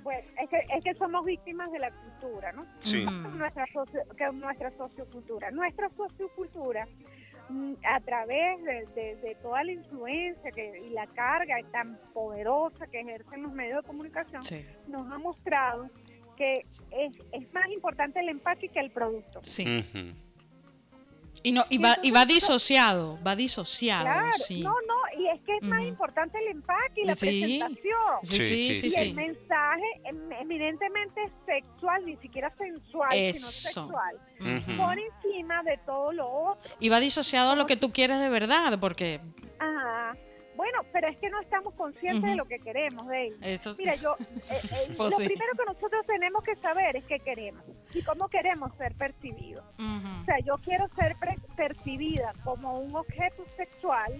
[0.03, 2.67] Bueno, es que, es que somos víctimas de la cultura, ¿no?
[2.83, 3.05] Sí.
[3.05, 5.51] nuestra, socio, que es nuestra sociocultura.
[5.51, 6.87] Nuestra sociocultura,
[7.49, 12.87] mm, a través de, de- de toda la influencia que, y la carga tan poderosa
[12.89, 14.65] que ejercen los medios de comunicación, Sí.
[14.89, 15.89] nos ha mostrado
[16.37, 16.59] que
[16.91, 19.41] es, es más importante el empaque que el producto.
[19.43, 19.85] Sí.
[21.47, 24.05] Y, no, y, va, y va disociado, va disociado.
[24.05, 24.63] Claro, sí.
[24.63, 25.89] no, no, y es que es más Ujú.
[25.89, 27.27] importante el empaque y la Sí.
[27.27, 28.19] presentación.
[28.23, 29.01] Sí, Sí, sí, Y sí.
[29.03, 33.47] el mensaje em- eminentemente sexual, ni siquiera sensual, sino Eso.
[33.51, 34.77] sexual, Ujú.
[34.79, 36.71] por encima de todo lo otro.
[36.81, 39.21] Y va disociado a lo que tú quieres de verdad, porque
[39.59, 40.17] Ajá.
[40.57, 43.33] Bueno, pero es que no estamos conscientes de lo que queremos, Dave.
[43.43, 45.27] eso Mira, yo, eh, eh, Pues lo sí.
[45.27, 49.65] primero que nosotros tenemos que saber es qué queremos y cómo queremos ser percibidos.
[49.79, 54.13] O sea, yo quiero ser pre- percibida como un objeto sexual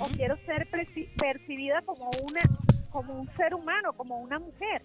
[0.00, 0.66] o quiero ser
[1.18, 2.42] percibida como una
[2.90, 4.84] como un ser humano, como una mujer.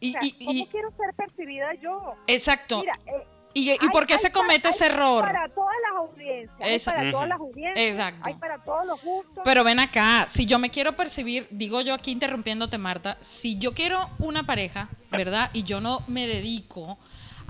[0.00, 2.14] Y, O sea, y- ¿cómo quiero ser percibida yo?
[2.28, 2.80] exacto.
[2.80, 5.24] Mira, eh, ¿Y, y hay- por qué hay se comete hay ese error?
[5.24, 8.20] Para todas las audiencias, hay para todas las audiencias, Exacto.
[8.24, 9.42] hay para todos los gustos.
[9.44, 13.72] Pero ven acá, si yo me quiero percibir, digo yo aquí interrumpiéndote, Marta, si yo
[13.74, 15.50] quiero una pareja, ¿verdad?
[15.52, 16.98] Y yo no me dedico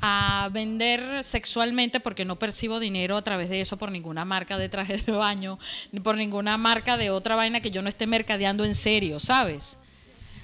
[0.01, 4.69] a vender sexualmente porque no percibo dinero a través de eso por ninguna marca de
[4.69, 5.59] traje de baño,
[5.91, 9.77] ni por ninguna marca de otra vaina que yo no esté mercadeando en serio, ¿sabes?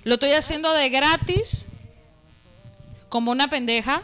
[0.02, 1.66] Lo estoy haciendo de gratis,
[3.08, 4.02] como una pendeja.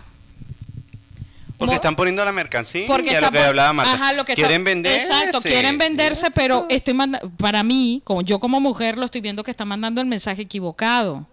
[1.60, 3.92] Porque están poniendo la mercancía porque y a lo que hablaba Marta.
[3.94, 5.06] Ajá, lo que está- quieren venderse.
[5.06, 9.44] Exacto, quieren venderse, pero estoy manda- para mí, como yo como mujer lo estoy viendo
[9.44, 11.26] que está mandando el mensaje equivocado.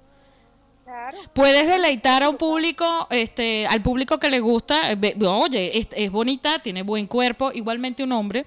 [0.86, 1.18] Claro.
[1.34, 6.10] Puedes deleitar a un público, este, al público que le gusta, eh, oye, es, es
[6.12, 8.46] bonita, tiene buen cuerpo, igualmente un hombre.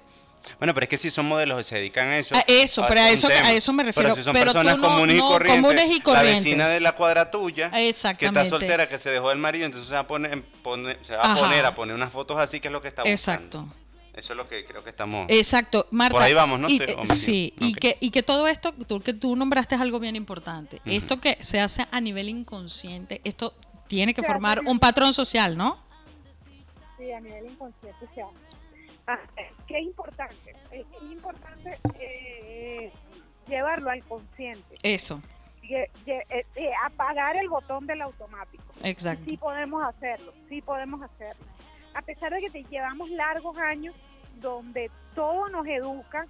[0.59, 2.35] Bueno, pero es que si son modelos que se dedican a eso.
[2.35, 4.09] A eso, pero a eso- a eso me refiero.
[4.09, 6.43] Pero si son Pero personas no- comunes, y no, corrientes, comunes y La corrientes.
[6.43, 7.69] vecina de la cuadra tuya.
[7.71, 8.39] Que Exactamente.
[8.41, 11.33] está soltera, que se dejó del marido, entonces se va a poner, pone- se va
[11.33, 13.11] a poner a poner unas fotos así, que es lo que está buscando.
[13.59, 13.73] Exacto.
[14.13, 15.25] Eso es lo que creo que estamos.
[15.29, 16.15] Exacto, Marta.
[16.15, 16.67] Por ahí vamos, ¿no?
[16.69, 19.81] y- Sí, eh, sí, y, que, y que todo esto, tú, que tú nombraste es
[19.81, 20.81] algo bien importante.
[20.85, 23.53] Esto que se hace a nivel inconsciente, esto
[23.87, 25.79] tiene que Se formar hace- un patrón social, ¿no?
[26.97, 28.31] Sí, a nivel inconsciente se hace.
[29.07, 29.17] Ah,
[29.71, 30.55] ¿Qué es importante?
[30.71, 32.91] Es es importante eh,
[33.47, 34.75] llevarlo al consciente.
[34.83, 35.21] Eso,
[35.63, 38.63] eh, eh, apagar el botón del automático.
[38.83, 39.23] exacto.
[39.27, 41.45] Sí podemos hacerlo, sí podemos hacerlo.
[41.93, 43.95] A pesar de que te llevamos largos años
[44.41, 46.25] donde todo nos educa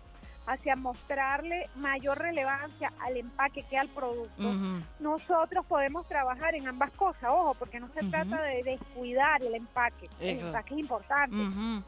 [0.47, 6.91] hacia mostrarle mayor relevancia al empaque que al producto, Ujú, nosotros podemos trabajar en ambas
[6.91, 8.09] cosas, ojo, porque no se Ujú.
[8.09, 10.07] trata de descuidar el empaque.
[10.19, 10.47] El Exacto.
[10.57, 11.83] empaque es importante, ujú.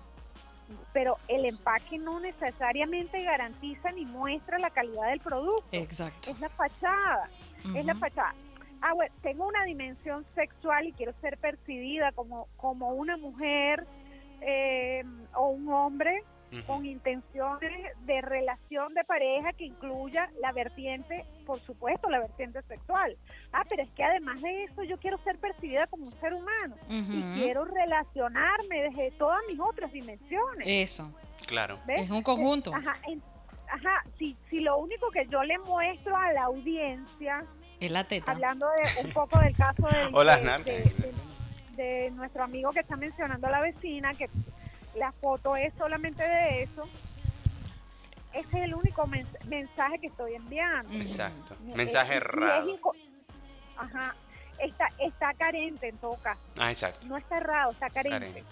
[0.93, 5.67] Pero el empaque no necesariamente garantiza ni muestra la calidad del producto.
[5.71, 6.31] Exacto.
[6.31, 7.29] Es la fachada,
[7.75, 8.35] es la fachada.
[8.81, 13.87] Ah, bueno, tengo una dimensión sexual y quiero ser percibida como, como una mujer
[14.41, 15.03] eh,
[15.35, 16.23] o un hombre
[16.67, 17.71] Con intenciones
[18.05, 23.17] de relación de pareja que incluya la vertiente, por supuesto, la vertiente sexual.
[23.51, 26.75] Ah, pero es que además de eso yo quiero ser percibida como un ser humano
[26.89, 30.65] y quiero relacionarme desde todas mis otras dimensiones.
[30.65, 31.11] Eso,
[31.47, 31.79] Claro.
[31.87, 32.01] ¿ves?
[32.01, 32.73] es un conjunto.
[32.73, 33.21] Ajá, en-
[33.71, 37.43] ajá si, si lo único que yo le muestro a la audiencia,
[37.79, 38.31] Es la teta.
[38.33, 40.65] hablando de un poco del caso de, nalgas.
[40.65, 41.13] de- de-
[41.83, 44.27] de nuestro amigo que está mencionando a la vecina, que
[44.95, 46.87] la foto es solamente de eso,
[48.33, 50.89] ese es el único mens- mensaje que estoy enviando.
[50.89, 50.99] Ujú.
[51.01, 51.55] Exacto.
[51.61, 52.67] Mensaje y es errado.
[52.69, 52.95] inco-
[53.77, 54.15] Ajá,
[54.59, 57.05] está, está carente en todo caso, Ah, exacto.
[57.07, 58.19] no está errado, está carente.
[58.19, 58.43] Carente.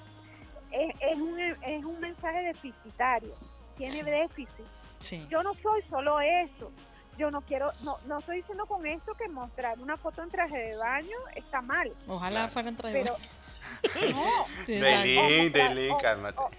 [0.71, 3.35] Es, es un, es un mensaje deficitario,
[3.77, 4.03] tiene Sí.
[4.03, 4.65] déficit.
[4.99, 5.25] Sí.
[5.31, 6.71] yo no soy solo eso.
[7.17, 10.57] Yo no quiero, no, no estoy diciendo con esto que mostrar una foto en traje
[10.57, 12.51] de baño está mal, Ojalá Claro.
[12.51, 13.03] fueran traídos.
[13.03, 13.40] pero no, Delí, O
[14.67, 16.39] Delí, o- cálmate.
[16.39, 16.49] o-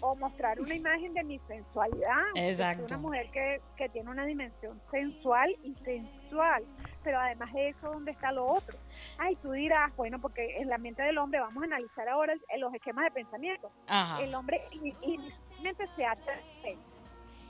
[0.00, 2.22] o mostrar una imagen de mi sensualidad.
[2.34, 2.84] Exacto.
[2.84, 6.64] Una mujer que, que tiene una dimensión sensual y sensual,
[7.02, 8.76] pero además de eso, ¿dónde está lo otro?
[9.18, 12.60] Ay, tú dirás, bueno, porque en la mente del hombre, vamos a analizar ahora el-
[12.60, 13.70] los esquemas de pensamiento.
[13.88, 14.22] Ajá.
[14.22, 16.42] el hombre ini- inicialmente se atrae.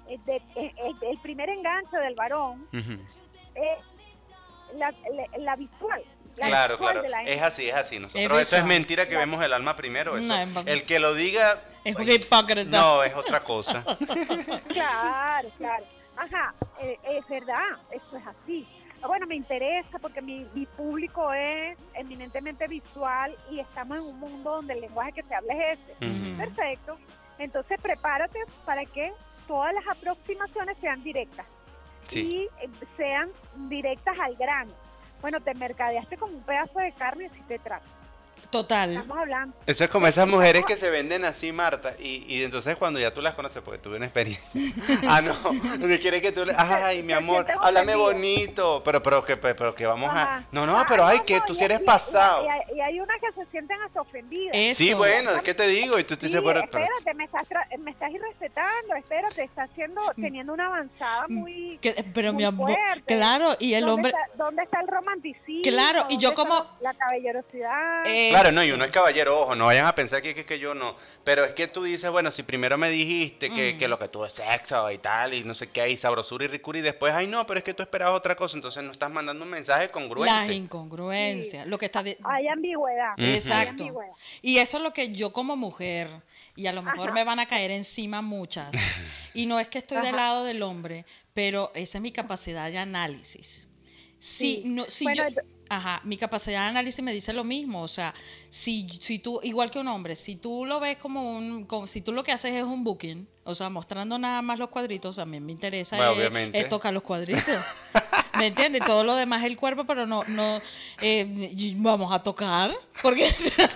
[0.09, 2.86] El, primer enganche del varón es
[4.77, 6.02] la, la- la visual.
[6.37, 7.03] La Claro, claro.
[7.25, 7.99] Es así, es así.
[7.99, 10.17] Nosotros, Es eso es mentira que vemos el alma primero.
[10.17, 10.29] Eso.
[10.29, 11.61] No, es- el que lo diga.
[11.85, 12.65] Es un hipócrita.
[12.65, 13.85] No, es otra cosa.
[14.69, 15.85] Claro, claro.
[16.17, 18.67] Ajá, eh, es verdad, eso es así.
[19.07, 24.51] bueno, me interesa porque mi, mi público es eminentemente visual y estamos en un mundo
[24.53, 26.37] donde el lenguaje que se habla es ese.
[26.37, 26.97] Perfecto.
[27.39, 29.13] Entonces prepárate para que
[29.47, 31.47] todas las aproximaciones sean directas
[32.07, 32.21] Sí.
[32.21, 33.31] y eh, sean
[33.69, 34.73] directas al grano.
[35.20, 37.95] Bueno, te mercadeaste como un pedazo de carne y así te trato.
[38.51, 38.93] Total.
[38.93, 39.56] Estamos hablando.
[39.66, 43.12] Eso es como esas mujeres que se venden así, Marta, y, y entonces cuando ya
[43.12, 44.60] tú las conoces, porque tuve una experiencia.
[45.09, 45.35] ah, no,
[45.78, 49.86] donde quiere que tú le, ay, mi amor, háblame bonito, pero, pero que, pero que
[49.86, 52.44] vamos a, no, no, Ah, pero ay, que tú y- sí eres pasado.
[52.44, 54.55] Y, hay- y hay unas que se sienten hasta ofendidas.
[54.55, 54.78] Eso.
[54.78, 57.24] Sí, bueno, es que te digo, y tú te Sí, dices, pero, pero- espérate, me
[57.24, 61.78] estás, tra- me estás irrespetando, espérate, estás haciendo, teniendo una avanzada muy...
[61.81, 63.14] Que- pero muy mi amor, fuerte.
[63.16, 65.62] claro, y el ¿Dónde hombre, Está, ¿Dónde está el romanticismo?
[65.62, 68.05] Claro, y yo ¿Dónde está como- La caballerosidad.
[68.41, 70.75] Claro, no, y uno es caballero, ojo, no vayan a pensar que, que, que yo
[70.75, 70.95] no.
[71.25, 74.25] Pero es que tú dices, bueno, si primero me dijiste que, que lo que tú
[74.25, 77.27] es sexo y tal, y no sé qué, y sabrosura y ricura, y después, ay,
[77.27, 79.91] no, pero es que tú esperabas otra cosa, entonces no estás mandando un mensaje las
[79.93, 80.55] congruente.
[80.55, 83.13] incongruencias, lo que está de- Hay ambigüedad.
[83.15, 83.23] Ujú.
[83.23, 83.83] hay Exacto.
[83.85, 84.13] ambigüedad.
[84.43, 86.09] Y eso es lo que yo como mujer,
[86.55, 87.13] y a lo mejor Ajá.
[87.15, 88.71] me van a caer encima muchas,
[89.35, 91.05] y no es que estoy del lado del hombre,
[91.35, 93.67] pero esa es mi capacidad de análisis.
[94.19, 94.63] Si, Sí.
[94.67, 98.14] no, si Bueno, yo, ajá, mi capacidad de análisis me dice lo mismo, o sea,
[98.48, 102.01] si, si tú, igual que un hombre, si tú lo ves como un, como, si
[102.01, 105.26] tú lo que haces es un booking, o sea, mostrando nada más los cuadritos, a
[105.26, 107.44] mí me interesa Bueno, es- tocar los cuadritos.
[108.38, 108.82] ¿Me entiendes?
[108.84, 110.60] Todo lo demás es el cuerpo, pero no, no,
[111.01, 112.70] eh, vamos a tocar,
[113.01, 113.26] porque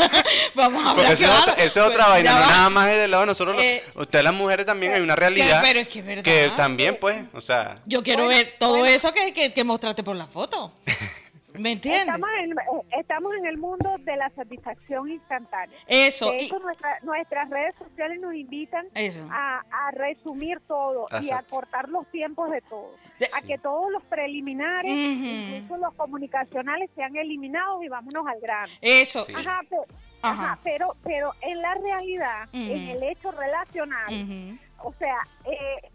[0.55, 2.89] vamos a Porque hablar eso, es otra, eso es otra Pues, vaina, no nada más
[2.91, 3.57] es del lado de nosotros.
[3.59, 5.61] Eh, ustedes las mujeres también hay una realidad.
[5.63, 6.23] pero es que es verdad.
[6.25, 8.85] Que también, pues, o sea, Yo quiero Bueno, ver todo bueno.
[8.95, 10.73] eso que, que, que mostraste por la foto.
[11.61, 12.07] ¿Me entiendes?
[12.15, 15.77] Estamos en, eh, estamos en el mundo de la satisfacción instantánea.
[15.87, 16.31] Eso.
[16.33, 18.87] De y- nuestra- nuestras redes sociales nos invitan
[19.31, 22.95] a, a resumir todo y a cortar los tiempos de todo.
[23.19, 28.73] De- A que todos los preliminares, incluso los comunicacionales, sean eliminados y vámonos al grano.
[28.81, 29.25] eso.
[29.25, 29.35] Sí.
[29.37, 29.77] Ajá, pe-
[30.23, 30.43] Ajá.
[30.53, 35.91] ajá, pero, pero en la realidad, en el hecho relacional, o sea, eh,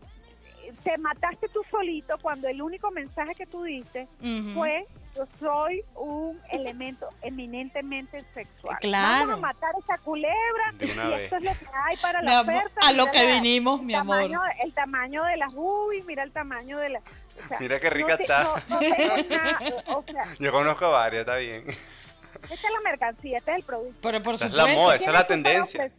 [0.84, 4.08] te mataste tú solito cuando el único mensaje que tú diste
[4.54, 4.86] fue
[5.16, 8.78] yo soy un elemento eminentemente sexual.
[8.82, 9.28] Claro.
[9.28, 10.90] Vamos a matar esa culebra y vez.
[11.24, 12.82] esto es lo que hay para Mi la amor, oferta.
[12.88, 14.30] a lo que la- vinimos, mi amor.
[14.64, 17.00] el tamaño de las uy, mira el tamaño de la...
[17.00, 18.44] o sea, Mira qué rica no te- está.
[18.44, 21.66] No, no tengo nada, o sea, yo conozco varias, está bien.
[21.68, 23.98] esta es la mercancía, este es el producto.
[24.02, 24.72] Pero por Esa es supuesto.
[24.72, 25.92] la moda, esa es la tendencia.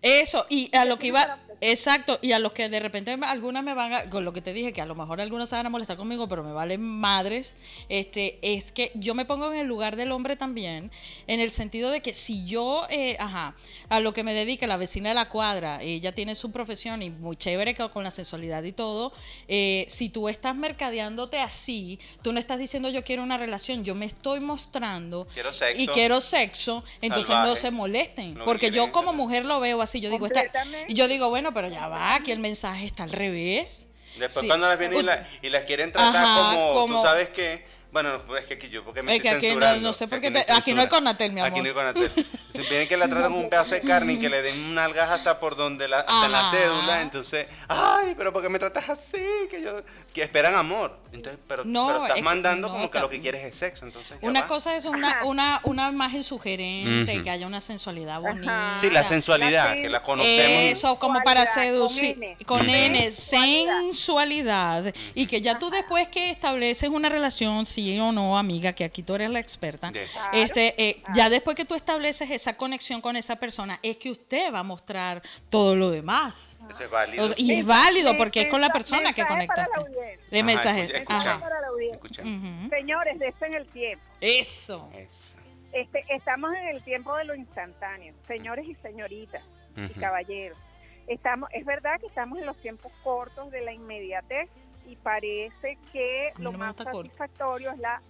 [0.00, 1.38] Eso, y a lo que iba.
[1.62, 4.52] Exacto, y a los que de repente algunas me van a, con lo que te
[4.52, 7.54] dije, que a lo mejor algunas se van a molestar conmigo, pero me valen madres,
[7.88, 10.90] este, es que yo me pongo en el lugar del hombre también,
[11.28, 13.54] en el sentido de que si yo, eh, ajá,
[13.88, 17.10] a lo que me dedica la vecina de la cuadra, ella tiene su profesión y
[17.10, 19.12] muy chévere con la sensualidad y todo,
[19.48, 23.94] eh, si tú estás mercadeándote así, tú no estás diciendo yo quiero una relación, yo
[23.94, 25.80] me estoy mostrando Quiero sexo.
[25.80, 30.10] y quiero sexo, entonces no se molesten, porque yo como mujer lo veo así, yo
[30.10, 30.40] digo, esta-
[30.88, 33.86] yo digo, bueno, pero ya va, aquí el mensaje está al revés.
[34.18, 34.46] Después Sí.
[34.48, 37.28] cuando las vienen y, Ut- la- y las quieren tratar Ajá, como, como- tú sabes
[37.30, 39.88] que, bueno, no, es que aquí yo, porque me Es estoy que aquí no- censurando.
[39.88, 40.88] no sé O sea, por qué aquí te- aquí no hay.
[40.88, 41.92] Conatel, mi Aquí no hay amor.
[41.94, 42.26] Conatel.
[42.50, 45.14] Si vienen que la tratan un pedazo de carne y que le den una algaja
[45.14, 49.24] hasta por donde la, hasta la cédula, entonces, ay, pero ¿por qué me tratas así?
[49.50, 49.76] Que yo,
[50.12, 50.98] que esperan amor.
[51.12, 53.56] Entonces, pero, No, pero es estás que- mandando no, como que lo que quieres es
[53.56, 54.46] sexo, entonces Una va.
[54.46, 58.20] cosa es una, una, una imagen sugerente, que haya una sensualidad Ajá.
[58.32, 58.76] bonita.
[58.80, 60.72] Sí, la sensualidad, La que la conocemos.
[60.72, 62.36] Eso, como para con seducir, N.
[62.46, 63.80] con N, Sensualidad.
[63.80, 64.94] sensualidad.
[65.14, 69.02] Y que ya tú después que estableces una relación, sí o no, amiga, que aquí
[69.02, 69.90] tú eres la experta.
[69.92, 74.10] Claro, este, eh, ya después que tú estableces esa conexión con esa persona, es que
[74.10, 76.58] usted va a mostrar todo lo demás.
[76.70, 77.24] Eso es válido.
[77.24, 79.80] O sea, y es válido porque es con la mensaje persona que conectaste.
[79.80, 80.18] Ajá, mensaje.
[80.32, 81.16] escucha- Mensaje escucha.
[81.32, 81.40] Ajá.
[81.40, 81.94] para la audiencia.
[81.96, 82.22] Escucha.
[82.22, 82.68] Ujú.
[82.70, 84.04] Señores, en el tiempo.
[84.20, 84.88] Eso.
[84.96, 85.36] Eso.
[85.72, 89.42] Este, estamos en el tiempo de lo instantáneo, señores y señoritas
[89.76, 90.58] y caballeros.
[91.06, 94.48] Estamos, es verdad que estamos en los tiempos cortos de la inmediatez
[94.92, 96.92] y parece que lo más corto.
[96.98, 98.00] satisfactorio es la,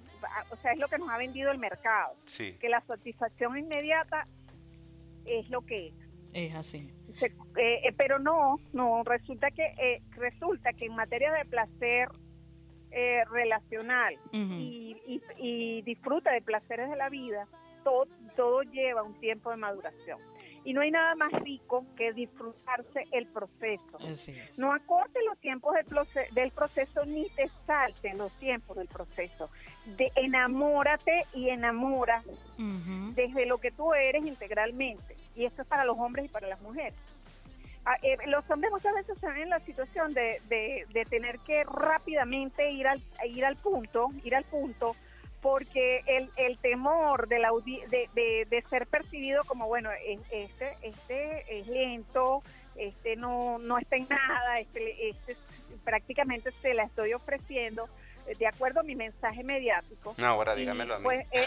[0.51, 2.57] o sea, es lo que nos ha vendido el mercado, Sí.
[2.61, 4.25] que la satisfacción inmediata
[5.25, 5.95] es lo que es.
[6.35, 6.91] Es así.
[7.15, 12.09] Se- eh, eh, pero no, no, resulta que eh, resulta que en materia de placer
[12.91, 17.47] eh, relacional y, y, y disfruta de placeres de la vida,
[17.85, 18.07] todo,
[18.37, 20.19] todo lleva un tiempo de maduración.
[20.65, 23.99] Y no hay nada más rico que disfrutarse el proceso.
[24.59, 29.51] No acorte los tiempos del, proce- del proceso ni te salten los tiempos del proceso.
[29.97, 32.23] De, enamórate y enamora
[33.15, 35.17] desde lo que tú eres integralmente.
[35.35, 36.95] Y esto es para los hombres y para las mujeres.
[37.85, 41.41] Ah, eh, los hombres muchas veces se ven en la situación de, de, de tener
[41.41, 44.95] que rápidamente ir al, ir al punto, ir al punto,
[45.43, 47.51] porque el, el temor de, la,
[47.91, 49.91] de, de, de ser percibido como, bueno,
[50.31, 52.43] este, este es lento,
[52.77, 55.37] este no, no está en nada, este, este
[55.85, 57.89] prácticamente se la estoy ofreciendo
[58.29, 60.15] eh, de acuerdo a mi mensaje mediático.
[60.17, 61.05] No, ahora dígamelo a mí.
[61.05, 61.47] Pues, eh,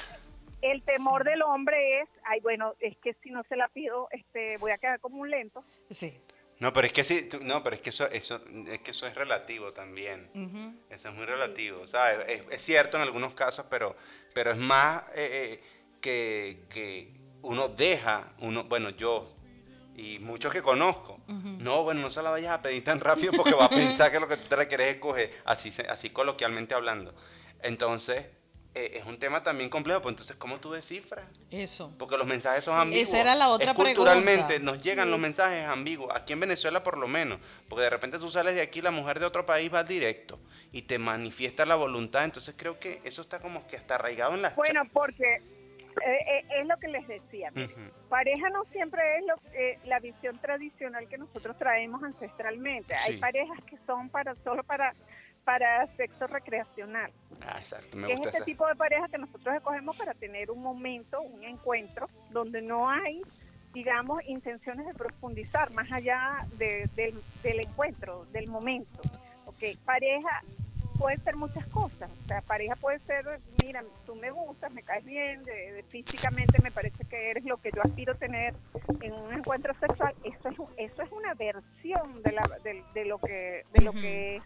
[0.61, 4.57] el temor del hombre es, ay, bueno, es que si no se la pido, este,
[4.57, 5.63] voy a quedar como un lento.
[5.89, 6.19] Sí.
[6.59, 9.15] No, pero es que sí, no, pero es que eso, eso, es que eso es
[9.15, 10.29] relativo también.
[10.89, 12.25] Eso es muy relativo, ¿sabes?
[12.27, 13.95] Es, es, cierto en algunos casos, pero,
[14.33, 15.61] pero es más eh,
[15.99, 19.35] que, que uno deja, uno, bueno, yo
[19.97, 21.19] y muchos que conozco.
[21.27, 24.19] No, bueno, no se la vayas a pedir tan rápido porque va a pensar que
[24.19, 27.15] lo que tú te la quieres escoger, así, así coloquialmente hablando.
[27.61, 28.25] Entonces,
[28.75, 31.25] eh, es un tema también complejo, pues entonces, ¿cómo tú descifras?
[31.49, 31.93] Eso.
[31.97, 33.07] Porque los mensajes son ambiguos.
[33.07, 36.97] Esa era la otra es Culturalmente nos llegan los mensajes ambiguos, aquí en Venezuela por
[36.97, 37.39] lo menos,
[37.69, 40.39] porque de repente tú sales de aquí, la mujer de otro país va directo
[40.71, 44.41] y te manifiesta la voluntad, entonces creo que eso está como que hasta arraigado en
[44.41, 44.55] las...
[44.55, 45.41] Bueno, porque
[46.01, 47.51] eh, eh, es lo que les decía.
[48.09, 52.93] Pareja no siempre es lo, eh, la visión tradicional que nosotros traemos ancestralmente.
[52.95, 54.93] Hay parejas que son para solo para
[55.45, 57.11] para sexo recreacional.
[57.41, 60.61] Ah, exacto, me gusta es este tipo de pareja que nosotros escogemos para tener un
[60.61, 63.21] momento, un encuentro, donde no hay,
[63.73, 66.89] digamos, intenciones de profundizar más allá de,
[67.43, 69.01] del encuentro, del momento.
[69.45, 69.75] Okay.
[69.85, 70.41] Pareja
[70.97, 72.11] puede ser muchas cosas.
[72.11, 73.25] O sea, pareja puede ser,
[73.61, 77.69] mira, tú me gustas, me caes bien, de, físicamente me parece que eres lo que
[77.71, 78.55] yo aspiro a tener
[79.01, 80.15] en un encuentro sexual.
[80.23, 84.43] Eso es, eso es una versión de, la, de, lo que de lo que es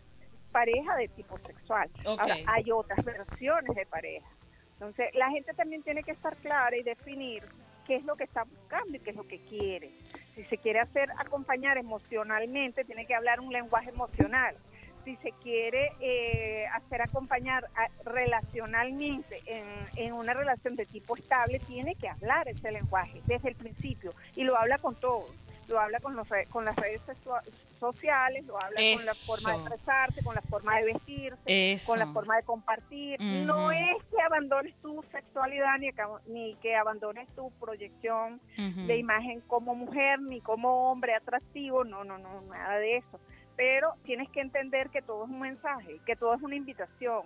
[0.51, 1.89] pareja de tipo sexual.
[2.05, 4.27] Ahora, hay otras versiones de pareja.
[4.73, 7.43] Entonces, la gente también tiene que estar clara y definir
[7.85, 9.91] qué es lo que está buscando y qué es lo que quiere.
[10.35, 14.55] Si se quiere hacer acompañar emocionalmente, tiene que hablar un lenguaje emocional
[15.03, 17.65] si se quiere eh, hacer acompañar
[18.05, 19.65] relacionalmente en,
[19.95, 24.43] en, una relación de tipo estable, tiene que hablar ese lenguaje desde el principio y
[24.43, 25.31] lo habla con todos.
[25.67, 27.01] Lo habla con, los, con las redes
[27.80, 32.07] sociales, lo habla con la forma de expresarse, con la forma de vestirse, con la
[32.07, 33.22] forma de compartir.
[33.22, 39.41] No es que abandones tu sexualidad ni que, ni que abandones tu proyección de imagen
[39.41, 43.19] como mujer ni como hombre atractivo, no, no, no, nada de eso.
[43.56, 47.23] Pero tienes que entender que todo es un mensaje, que todo es una invitación.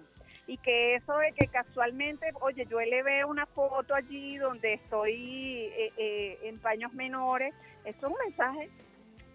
[0.48, 5.70] Y que eso de que casualmente, oye, yo le veo una foto allí donde estoy
[5.78, 7.54] eh, eh, en paños menores,
[7.86, 8.70] eso es un mensaje,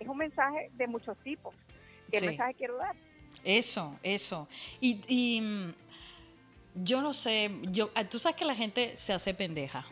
[0.00, 1.54] es un mensaje de muchos tipos.
[2.10, 2.96] ¿Qué mensaje quiero dar?
[3.44, 4.48] Eso, eso.
[4.80, 5.74] Y, y mm,
[6.84, 9.84] yo no sé, yo, ah, tú sabes que la gente se hace pendeja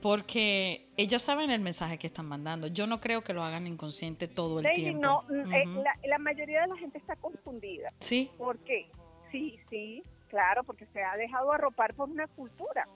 [0.00, 2.68] porque ellos saben el mensaje que están mandando.
[2.68, 5.00] Yo no creo que lo hagan inconsciente todo el tiempo.
[5.00, 5.22] No,
[5.52, 5.64] eh,
[6.04, 7.88] la, mayoría de la gente está confundida.
[7.98, 8.30] Sí.
[8.38, 8.88] ¿Por qué?
[9.32, 12.86] Sí, sí, claro, porque se ha dejado arropar por una cultura,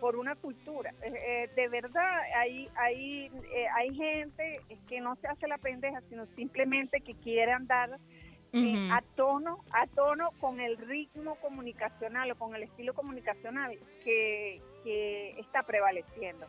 [0.00, 0.90] por una cultura.
[1.02, 3.30] Eh, eh, de verdad, hay, hay,
[3.76, 7.98] hay gente que no se hace la pendeja, sino simplemente que quiere andar
[8.90, 15.30] a tono a tono con el ritmo comunicacional o con el estilo comunicacional que, que
[15.38, 16.46] está prevaleciendo.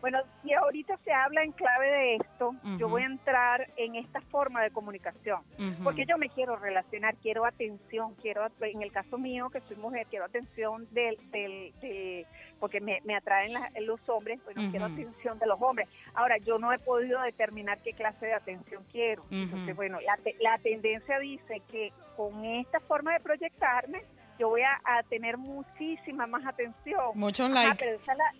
[0.00, 4.20] Bueno, si ahorita se habla en clave de esto, yo voy a entrar en esta
[4.20, 5.42] forma de comunicación,
[5.84, 10.06] porque yo me quiero relacionar, quiero atención, quiero, en el caso mío, que soy mujer,
[10.10, 12.26] quiero atención del, del,
[12.58, 13.52] porque me, me atraen
[13.86, 15.88] los hombres, bueno, quiero atención de los hombres.
[16.14, 19.24] Ahora, yo no he podido determinar qué clase de atención quiero.
[19.30, 24.02] Entonces, bueno, la, la tendencia dice que con esta forma de proyectarme,
[24.38, 27.12] yo voy a, tener muchísima más atención.
[27.14, 27.76] Mucho like.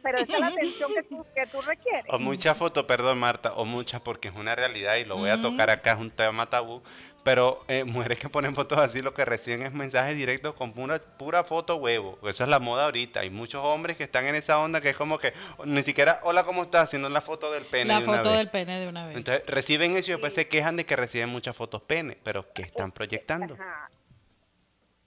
[0.02, 2.04] pero, esa es la, atención que tú, que tú requieres.
[2.08, 5.40] O mucha foto, perdón Marta, o muchas porque es una realidad y lo voy a
[5.40, 6.82] tocar acá, es un tema tabú.
[7.22, 10.98] Pero eh, mujeres que ponen fotos así lo que reciben es mensajes directos con pura,
[10.98, 12.18] pura foto huevo.
[12.28, 13.20] Eso es la moda ahorita.
[13.20, 15.32] Hay muchos hombres que están en esa onda que es como que
[15.64, 16.90] ni siquiera hola, ¿cómo estás?
[16.90, 17.84] Sino la foto del pene.
[17.84, 19.16] La foto del pene de una vez.
[19.16, 22.18] Entonces reciben eso y después se quejan de que reciben muchas fotos pene.
[22.24, 23.54] Pero ¿qué están proyectando?
[23.54, 23.88] Ajá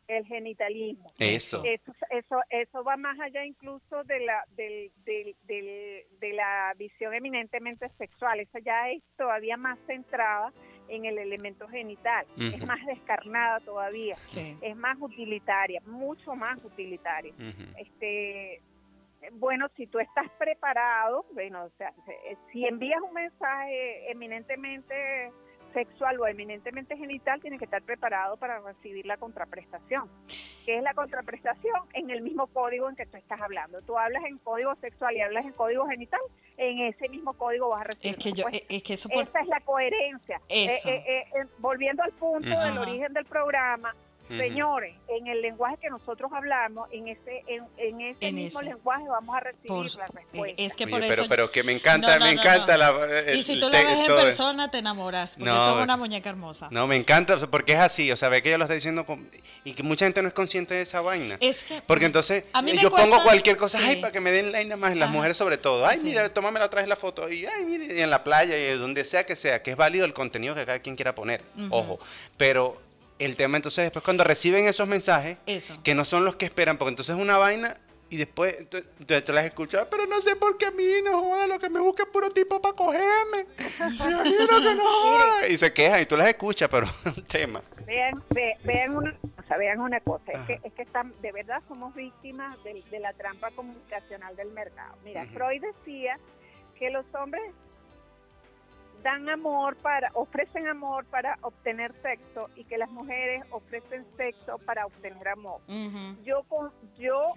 [0.07, 1.11] el genitalismo.
[1.17, 1.63] Eso.
[1.63, 8.39] Eso, eso, va más allá incluso de la, del, del, de la visión eminentemente sexual.
[8.39, 10.53] Esa ya es todavía más centrada
[10.87, 12.25] en el elemento genital.
[12.37, 14.15] Es más descarnada todavía.
[14.61, 17.33] Es más utilitaria, mucho más utilitaria.
[17.77, 18.61] Este
[19.33, 21.91] bueno, si tú estás preparado, bueno, o sea,
[22.51, 25.31] si envías un mensaje eminentemente
[25.75, 30.09] sexual o eminentemente genital tiene que estar preparado para recibir la contraprestación.
[30.65, 31.75] ¿Qué es la contraprestación?
[31.93, 33.77] En el mismo código en que tú estás hablando.
[33.81, 36.21] Tú hablas en código sexual y hablas en código genital,
[36.57, 38.17] en ese mismo código vas a recibir.
[38.17, 40.41] Es que yo, es que eso por, Esa es la coherencia.
[40.49, 40.89] Eso.
[40.89, 43.93] Eh, eh, eh, volviendo al punto del origen del programa,
[44.27, 48.69] Señores, en el lenguaje que nosotros hablamos, en ese en, en ese En mismo ese.
[48.69, 50.61] lenguaje vamos a recibir por- la eh, respuesta.
[50.63, 52.77] es que por pero, eso pero que me encanta, No, no, me no, encanta no.
[53.05, 53.19] la.
[53.19, 55.97] el- y si tú la ves en persona te enamoras porque No, sos pero- una
[55.97, 58.73] muñeca hermosa No, me encanta, porque es así, o sea, ve que ella lo está
[58.73, 59.29] diciendo con-
[59.63, 61.37] y que mucha gente no es consciente de esa vaina.
[61.39, 63.85] es que Porque entonces A mí me yo cuesta- pongo cualquier cosa, sí.
[63.87, 65.13] ay, para que me den nada más, las Ajá.
[65.17, 65.85] mujeres sobre todo.
[65.85, 66.05] Ay, Sí.
[66.05, 67.29] mira, tómame la otra vez la foto.
[67.29, 70.05] Y ay, mire, y en la playa y donde sea que sea, que es válido
[70.05, 71.41] el contenido que cada quien quiera poner.
[71.69, 71.99] Ojo.
[72.37, 72.81] Pero
[73.19, 75.77] el tema entonces después cuando reciben esos mensajes, Eso.
[75.83, 77.75] que no son los que esperan, porque entonces es una vaina
[78.09, 81.47] y después tú- tú las escuchas, pero no sé por qué a mí no joda,
[81.47, 83.47] lo que me busca es puro tipo para cogerme.
[83.57, 83.89] Y a
[84.23, 85.47] mí no, que no joda.
[85.49, 87.61] Y se quejan y tú las escuchas, pero es un tema.
[87.85, 90.47] Vean, ve- vean una cosa, vean una cosa, es Ajá.
[90.47, 94.95] que, es que están, de verdad somos víctimas de, de la trampa comunicacional del mercado.
[95.03, 95.25] Mira.
[95.33, 96.19] Freud decía
[96.77, 97.41] que los hombres
[99.05, 104.87] dan amor para, ofrecen amor para obtener sexo y que las mujeres ofrecen sexo para
[104.87, 105.61] obtener amor.
[106.23, 107.33] Yo con, yo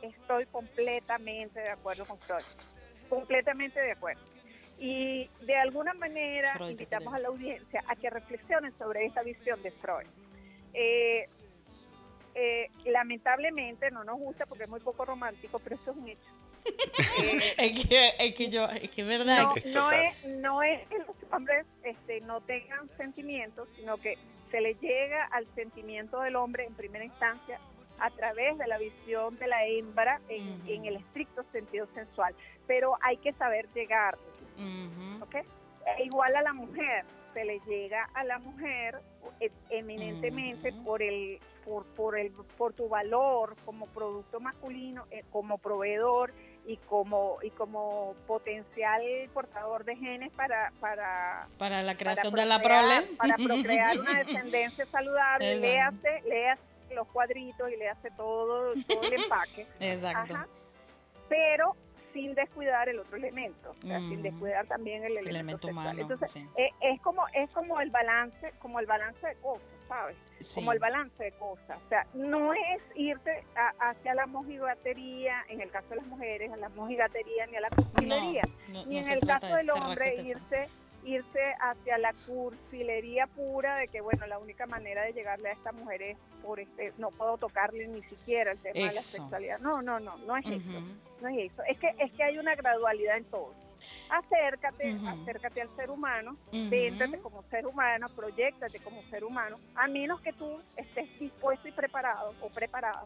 [0.00, 2.44] estoy completamente de acuerdo con Freud,
[3.10, 4.22] completamente de acuerdo.
[4.78, 9.60] Y de alguna manera Freud invitamos a la audiencia a que reflexionen sobre esta visión
[9.64, 10.06] de Freud.
[10.72, 11.28] Eh,
[12.36, 16.30] eh, lamentablemente no nos gusta porque es muy poco romántico, pero eso es un hecho.
[17.58, 19.44] Es que es que yo es que es verdad.
[19.44, 23.96] No, que es no es, no es que los hombres este, no tengan sentimientos, sino
[23.98, 24.16] que
[24.50, 27.60] se le llega al sentimiento del hombre en primera instancia
[28.00, 32.34] a través de la visión de la hembra en, el estricto sentido sensual.
[32.66, 34.16] Pero hay que saber llegar.
[35.96, 39.00] E igual a la mujer, se le llega a la mujer
[39.40, 45.58] eh, eminentemente por el por, por el por tu valor como producto masculino, eh, como
[45.58, 46.32] proveedor
[46.68, 52.44] y como y como potencial portador de genes para para para la para creación de
[52.44, 56.02] la prole para procrear una descendencia saludable, Exacto.
[56.02, 56.62] léase, léase
[56.94, 59.66] los cuadritos y léase todo, todo el empaque.
[59.80, 60.48] exacto Ajá.
[61.30, 61.74] Pero
[62.18, 64.22] sin descuidar el otro elemento, o sea, sin Ujú.
[64.22, 65.84] descuidar también el elemento, el elemento sexual.
[65.86, 66.44] humano Entonces, sí.
[66.56, 70.16] eh, es como es como el balance, como el balance de cosas, ¿sabes?
[70.40, 70.56] Sí.
[70.60, 71.78] Como el balance de cosas.
[71.84, 76.50] O sea, no es irte a- hacia la mojigatería, en el caso de las mujeres,
[76.52, 78.42] a la mojigatería ni a la cursilería.
[78.68, 80.68] no, ni no en el caso de del hombre, irse
[81.08, 85.72] irse hacia la cursilería pura de que bueno la única manera de llegarle a esta
[85.72, 89.58] mujer es por este no puedo tocarle ni siquiera el tema de la sexualidad.
[89.60, 90.80] No no no no es eso
[91.20, 91.62] no es eso.
[91.68, 93.54] Es que es que hay una gradualidad en todo.
[94.10, 99.58] Acércate acércate al ser humano véndete como ser humano proyectate como ser humano.
[99.74, 103.04] A menos que tú estés dispuesto y preparado o preparada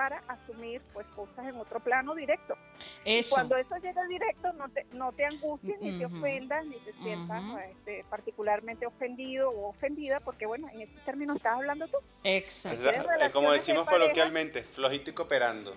[0.00, 2.56] para asumir pues cosas en otro plano directo
[3.04, 6.94] eso cuando eso llega directo, no te, no te angusties, ni te ofendas, ni te
[6.94, 11.98] sientas este, particularmente ofendido o ofendida, porque bueno, en este término estás hablando tú.
[12.24, 15.76] exacto ¿Quieres como de decimos coloquialmente, flojito y cooperando.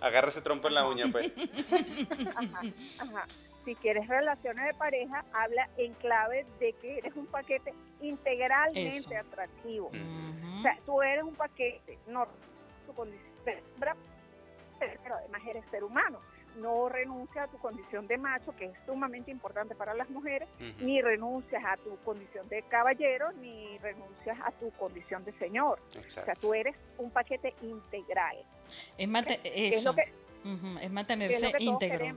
[0.00, 1.30] Agarra ese trompo en la uña, pues.
[2.34, 2.60] Ajá,
[2.98, 3.26] ajá.
[3.64, 9.16] Si quieres relaciones de pareja, habla en clave de que eres un paquete integralmente Eso.
[9.16, 9.92] atractivo.
[10.58, 12.26] O sea, tú eres un paquete, no
[12.86, 13.96] tu condición hembra,
[14.78, 16.20] pero además eres ser humano.
[16.56, 20.48] No renuncias a tu condición de macho, que es sumamente importante para las mujeres,
[20.80, 25.78] ni renuncias a tu condición de caballero, ni renuncias a tu condición de señor.
[25.96, 28.36] O sea, tú eres un paquete integral.
[28.98, 29.08] es,
[29.44, 30.12] es eso lo que,
[30.44, 32.16] Ujú, es es mantenerse lo que todos íntegro.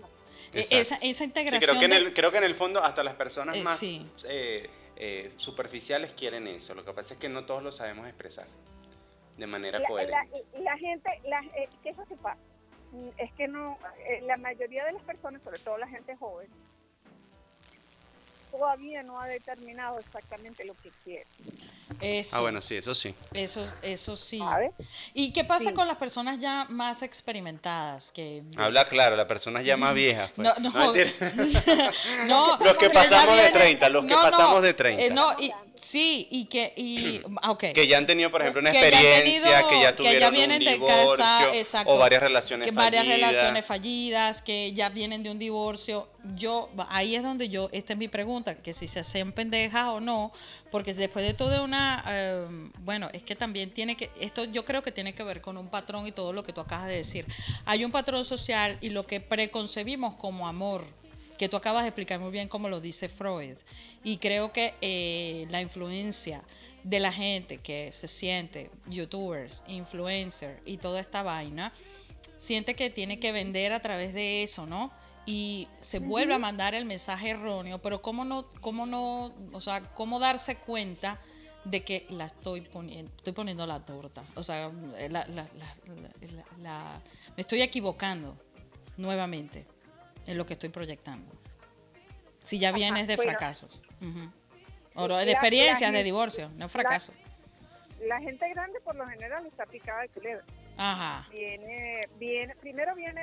[0.53, 3.03] E- esa, esa Sí, integración creo, que en el, creo que en el fondo hasta
[3.03, 4.09] las personas Eh, más sí.
[4.25, 6.73] eh, eh, superficiales quieren eso.
[6.73, 8.47] Lo que pasa es que no todos lo sabemos expresar
[9.37, 10.15] de manera La, coherente.
[10.53, 12.39] la- la gente, la, eh, ¿qué es lo que pasa?
[12.91, 13.77] Mm, Es que no,
[14.07, 16.47] eh, la mayoría de las personas, sobre todo la gente joven,
[18.51, 21.25] todavía no ha determinado exactamente lo que quiere.
[21.99, 23.15] eso Ah, bueno, sí, eso sí.
[23.33, 24.39] eso eso sí
[25.15, 25.75] y qué pasa Sí.
[25.75, 30.31] con las personas ya más experimentadas que Habla claro, las personas ya más viejas.
[30.35, 30.47] pues.
[30.59, 30.79] No, no.
[30.93, 31.11] mentira.
[32.27, 35.03] no, Los que pasamos de vienen- 30, los que pasamos de 30.
[35.03, 37.65] eh, no, y, sí, y que, y, ah, ok.
[37.73, 39.95] Que ya han tenido, por ejemplo, una Que ya experiencia, tenido- que ya que ya
[39.95, 43.31] tuvieron vienen un de divorcio casa, exacto, o varias relaciones que varias fallidas.
[43.31, 46.07] relaciones fallidas, que ya vienen de un divorcio.
[46.35, 49.99] Yo, ahí es donde yo, esta es mi pregunta, que si se hacen pendejas o
[49.99, 50.31] no,
[50.71, 52.45] porque después de toda una, eh,
[52.79, 55.67] bueno, es que también tiene que, esto yo creo que tiene que ver con un
[55.67, 57.25] patrón y todo lo que tú acabas de decir.
[57.65, 60.85] Hay un patrón social y lo que preconcebimos como amor
[61.37, 63.57] que tú acabas de explicar muy bien como lo dice Freud.
[64.03, 66.43] Y creo que eh, la influencia
[66.83, 71.73] de la gente que se siente youtubers, influencers y toda esta vaina,
[72.37, 74.91] siente que tiene que vender a través de eso, ¿no?
[75.25, 79.81] Y se vuelve a mandar el mensaje erróneo, pero cómo no, cómo no, o sea,
[79.93, 81.21] cómo darse cuenta
[81.63, 84.69] de que la estoy poniendo, estoy poniendo la torta, o sea,
[85.09, 85.47] la, la,
[86.61, 87.01] la,
[87.37, 88.37] me estoy equivocando
[88.97, 89.65] nuevamente
[90.25, 91.31] en lo que estoy proyectando.
[92.39, 93.81] Si ya vienes de fracasos.
[94.95, 97.13] O de experiencias de divorcio, no fracaso.
[98.05, 100.43] La, gente grande por lo general está picada de culebra.
[100.77, 101.27] Ajá.
[101.31, 103.21] Viene, viene, primero viene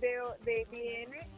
[0.00, 1.28] de, de, viene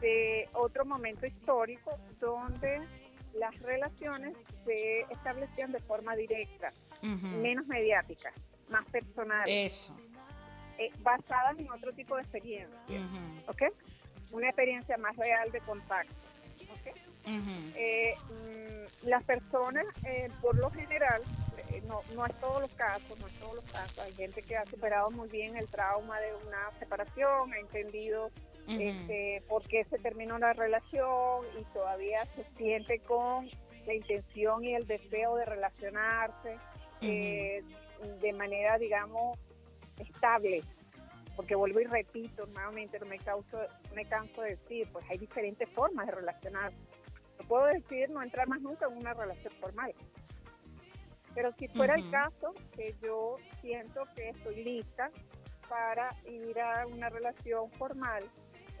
[0.00, 2.86] de otro momento histórico donde
[3.34, 6.72] las relaciones se establecían de forma directa,
[7.02, 8.32] menos mediática,
[8.68, 9.48] más personal.
[9.48, 9.96] Eso.
[10.78, 12.78] Eh, basadas en otro tipo de experiencia.
[13.48, 13.62] ¿Ok?
[14.30, 16.14] Una experiencia más real de contacto.
[17.74, 21.22] Eh, mm, las personas, eh, por lo general,
[21.72, 24.56] eh, no, no es todos los casos, no es todos los casos, hay gente que
[24.56, 28.30] ha superado muy bien el trauma de una separación, ha entendido
[28.68, 33.48] este, por qué se terminó la relación y todavía se siente con
[33.86, 36.58] la intención y el deseo de relacionarse
[37.00, 39.38] de manera, digamos,
[39.98, 40.64] estable.
[41.36, 43.58] Porque vuelvo y repito nuevamente, no me, causo,
[43.94, 46.76] me canso de decir, pues hay diferentes formas de relacionarse
[47.44, 49.94] puedo decir no entrar más nunca en una relación formal.
[51.34, 55.10] Pero si fuera el caso, que yo siento que estoy lista
[55.68, 58.24] para ir a una relación formal,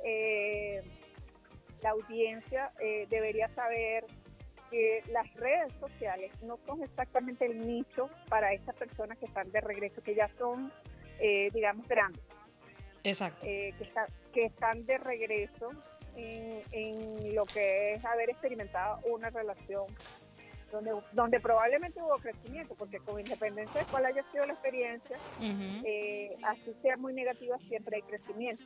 [0.04, 0.82] eh,
[1.82, 4.06] la audiencia eh, debería saber
[4.70, 9.60] que las redes sociales no son exactamente el nicho para esas personas que están de
[9.60, 10.72] regreso, que ya son,
[11.20, 12.24] eh, digamos, grandes.
[13.08, 13.46] Exacto.
[13.46, 13.74] que,
[14.32, 15.70] que están de regreso
[16.16, 19.84] en, lo que es haber experimentado una relación
[20.72, 26.36] donde, donde probablemente hubo crecimiento, porque con independencia de cuál haya sido la experiencia, eh,
[26.44, 28.64] así sea muy negativa, siempre hay crecimiento.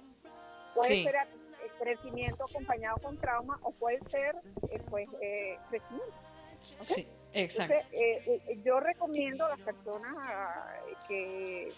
[0.74, 1.16] Puede ser
[1.78, 4.36] crecimiento acompañado con trauma o puede ser
[4.70, 6.14] eh, pues, eh, crecimiento.
[6.80, 7.74] Sí, exacto.
[8.64, 10.14] yo recomiendo a las personas
[11.08, 11.72] que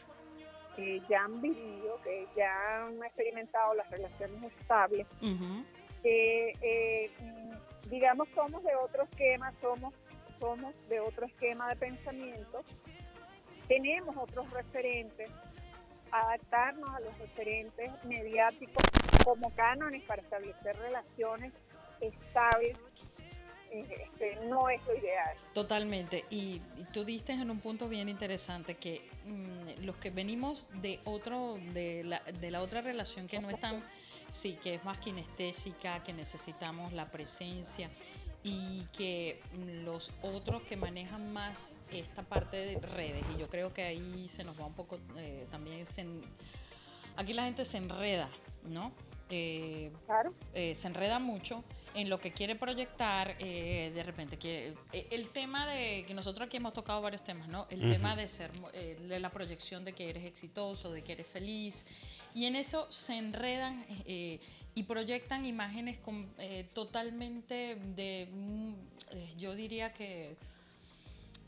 [0.76, 5.06] que ya han vivido, que ya han experimentado las relaciones estables,
[6.02, 7.10] que eh,
[7.88, 9.94] digamos somos de otro esquema, somos,
[10.40, 12.62] somos de otro esquema de pensamiento,
[13.68, 15.30] tenemos otros referentes,
[16.10, 18.84] adaptarnos a los referentes mediáticos
[19.24, 21.52] como cánones para establecer relaciones
[22.00, 22.76] estables
[23.72, 25.36] este, no es lo ideal.
[25.54, 26.24] Totalmente.
[26.30, 26.60] Y,
[26.92, 32.04] tú diste en un punto bien interesante que mm, los que venimos de otro, de
[32.04, 33.82] la, de la otra relación que no es tan,
[34.28, 37.88] sí, que es más kinestésica, que necesitamos la presencia
[38.44, 39.40] y que
[39.84, 44.42] los otros que manejan más esta parte de redes, y yo creo que ahí se
[44.42, 46.04] nos va un poco, eh, también se,
[47.16, 48.28] aquí la gente se enreda,
[48.64, 48.92] ¿no?
[49.34, 50.34] Eh, claro.
[50.52, 51.64] Eh, se enreda mucho
[51.94, 56.46] en lo que quiere proyectar, eh, de repente, que eh, el tema de, que nosotros
[56.46, 57.66] aquí hemos tocado varios temas, ¿no?
[57.70, 61.26] El tema de ser, eh, de la proyección de que eres exitoso, de que eres
[61.26, 61.86] feliz,
[62.34, 66.32] y en eso se enredan y proyectan imágenes con,
[66.72, 68.72] totalmente de, mm,
[69.36, 70.36] yo diría que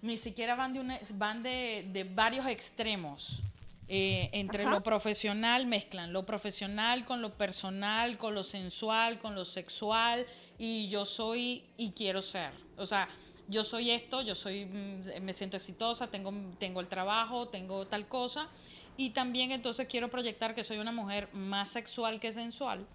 [0.03, 3.41] ni siquiera van de, una, van de, de varios extremos.
[3.87, 9.45] Eh, entre lo profesional mezclan lo profesional con lo personal, con lo sensual, con lo
[9.45, 10.27] sexual
[10.59, 12.51] y yo soy y quiero ser.
[12.79, 13.09] O sea,
[13.47, 18.09] yo soy esto, yo soy mm, me siento exitosa, tengo tengo el trabajo, tengo tal
[18.09, 18.49] cosa.
[18.97, 22.87] Y también entonces quiero proyectar que soy una mujer más sexual que sensual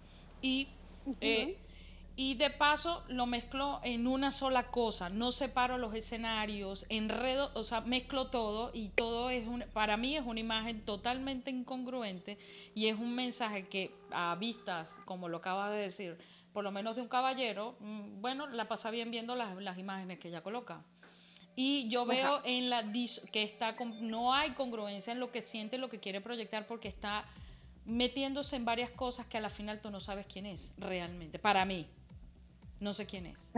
[0.42, 0.66] y
[2.16, 7.62] y de paso lo mezclo en una sola cosa, no separo los escenarios, enredo, o
[7.62, 12.38] sea, mezclo todo y todo es un, para mí es una imagen totalmente incongruente
[12.74, 16.18] y es un mensaje que a vistas, como lo acaba de decir,
[16.52, 20.18] por lo menos de un caballero, mm, bueno, la pasa bien viendo las, las imágenes
[20.18, 20.84] que ella coloca.
[21.56, 22.90] Y yo veo en la
[23.32, 27.24] que está no hay congruencia en lo que siente, lo que quiere proyectar porque está
[27.84, 31.64] metiéndose en varias cosas que a la final tú no sabes quién es realmente, para
[31.64, 31.86] mí.
[32.80, 33.52] No sé quién es.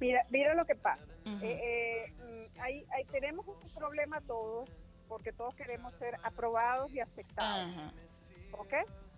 [0.00, 1.04] Mira, mira lo que pasa.
[1.42, 4.68] Eh, eh, mm, tenemos un problema todos,
[5.06, 7.70] porque todos queremos ser aprobados y aceptados.
[8.52, 8.72] ¿Ok?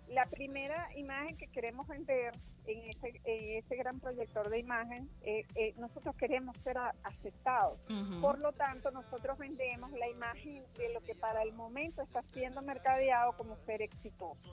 [0.09, 2.33] La primera imagen que queremos vender
[2.65, 7.79] en ese, en ese gran proyector de imagen, eh, nosotros queremos ser aceptados.
[8.21, 12.61] Por lo tanto, nosotros vendemos la imagen de lo que para el momento está siendo
[12.61, 14.51] mercadeado como ser exitoso.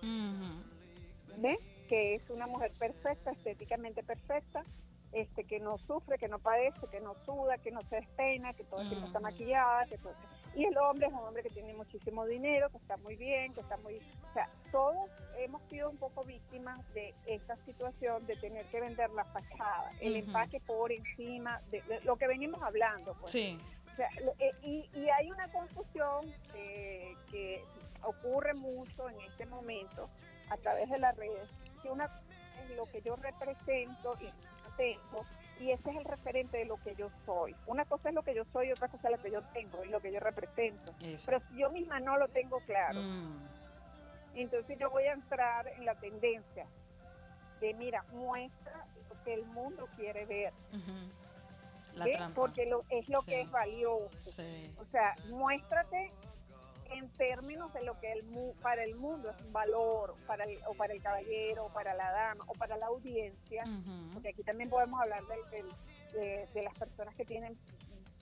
[1.38, 1.58] ¿Ves?
[1.90, 4.64] Que es una mujer perfecta, estéticamente perfecta,
[5.12, 8.62] este, que no sufre, que no padece, que no suda, que no se despeina, que
[8.62, 9.22] todo el tiempo está Mm.
[9.24, 10.14] maquillada, que todo-
[10.54, 13.60] y el hombre es un hombre que tiene muchísimo dinero, que está muy bien, que
[13.60, 13.96] está muy...
[13.96, 19.10] O sea, todos hemos sido un poco víctimas de esta situación de tener que vender
[19.10, 23.14] la fachada, el empaque por encima de, de lo que venimos hablando.
[23.20, 23.32] Pues.
[23.32, 23.58] Sí.
[23.92, 24.08] O sea,
[24.38, 27.64] eh, y, y hay una confusión eh, que
[28.04, 30.08] ocurre mucho en este momento
[30.50, 31.48] a través de las redes,
[31.82, 32.20] que una cosa
[32.64, 34.30] es lo que yo represento y
[34.76, 35.24] tengo,
[35.58, 37.54] y ese es el referente de lo que yo soy.
[37.66, 39.84] Una cosa es lo que yo soy y otra cosa es lo que yo tengo
[39.84, 40.94] y lo que yo represento.
[41.02, 41.26] Eso.
[41.26, 43.46] Pero si yo misma no lo tengo claro, Mm,
[44.36, 46.66] entonces yo voy a entrar en la tendencia
[47.60, 50.52] de, mira, muestra lo que el mundo quiere ver,
[52.34, 53.30] porque lo, es lo Sí.
[53.30, 54.08] que es valioso.
[54.30, 54.72] Sí.
[54.78, 56.10] O sea, muéstrate
[56.90, 60.58] en términos de lo que el mu- para el mundo es un valor, para el,
[60.66, 63.64] o para el caballero, o para la dama, o para la audiencia,
[64.12, 65.72] porque aquí también podemos hablar del- del-
[66.12, 67.56] de, de las personas que tienen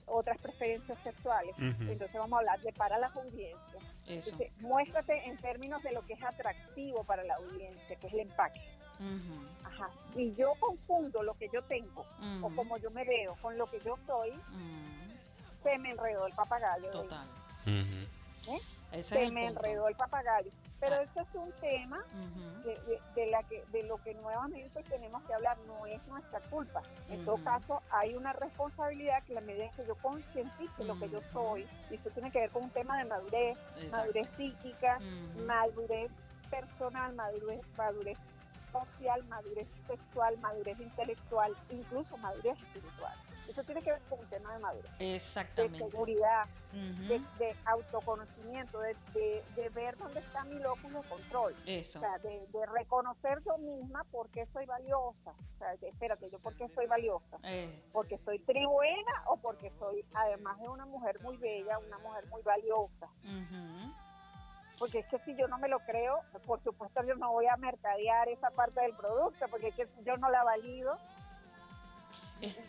[0.05, 1.55] otras preferencias sexuales.
[1.91, 3.83] Entonces vamos a hablar de para las audiencias.
[4.07, 4.31] Eso.
[4.31, 8.21] Entonces, muéstrate en términos de lo que es atractivo para la audiencia, que es el
[8.21, 8.61] empaque.
[9.63, 9.89] Ajá.
[10.15, 12.05] Y yo confundo lo que yo tengo
[12.43, 14.31] o como yo me veo con lo que yo soy,
[15.63, 16.89] se me enredó el papagayo.
[16.91, 17.27] Total.
[18.47, 19.03] ¿Eh?
[19.03, 19.59] Se me punto.
[19.59, 20.49] enredó el papagayo.
[20.79, 21.01] Pero Ah.
[21.03, 22.01] eso es un tema
[22.63, 26.39] de, de- de la que, de lo que nuevamente tenemos que hablar, no es nuestra
[26.49, 26.81] culpa.
[27.09, 31.09] En todo caso, hay una responsabilidad que la medida en que yo concientice lo que
[31.09, 33.97] yo soy, y eso tiene que ver con un tema de madurez, Exacto.
[33.97, 34.99] madurez psíquica,
[35.45, 36.11] madurez
[36.49, 38.17] personal, madurez, madurez
[38.71, 43.15] social, madurez sexual, madurez intelectual, incluso madurez espiritual.
[43.59, 45.79] Eso tiene que ver con un tema de madurez, de Exactamente.
[45.79, 47.03] seguridad, Ujú.
[47.09, 51.53] de, de autoconocimiento, de, de, de ver dónde está mi locus de control.
[51.65, 51.99] Eso.
[51.99, 55.31] O sea, de, de reconocer yo misma por qué soy valiosa.
[55.31, 57.37] O sea, de, espérate, ¿yo por qué soy valiosa?
[57.43, 62.27] Eh, ¿Porque soy tribuena o porque soy, además de una mujer muy bella, una mujer
[62.27, 63.09] muy valiosa?
[64.77, 67.57] Porque es que si yo no me lo creo, por supuesto yo no voy a
[67.57, 70.97] mercadear esa parte del producto, porque es que yo no la valido,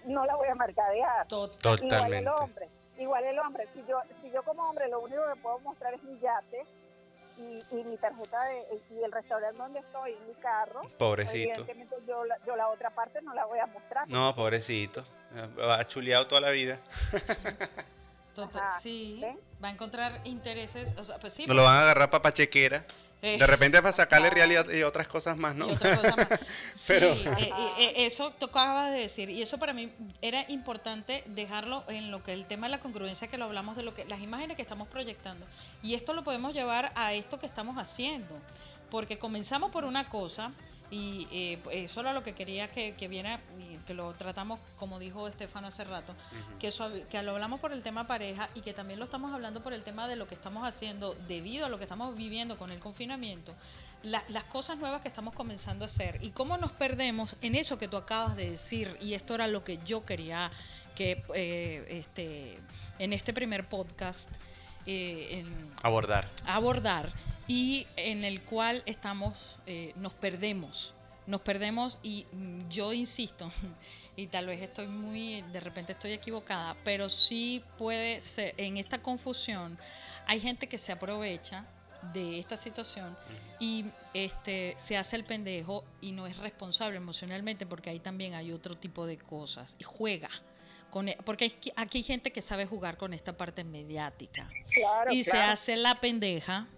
[0.06, 1.26] no la voy a mercadear.
[1.28, 1.74] Total.
[1.74, 2.30] Igual el Totalmente.
[2.30, 2.68] hombre,
[2.98, 3.68] igual el hombre.
[3.74, 6.64] Si yo, si yo como hombre lo único que puedo mostrar es mi yate
[7.38, 11.38] y, y mi tarjeta de, y el restaurante donde estoy, y mi carro, Pobrecito.
[11.62, 14.09] evidentemente yo la, yo la otra parte no la voy a mostrar.
[14.09, 15.05] No, pobrecito.
[15.62, 16.78] Ha chuleado toda la vida.
[18.34, 18.62] Total.
[18.62, 19.20] Ajá, Sí.
[19.62, 20.94] Va a encontrar intereses.
[20.98, 21.47] O sea, pues sí.
[21.47, 22.84] No lo van a agarrar para pachequera.
[23.22, 25.68] Eh, De repente para sacarle real y, y otras cosas más, ¿no?
[25.68, 26.28] Y otra cosa más.
[26.72, 29.92] Sí, Pero- eh, eh, eso tú acabas de decir, y eso para mí
[30.22, 33.82] era importante dejarlo en lo que el tema de la congruencia que lo hablamos de
[33.82, 35.47] lo que las imágenes que estamos proyectando.
[35.82, 38.34] Y esto lo podemos llevar a esto que estamos haciendo,
[38.90, 40.51] porque comenzamos por una cosa
[40.91, 44.99] y eh, eso era lo que quería que, que viera y que lo tratamos como
[44.99, 46.15] dijo Estefano hace rato,
[46.59, 49.62] que eso que lo hablamos por el tema pareja y que también lo estamos hablando
[49.62, 52.71] por el tema de lo que estamos haciendo debido a lo que estamos viviendo con
[52.73, 53.55] el confinamiento
[54.03, 57.79] la- las cosas nuevas que estamos comenzando a hacer y cómo nos perdemos en eso
[57.79, 58.97] que tú acabas de decir.
[59.03, 60.51] Y esto era lo que yo quería
[60.95, 62.59] que eh, este
[62.99, 64.31] en este primer podcast
[64.87, 66.29] eh, en- Abordar.
[66.47, 67.12] abordar
[67.51, 70.94] y en el cual estamos eh, nos perdemos
[71.27, 73.51] nos perdemos y mm, yo insisto
[74.16, 79.02] y tal vez estoy muy de repente estoy equivocada pero sí puede ser en esta
[79.02, 79.78] confusión
[80.27, 81.66] hay gente que se aprovecha
[82.14, 83.16] de esta situación
[83.59, 88.52] y este se hace el pendejo y no es responsable emocionalmente porque ahí también hay
[88.52, 90.31] otro tipo de cosas y juega
[90.90, 95.24] con e- porque aquí hay gente que sabe jugar con esta parte mediática Claro, y
[95.24, 95.52] se claro.
[95.52, 96.68] hace la pendeja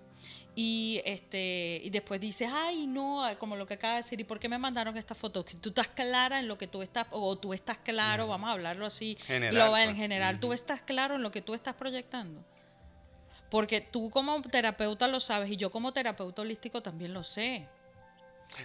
[0.54, 4.38] y este y después dices ay no como lo que acaba de decir y por
[4.38, 7.36] qué me mandaron esta foto que tú estás clara en lo que tú estás o
[7.38, 9.96] tú estás claro vamos a hablarlo así General, global, en pues.
[9.98, 10.54] general tú Ujú.
[10.54, 12.44] estás claro en lo que tú estás proyectando
[13.50, 17.66] porque tú como terapeuta lo sabes y yo como terapeuta holístico también lo sé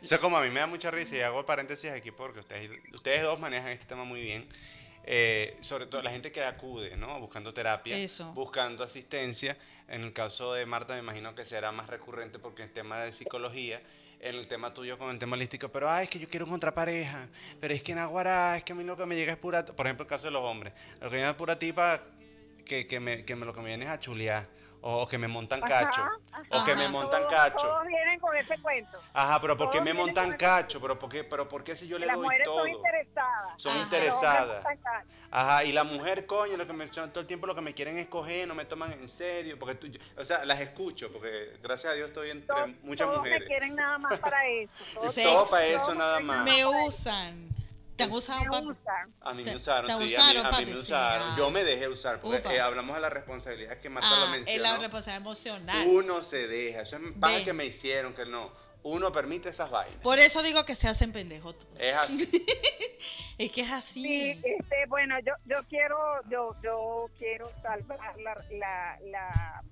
[0.01, 2.69] Eso es como a mí me da mucha risa y hago paréntesis aquí porque ustedes,
[2.93, 4.49] ustedes dos manejan este tema muy bien.
[5.09, 7.17] Eh, sobre todo la gente que acude, ¿no?
[7.21, 8.34] Buscando terapia, Eso.
[8.34, 9.55] buscando asistencia.
[9.88, 13.13] En el caso de Marta me imagino que será más recurrente porque es tema de
[13.13, 13.81] psicología.
[14.19, 16.73] En el tema tuyo con el tema holístico, pero ay, es que yo quiero encontrar
[16.73, 17.27] pareja,
[17.61, 19.63] pero es que en Aguará, es que a mí lo que me llega es pura,
[19.63, 22.01] por ejemplo, el caso de los hombres, lo que me llega es pura tipa
[22.65, 24.47] que, que, me, que me- lo que me viene es a chulear,
[24.81, 26.43] o, que me montan cacho, ajá.
[26.51, 27.67] o que me montan Todos- cacho.
[27.67, 29.01] Todos vienen con ese cuento.
[29.13, 30.79] Ajá, pero ¿por qué Todos me montan cacho?
[30.81, 32.59] ¿Pero por qué, pero por qué si yo le Las doy todo?
[32.59, 33.51] son interesadas.
[33.57, 33.81] Son Ajá.
[33.83, 34.65] Interesadas.
[35.29, 37.97] Ajá, y la mujer, coño, lo que me todo el tiempo lo que me quieren
[37.97, 41.57] es coger, no me toman en serio, porque tú, yo- o sea, las escucho, porque
[41.61, 43.39] gracias a Dios estoy entre Todos- muchas todos mujeres.
[43.41, 44.71] me quieren nada más para eso.
[44.95, 45.15] Todos-.
[45.15, 46.43] Todo para todos eso nada más.
[46.45, 47.47] Me usan.
[47.98, 48.68] ¿Te han usado, Me papi?
[48.68, 49.14] usan.
[49.22, 51.28] A mí me usaron, te sí, usaron, a mí, a mí papi, me sí, usaron.
[51.32, 51.36] ah.
[51.38, 54.32] Yo me dejé usar, porque eh, hablamos de la responsabilidad que Marta lo Ah, es
[54.32, 54.64] mencionó.
[54.64, 55.88] la responsabilidad emocional.
[55.88, 58.52] Uno se deja, eso es paja que me hicieron, que no.
[58.84, 59.98] Uno permite esas vainas.
[60.02, 61.76] Por eso digo que se hacen pendejos todos.
[61.80, 62.30] Es así.
[63.40, 64.02] Es que es así.
[64.03, 65.95] Sí, este, bueno, yo, yo quiero,
[66.28, 69.64] yo, yo quiero salvar la, la, la-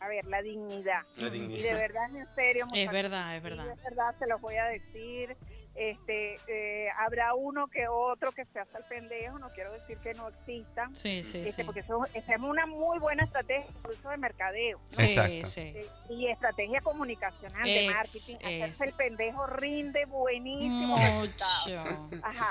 [0.00, 1.00] a ver, la dignidad.
[1.16, 1.78] La Y de dignidad.
[1.78, 3.66] verdad, en serio, Es verdad, es sí, verdad.
[3.70, 5.34] es verdad, se los voy a decir.
[5.74, 10.14] Este, eh, habrá uno que otro que se hace el pendejo, no quiero decir que
[10.14, 11.64] no existan, Sí, sí, este, sí.
[11.64, 14.78] porque eso, es una muy buena estrategia incluso de mercadeo.
[14.78, 14.84] ¿no?
[14.88, 15.46] Sí, Exacto.
[15.46, 15.60] sí.
[15.60, 20.96] Eh, y estrategia comunicacional de marketing, hacerse el pendejo rinde buenísimo.
[20.96, 21.80] Mucho.
[22.22, 22.50] Ajá.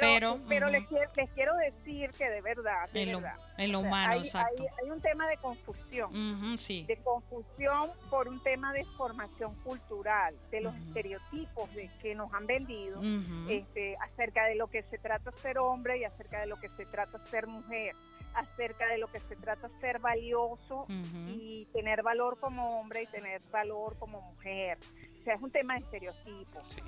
[0.00, 0.06] Pero,
[0.38, 0.72] Pero, pero, ujú.
[0.72, 3.22] les, quiero, les quiero decir que de verdad, de En lo,
[3.58, 4.62] en lo humano, hay, exacto.
[4.62, 6.84] hay- hay un tema de confusión, sí.
[6.88, 12.46] de confusión por un tema de formación cultural, de los estereotipos de, que nos han
[12.46, 13.00] vendido
[13.48, 16.86] este, acerca de lo que se trata ser hombre y acerca de lo que se
[16.86, 17.94] trata ser mujer,
[18.34, 20.86] acerca de lo que se trata ser valioso
[21.28, 24.78] y tener valor como hombre y tener valor como mujer.
[25.20, 26.66] O sea, es un tema de estereotipos.
[26.68, 26.80] Sí.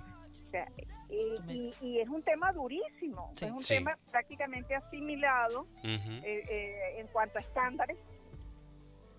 [0.55, 0.69] O sea,
[1.09, 3.47] y, y- y es un tema durísimo, Sí.
[3.47, 3.75] es un Sí.
[3.75, 7.99] tema prácticamente asimilado eh, eh, en cuanto a estándares.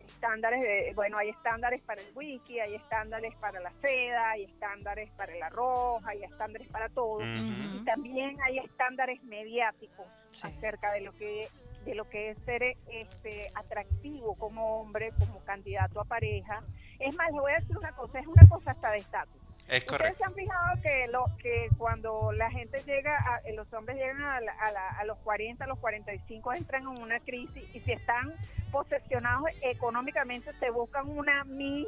[0.06, 5.12] Estándares, de- bueno, hay estándares para el wiki, hay estándares para la seda, hay estándares
[5.12, 7.20] para el arroz, hay estándares para todo.
[7.22, 10.48] Y también hay estándares mediáticos Sí.
[10.48, 11.50] acerca de lo que
[11.86, 16.64] de lo que es ser este atractivo como hombre, como candidato a pareja.
[16.98, 19.40] Es más, les voy a decir una cosa, es una cosa hasta de estatus.
[19.68, 23.72] Es Ustedes se han fijado que lo que cuando la gente llega, a, eh, los
[23.74, 27.20] hombres llegan a, la- a, la- a los 40, a los 45 entran en una
[27.20, 28.32] crisis y si están
[28.72, 31.88] posesionados económicamente se buscan una Miss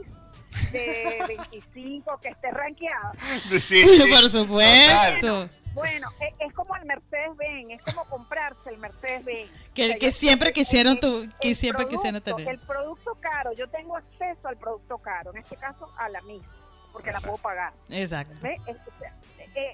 [0.72, 3.12] de 25 que esté rankeada.
[3.50, 3.86] Sí, sí.
[4.12, 5.50] Por supuesto.
[5.76, 9.52] Bueno, e- es, como el Mercedes-Benz, es como comprarse el Mercedes-Benz.
[9.76, 12.54] Que, O sea, que siempre quisieron el- tu, que el siempre quisieron producto- tener.
[12.56, 16.42] El producto caro, yo tengo acceso al producto caro, en este caso a la Miss,
[16.94, 17.74] porque la puedo pagar.
[17.90, 18.34] Exacto.
[18.42, 18.58] ¿Ve?
[18.68, 18.76] Eh,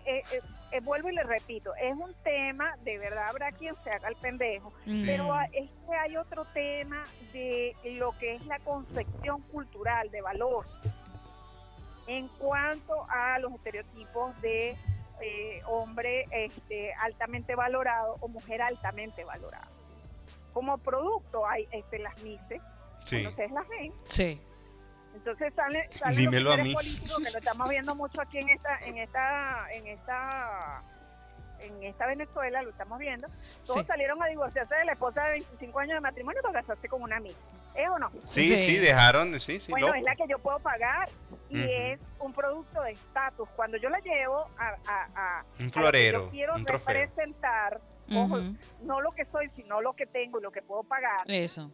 [0.05, 0.41] eh, eh,
[0.71, 4.15] eh, vuelvo y le repito, es un tema, de verdad habrá quien se haga el
[4.15, 5.05] pendejo, Mm.
[5.05, 7.03] pero es que hay otro tema
[7.33, 10.65] de lo que es la concepción cultural de valor
[12.07, 14.75] en cuanto a los estereotipos de
[15.21, 19.67] eh, hombre este, altamente valorado o mujer altamente valorada.
[20.53, 22.61] Como producto hay este, las mises,
[23.01, 23.25] Sí.
[23.27, 24.41] ustedes las ven, Sí.
[25.13, 26.73] Entonces sale, salen Dímelo a mí.
[26.73, 30.81] políticos que lo estamos viendo mucho aquí en esta, en esta, en esta,
[31.59, 33.27] en esta Venezuela, lo estamos viendo.
[33.65, 33.85] Todos Sí.
[33.87, 37.17] salieron a divorciarse de la esposa de 25 años de matrimonio para casarse con una
[37.17, 37.37] amiga.
[37.75, 38.11] ¿Es o no?
[38.27, 38.57] Sí, Sí.
[38.59, 39.71] sí, dejaron, sí, sí.
[39.71, 39.97] bueno, loco.
[39.97, 41.09] es la que yo puedo pagar
[41.49, 43.49] y es un producto de estatus.
[43.55, 46.65] Cuando yo la llevo a, a, a- a Un lo que florero, yo quiero un
[46.65, 46.93] trofeo.
[46.93, 47.81] representar,
[48.11, 48.55] ojo, Ujú.
[48.81, 51.21] no lo que soy, sino lo que tengo y lo que puedo pagar.
[51.27, 51.71] Eso.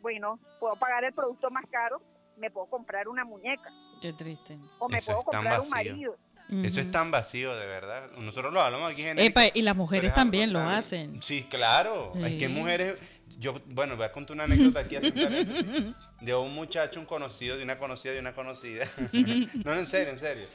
[0.00, 2.00] Bueno, puedo pagar el producto más caro,
[2.36, 3.70] me puedo comprar una muñeca
[4.00, 4.58] Qué triste.
[4.78, 5.90] o me Eso puedo es tan comprar un vacío.
[5.92, 6.18] marido.
[6.62, 8.10] Eso es tan vacío, de verdad.
[8.18, 9.40] Nosotros lo hablamos aquí genérico.
[9.40, 11.22] Epa, y las mujeres también lo hacen.
[11.22, 12.12] Sí, claro.
[12.16, 12.52] Es que Sí.
[12.52, 12.98] mujeres.
[13.38, 17.06] Yo, bueno, voy a contar una anécdota aquí hace un paréntesis, de un muchacho, un
[17.06, 18.86] conocido, de una conocida, de una conocida.
[19.64, 20.46] no, en serio, en serio.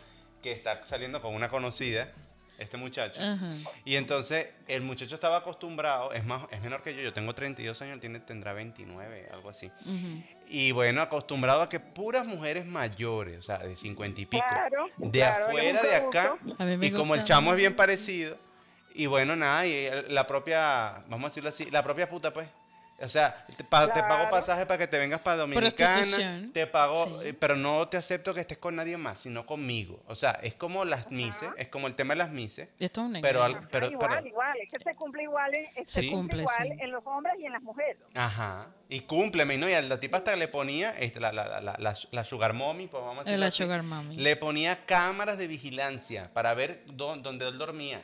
[0.43, 2.13] Que está saliendo con una conocida,
[2.59, 3.21] este muchacho.
[3.21, 3.49] Ajá.
[3.85, 7.81] Y entonces el muchacho estaba acostumbrado, es más, es menor que yo, yo tengo 32
[7.81, 9.71] años, él tiene, tendrá 29, algo así.
[10.47, 14.87] Y bueno, acostumbrado a que puras mujeres mayores, o sea, de 50 y pico, Claro,
[14.97, 16.63] de claro, afuera de acá, producto.
[16.63, 18.35] A mí me y como el chamo es bien parecido,
[18.93, 22.47] y bueno, nada, y la propia, vamos a decirlo así, la propia puta, pues.
[23.01, 26.95] O sea, te, pa- te pago pasaje para que te vengas para Dominicana, te pago,
[27.21, 27.27] Sí.
[27.29, 30.01] eh, pero no te acepto que estés con nadie más, sino conmigo.
[30.07, 33.07] O sea, es como las mises, es como el tema de las mises, Esto es
[33.07, 35.89] un pero, al- pero, Ah, igual, pero- igual, es que se cumple igual, en, es-
[35.91, 36.83] Se se cumple, cumple igual sí.
[36.83, 37.97] en los hombres y en las mujeres.
[38.15, 38.67] Ajá.
[38.89, 39.69] Y cúmpleme, ¿no?
[39.69, 43.01] Y a la tipa hasta le ponía, este, la, la, la, la, sugar mommy, pues
[43.03, 44.17] vamos a Eh, decirlo La así, sugar mommy.
[44.17, 48.03] Le ponía cámaras de vigilancia para ver dó- dónde él dormía.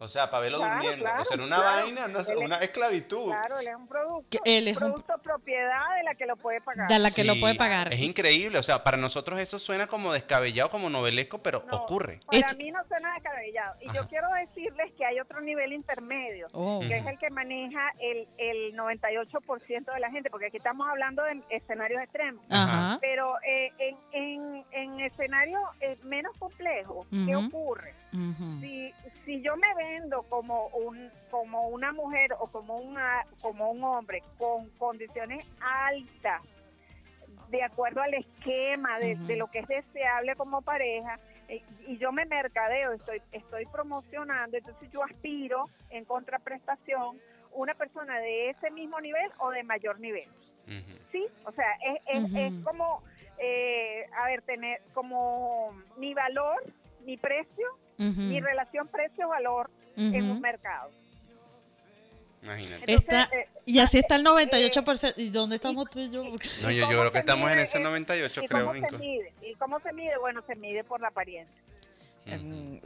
[0.00, 1.04] O sea, para verlo Claro, durmiendo.
[1.04, 1.82] o claro, sea, era una claro.
[1.82, 3.24] vaina, sé, Él es- una esclavitud.
[3.32, 6.60] Claro, él es un producto, él es un- producto propiedad de la que lo puede
[6.60, 6.88] pagar.
[6.88, 7.92] De la que lo Sí, puede pagar.
[7.92, 8.58] Es increíble.
[8.58, 12.20] O sea, para nosotros eso suena como descabellado, como novelesco, pero No, ocurre.
[12.30, 13.76] Para mí no suena descabellado.
[13.80, 13.96] Y Ajá.
[13.98, 16.80] yo quiero decirles que hay otro nivel intermedio, Oh.
[16.80, 21.22] que es el que maneja el, el 98% de la gente, porque aquí estamos hablando
[21.24, 22.44] de escenarios extremos.
[22.50, 22.98] Ajá.
[23.00, 27.50] Pero eh, en, en, en escenarios eh, menos complejos, ¿qué Ujú.
[28.60, 28.92] Si,
[29.24, 34.22] si yo me vendo como un como una mujer o como una como un hombre
[34.38, 36.42] con condiciones altas
[37.50, 41.18] de acuerdo al esquema de, lo que es deseable como pareja
[41.48, 47.18] eh, y yo me mercadeo estoy estoy promocionando entonces yo aspiro en contraprestación
[47.52, 50.28] una persona de ese mismo nivel o de mayor nivel.
[51.10, 53.02] Sí o sea es, es, es como
[53.38, 56.62] eh, a ver tener como mi valor
[57.04, 57.66] mi precio
[57.98, 58.20] Ujú.
[58.20, 60.32] mi relación precio-valor en Ujú.
[60.32, 60.90] un mercado.
[62.42, 62.92] Imagínate.
[62.92, 65.14] Está- eh, y así está el 98%.
[65.16, 66.22] ¿Y dónde estamos tú y yo?
[66.22, 67.88] No, ¿y yo, yo creo que estamos en mide ese eso?
[67.88, 69.32] 98, ¿Y creo, cómo se mide?
[69.42, 70.16] ¿Y cómo se mide?
[70.18, 71.60] Bueno, se mide por la apariencia.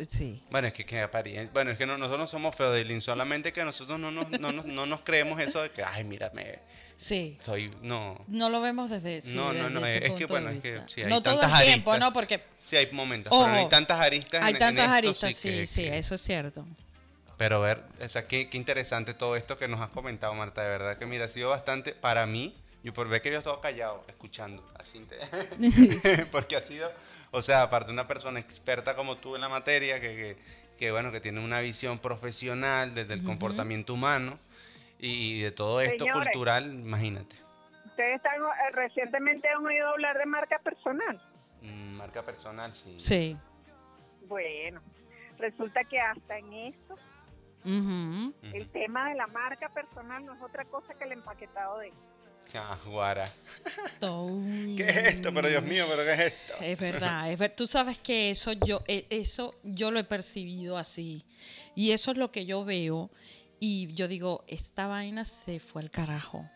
[0.09, 0.43] Sí.
[0.51, 1.07] Bueno, es que, que
[1.53, 4.65] Bueno, es que no- nosotros no somos feodilín, solamente que nosotros no nos, no, nos,
[4.67, 6.59] no nos creemos eso de que, ay, mírame,
[6.97, 7.37] Sí.
[7.41, 7.75] soy.
[7.83, 8.25] No.
[8.29, 10.81] No lo vemos desde sí, No, no, desde no, ese es que, bueno, es que
[10.87, 12.09] sí, hay no todo tantas el tiempo, aristas.
[12.11, 12.13] ¿no?
[12.13, 14.43] Porque Sí, hay momentos, Ojo, pero hay tantas aristas.
[14.43, 16.65] hay en- en tantas esto, aristas, sí, que- sí, que- eso es cierto.
[17.37, 20.63] Pero ver, o sea, qué, qué interesante todo esto que nos has comentado, Marta.
[20.63, 23.39] De verdad que, mira, ha sido bastante, para mí, yo por ver que yo he
[23.39, 26.91] estado callado, escuchando, así, te- porque ha sido,
[27.31, 30.37] o sea, aparte una persona experta como tú en la materia, que, que,
[30.77, 34.39] que, bueno, que tiene una visión profesional desde el comportamiento humano
[34.99, 36.29] y, de todo esto Señores.
[36.33, 37.37] cultural, imagínate.
[37.87, 41.21] Ustedes están, eh, recientemente han oído hablar de marca personal.
[41.61, 42.97] Mm, marca personal, sí.
[42.99, 43.37] Sí.
[44.27, 44.81] Bueno,
[45.39, 46.97] resulta que hasta en eso,
[47.65, 51.93] el tema de la marca personal no es otra cosa que el empaquetado de
[52.55, 52.79] Ah,
[54.77, 55.33] ¿Qué es esto?
[55.33, 56.55] Pero Dios mío, ¿pero qué es esto?
[56.61, 60.77] Es verdad, es ver- Tú sabes que eso yo, eh, eso yo lo he percibido
[60.77, 61.25] así.
[61.75, 63.11] Y eso es lo que yo veo.
[63.61, 66.49] Y yo digo, esta vaina se fue al carajo.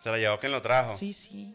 [0.00, 0.94] Se la llevó quien lo trajo.
[0.94, 1.54] Sí, sí.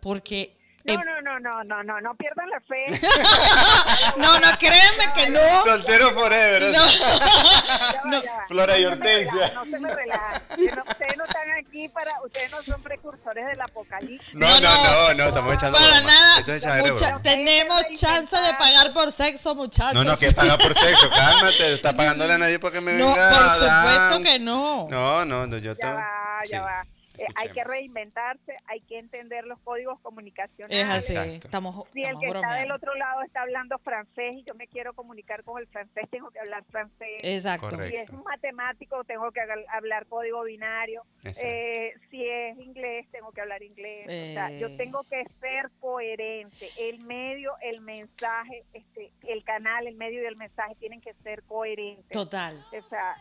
[0.00, 0.56] Porque.
[0.86, 3.00] No, eh, no, no, no, no, no, no pierdan la fe.
[4.18, 5.62] no, no, créeme que no.
[5.62, 6.62] Soltero forever.
[6.74, 6.86] No.
[6.86, 8.46] Ya va, No, ya va.
[8.46, 9.50] Flora y No me Hortensia.
[9.54, 10.42] No se me relajen.
[10.56, 14.34] Que no- Ustedes no están aquí para, ustedes no son precursores del apocalipsis.
[14.34, 14.92] No, No, no, no.
[15.08, 16.06] no, no, estamos echando Para broma.
[16.12, 16.38] nada.
[16.40, 19.94] Esto es Mucha- tenemos chance de pagar por sexo, muchachos.
[19.94, 23.30] No, no, que paga por sexo, cálmate, está pagándole a nadie porque me No, venga.
[23.30, 24.86] por a supuesto que no.
[24.90, 26.06] No, no, no, yo Ya va,
[26.44, 26.62] ya sí.
[26.62, 26.84] va.
[27.24, 30.88] Eh, hay que reinventarse, hay que entender los códigos Es comunicacionales.
[30.88, 31.12] así.
[31.16, 31.46] Exacto.
[31.48, 34.92] Estamos, Si el que está del otro lado está hablando francés y yo me quiero
[34.94, 37.20] comunicar con el francés, tengo que hablar francés.
[37.22, 37.68] Exacto.
[37.70, 37.90] Correcto.
[37.90, 41.02] Si es un matemático, tengo que hablar código binario.
[41.24, 41.48] Exacto.
[41.48, 44.06] Eh, si es inglés, tengo que hablar inglés.
[44.06, 44.58] O sea, Eh.
[44.58, 46.68] yo tengo que ser coherente.
[46.78, 51.42] El medio, el mensaje, este, el canal, el medio y el mensaje tienen que ser
[51.44, 52.08] coherentes.
[52.08, 52.56] Total.
[52.72, 53.16] O sea,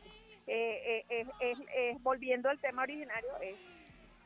[0.47, 3.55] eh, eh, es, es- es- volviendo al tema originario, es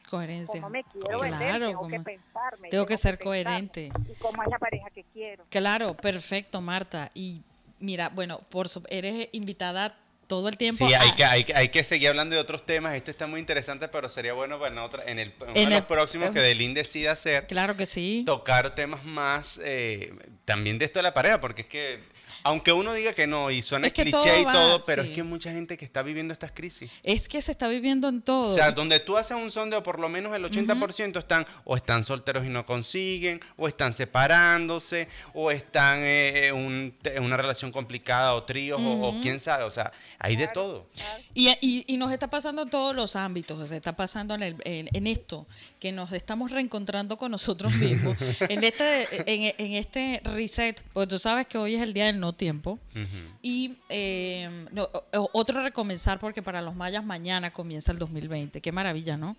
[0.10, 0.54] Coherencia.
[0.56, 2.70] cómo me quiero Claro, vender, tengo como- que pensarme.
[2.70, 3.92] tengo que ser coherente.
[4.10, 5.46] Y cómo es la pareja que quiero.
[5.50, 7.12] Claro, perfecto, Marta.
[7.14, 7.42] Y
[7.80, 9.98] mira, bueno, por su- eres invitada
[10.28, 10.86] todo el tiempo.
[10.86, 12.96] Sí, hay a- que, hay, que- hay que seguir hablando de otros temas.
[12.96, 15.64] Este está muy interesante, pero sería bueno bueno, otra, en, el, en uno En de
[15.72, 18.24] los el- próximos que Delin decida hacer, Claro que sí.
[18.26, 20.14] tocar temas más eh,
[20.44, 22.04] también de esto de la pareja, porque es que,
[22.44, 25.04] aunque uno diga que no, y suena Es que cliché todo y va, todo, pero
[25.04, 25.10] sí.
[25.10, 26.92] es que hay mucha gente que está viviendo estas crisis.
[27.04, 28.54] Es que se está viviendo en todo.
[28.54, 32.04] O sea, donde tú haces un sondeo, por lo menos el 80% están o están
[32.04, 33.94] solteros y no consiguen, o están
[34.38, 39.40] separándose, o están eh, en un- en una relación complicada, o tríos, o, o quién
[39.40, 39.64] sabe.
[39.64, 40.88] O sea, hay de todo.
[41.34, 44.44] Y, y- y nos está pasando en todos los ámbitos, o sea, está pasando en,
[44.44, 45.48] el- en- en esto,
[45.80, 48.18] que nos estamos reencontrando con nosotros mismos,
[48.50, 52.17] en este, en, en este reset, porque tú sabes que hoy es el día del
[52.18, 53.08] no tiempo, Ujú.
[53.42, 54.90] y eh, no,
[55.34, 59.38] otro recomenzar, porque para los mayas mañana comienza el 2020, qué maravilla, ¿no?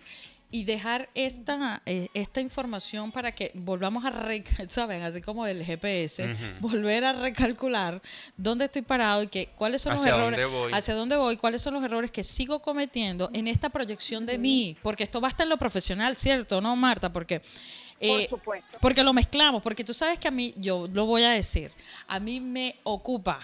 [0.51, 5.03] Y dejar esta, eh, esta información para que volvamos a, re- ¿saben?
[5.03, 8.01] Así como el GPS, volver a recalcular
[8.35, 10.73] dónde estoy parado y que, cuáles son los errores, dónde voy.
[10.73, 14.75] hacia dónde voy, cuáles son los errores que sigo cometiendo en esta proyección de mí,
[14.81, 16.61] porque esto basta en lo profesional, ¿cierto?
[16.61, 17.13] ¿No, Marta?
[17.13, 17.41] Porque...
[17.99, 18.77] eh, Por supuesto.
[18.81, 21.71] porque lo mezclamos, porque tú sabes que a mí, yo lo voy a decir,
[22.07, 23.39] a mí me ocupa,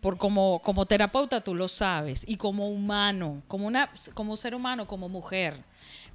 [0.00, 4.86] por como, como terapeuta tú lo sabes, y como humano, como, una, como ser humano,
[4.86, 5.64] como mujer,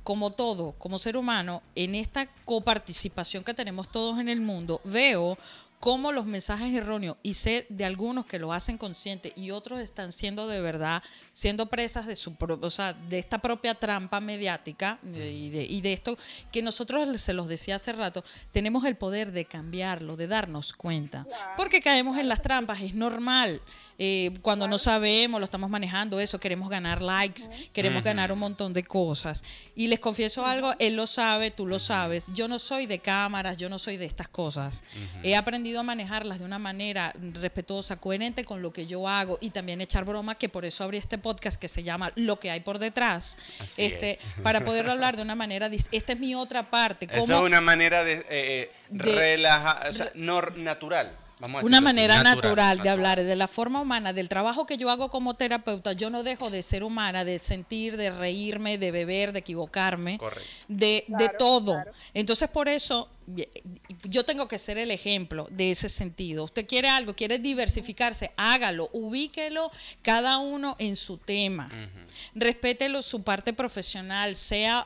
[0.04, 5.38] como todo, como ser humano, en esta coparticipación que tenemos todos en el mundo, veo
[5.80, 10.12] cómo los mensajes erróneos, y sé de algunos que lo hacen consciente y otros están
[10.12, 11.02] siendo de verdad,
[11.32, 15.80] siendo presas de su pro- o sea, de esta propia trampa mediática y de, y
[15.82, 16.18] de esto
[16.52, 21.26] que nosotros se los decía hace rato, tenemos el poder de cambiarlo, de darnos cuenta.
[21.56, 23.62] Porque caemos en las trampas, es normal.
[23.98, 27.44] Eh, cuando no sabemos, lo estamos manejando, eso, queremos ganar likes,
[27.74, 29.44] queremos ganar un montón de cosas.
[29.76, 33.58] Y les confieso algo, él lo sabe, tú lo sabes, yo no soy de cámaras,
[33.58, 34.84] yo no soy de estas cosas.
[35.24, 39.38] He aprendido aprendido a manejarlas de una manera respetuosa, coherente con lo que yo hago
[39.42, 42.50] y también echar broma, que por eso abrí este podcast que se llama Lo que
[42.50, 44.20] hay por detrás, Así este, es.
[44.42, 48.04] para poderlo hablar de una manera, esta es mi otra parte, Esa es una manera
[48.04, 51.16] de, eh, De- relajar, o sea, no, natural.
[51.42, 54.90] Vamos a una manera natural, de hablar de la forma humana, del trabajo que yo
[54.90, 55.94] hago como terapeuta.
[55.94, 60.44] Yo no dejo de ser humana, de sentir, de reírme, de beber, de equivocarme, Correcto.
[60.68, 61.06] de,
[61.38, 61.76] todo.
[61.76, 61.92] claro.
[62.14, 63.08] Entonces, por eso
[64.04, 66.44] yo tengo que ser el ejemplo de ese sentido.
[66.44, 71.70] Usted quiere algo, quiere diversificarse, hágalo, ubíquelo cada uno en su tema.
[72.34, 74.86] Respételo su parte profesional, sea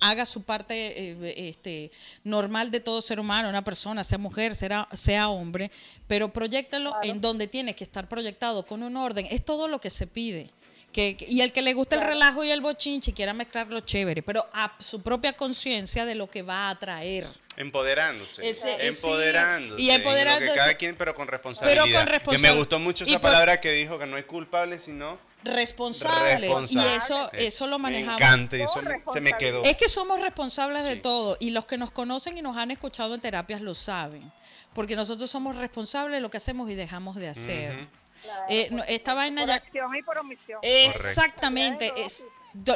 [0.00, 1.90] haga su parte eh, este,
[2.24, 5.70] normal de todo ser humano, una persona, sea mujer, sea, sea hombre,
[6.06, 9.26] pero proyectalo en donde tiene que estar proyectado con un orden.
[9.30, 10.50] Es todo lo que se pide.
[10.94, 14.22] Que, y el que le guste el relajo y el bochinche y quiera mezclarlo chévere,
[14.22, 17.26] pero a su propia conciencia de lo que va a traer.
[17.56, 18.48] Empoderándose.
[18.48, 19.82] Ese- sí, empoderándose.
[19.82, 21.84] y en lo que empoderándose- cada quien, pero con responsabilidad.
[22.06, 24.78] Pero con Que me gustó mucho esa por- palabra que dijo que no hay culpable,
[24.78, 26.40] sino Responsables.
[26.50, 26.92] responsable.
[26.92, 28.20] Y eso, eso lo manejamos.
[28.20, 28.80] Me encanta y eso
[29.12, 29.64] se me quedó.
[29.64, 33.14] Es que somos responsables de todo y los que nos conocen y nos han escuchado
[33.14, 34.30] en terapias lo saben,
[34.74, 37.88] porque nosotros somos responsables de lo que hacemos y dejamos de hacer.
[38.24, 39.54] Claro, Eh, por- no, esta vaina por ya...
[39.56, 40.58] acción y por omisión.
[40.62, 41.92] Exactamente.
[41.96, 42.24] Es,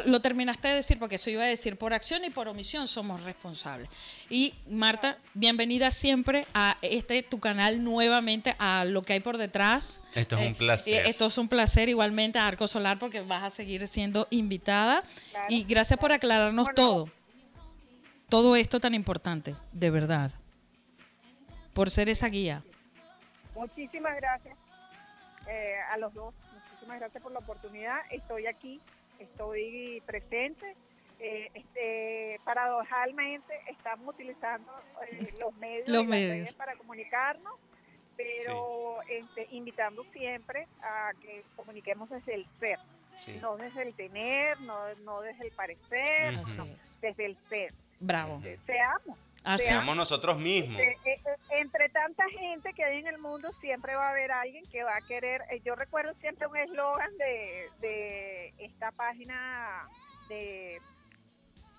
[0.05, 3.23] lo terminaste de decir porque eso iba a decir, por acción y por omisión somos
[3.23, 3.89] responsables.
[4.29, 10.01] Y Marta, bienvenida siempre a este tu canal nuevamente, a lo que hay por detrás.
[10.15, 11.05] Esto es un placer.
[11.05, 15.01] eh, esto es un placer igualmente a Arco Solar porque vas a seguir siendo invitada.
[15.31, 16.75] Claro, y gracias por aclararnos Bueno.
[16.75, 17.09] todo.
[18.27, 20.31] Todo esto tan importante, de verdad.
[21.73, 22.63] Por ser esa guía.
[23.55, 24.55] Muchísimas gracias
[25.49, 26.33] eh, a los dos.
[26.53, 27.99] Muchísimas gracias por la oportunidad.
[28.11, 28.79] Estoy aquí,
[29.19, 30.75] estoy presente.
[31.19, 34.71] Eh, este, paradojalmente estamos utilizando
[35.11, 37.55] eh, los medios, Los para comunicarnos,
[38.15, 42.79] pero este, invitando siempre a que comuniquemos desde el ser,
[43.17, 43.37] Sí.
[43.41, 46.65] no desde el tener, no, no desde el parecer, no,
[47.01, 47.73] desde el ser.
[47.99, 48.41] Bravo.
[48.65, 49.17] Seamos.
[49.53, 49.65] Así.
[49.65, 50.79] Seamos nosotros mismos.
[50.79, 54.31] Eh, eh, eh, entre tanta gente que hay en el mundo, siempre va a haber
[54.31, 55.41] alguien que va a querer.
[55.49, 59.87] eh, yo recuerdo siempre un eslogan de, de esta página
[60.27, 60.77] de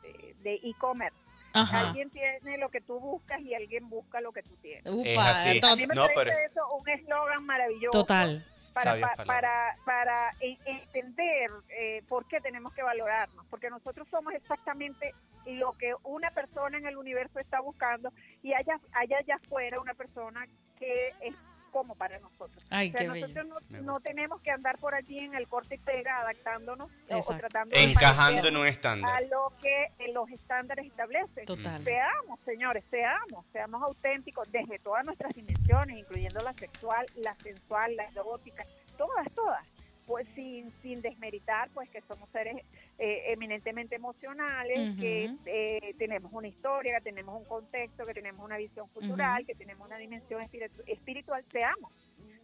[0.03, 1.17] de- de e-commerce.
[1.53, 1.89] Ajá.
[1.89, 4.85] Alguien tiene lo que tú buscas y alguien busca lo que tú tienes.
[4.87, 7.91] Es Upa, A mí me No, parece pero- eso un eslogan maravilloso.
[7.99, 8.45] total.
[8.73, 14.33] Para, pa- para, para en- entender eh, por qué tenemos que valorarnos, porque nosotros somos
[14.35, 15.15] exactamente
[15.47, 19.95] lo que una persona en el universo está buscando y haya, haya allá afuera una
[19.95, 20.47] persona
[20.79, 21.35] que es
[21.71, 22.65] como para nosotros.
[22.71, 25.79] Ay, o sea, nosotros no, no tenemos que andar por allí en el corte y
[25.79, 27.39] pega adaptándonos o- o, Exacto.
[27.49, 29.23] tratando de Encajando en un a estándar.
[29.31, 31.45] lo que eh, los estándares establecen.
[31.47, 31.83] Total.
[31.85, 38.05] Seamos, señores, seamos, seamos auténticos desde todas nuestras dimensiones, incluyendo la sexual, la sensual, la
[38.05, 38.65] erótica,
[38.97, 39.67] todas, todas.
[40.11, 42.57] Pues sin, sin desmeritar, pues que somos seres
[42.99, 48.57] eh, eminentemente emocionales, que eh, tenemos una historia, que tenemos un contexto, que tenemos una
[48.57, 51.93] visión cultural, que tenemos una dimensión espiritu- espiritual, seamos,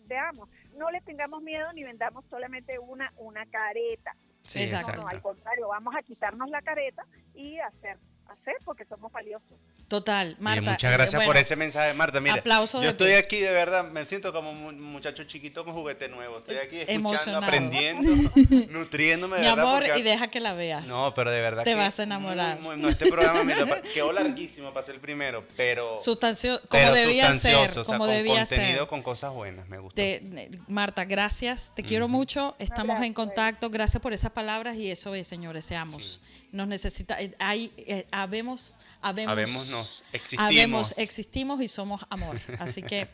[0.06, 0.48] seamos.
[0.78, 4.14] No le tengamos miedo ni vendamos solamente una, una careta.
[4.44, 5.02] Sí, Exacto.
[5.02, 7.98] No, al contrario, vamos a quitarnos la careta y hacer,
[8.28, 9.58] hacer porque somos valiosos.
[9.88, 10.36] Total.
[10.40, 10.62] Marta.
[10.72, 12.20] muchas eh, gracias por ese mensaje, Marta.
[12.20, 16.08] Mira, aplauso yo estoy aquí de verdad, me siento como un muchacho chiquito con juguete
[16.08, 16.38] nuevo.
[16.38, 17.44] Estoy aquí escuchando, Emocionado.
[17.44, 18.02] aprendiendo,
[18.70, 19.64] nutriéndome de Mi verdad.
[19.64, 20.86] amor, porque- y deja que la veas.
[20.86, 22.58] No, pero de verdad Te que vas a enamorar.
[22.60, 26.82] muy, muy- no, este programa mira, quedó larguísimo para ser el primero, pero, Sustancio, como
[26.82, 28.88] pero debía ser, sustancioso, o sea, como con debía contenido, ser.
[28.88, 29.94] con cosas buenas, me gustó.
[29.94, 33.14] Te- eh, Marta, gracias, te quiero mucho, estamos en gracias.
[33.14, 36.20] contacto, gracias por esas palabras y eso es, señores, seamos.
[36.56, 40.46] Nos necesita, eh, hay, eh, habemos, habemos, Habémonos, existimos.
[40.52, 42.40] habemos, existimos y somos amor.
[42.58, 43.08] Así que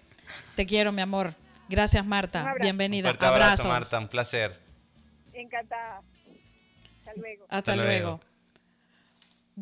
[0.56, 1.35] te quiero, mi amor.
[1.69, 2.40] Gracias, Un Marta.
[2.40, 2.56] abrazo.
[2.59, 3.09] Un Bienvenida.
[3.09, 3.69] fuerte abrazo.
[3.69, 4.59] Marta, un placer.
[5.32, 6.02] Encantada.
[7.01, 7.44] Hasta luego.
[7.44, 7.90] Hasta, Hasta luego.
[7.90, 8.20] luego.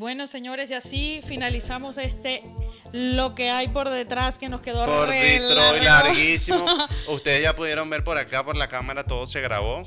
[0.00, 2.42] Bueno, señores, y así finalizamos este
[2.90, 6.64] lo que hay por detrás que nos quedó Por Detroit, larguísimo.
[7.08, 9.82] Ustedes ya pudieron ver por acá, por la cámara, todo se grabó.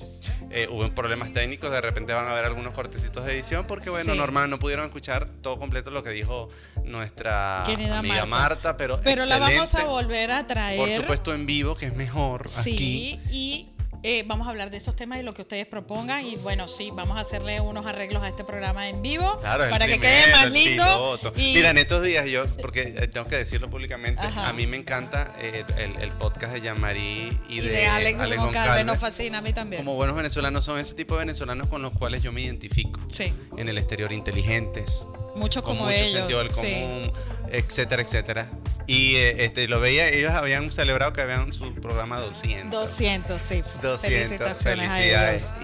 [0.52, 4.14] Eh, hubo problemas técnicos, de repente van a ver algunos cortecitos de edición, porque bueno,
[4.14, 4.16] Sí.
[4.16, 6.48] normal, no pudieron escuchar todo completo lo que dijo
[6.84, 8.28] nuestra Querida amiga Marta.
[8.28, 9.56] Marta, pero, Pero la excelente.
[9.56, 10.78] vamos a volver a traer.
[10.78, 13.20] Por supuesto en vivo, que es mejor Sí, aquí.
[13.36, 13.73] y
[14.04, 16.26] eh, vamos a hablar de esos temas y lo que ustedes propongan.
[16.26, 19.88] Y bueno, sí, vamos a hacerle unos arreglos a este programa en vivo Claro, para
[19.88, 21.20] que quede más lindo.
[21.36, 24.50] Y Mira, en estos días yo, porque eh, tengo que decirlo públicamente, Ajá.
[24.50, 28.20] a mí me encanta eh, el, el podcast de Yamari y, y de, de Alex,
[28.20, 28.86] Alex Goncalves Goncalves.
[28.86, 29.82] nos fascina a mí también.
[29.84, 33.00] Como buenos venezolanos son ese tipo de venezolanos con los cuales yo me identifico.
[33.10, 35.06] Sí, En el exterior inteligentes,
[35.36, 36.12] muchos con como mucho ellos.
[36.20, 37.12] sentido del sí.
[37.54, 38.48] Etcétera, etcétera.
[38.86, 42.70] Y eh, este, lo veía, ellos habían celebrado que habían su programa 200.
[42.72, 43.64] 200, sí.
[43.82, 45.54] 200, Felicitaciones a felicidades.
[45.62, 45.64] ellos.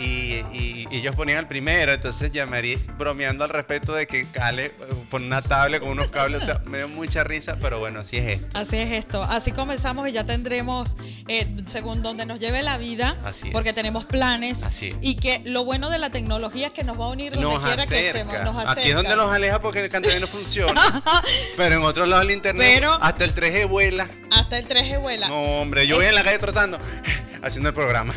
[0.54, 4.68] Y, y- y ellos ponían el primero, entonces llamaría bromeando al respecto de que Cale
[4.68, 4.72] eh,
[5.12, 8.18] pone una tablet con unos cables, o sea, me dio mucha risa, pero bueno, así
[8.18, 8.58] es esto.
[8.58, 9.22] Así es esto.
[9.24, 10.96] Así comenzamos y ya tendremos,
[11.28, 14.64] eh, según donde nos lleve la vida, Así porque tenemos planes.
[14.64, 14.96] Así es.
[15.02, 17.62] Y que lo bueno de la tecnología es que nos va a unir donde Nos
[17.64, 18.34] quiera que estemos.
[18.34, 18.72] Nos acerca.
[18.80, 21.04] Aquí es donde los aleja porque el cantidad no funciona.
[21.58, 24.08] pero en otros lados del internet, Pero- hasta el 3G vuela.
[24.32, 25.28] Hasta el 3G vuela.
[25.28, 26.80] No, hombre, yo voy en la calle trotando,
[27.42, 28.14] haciendo el programa.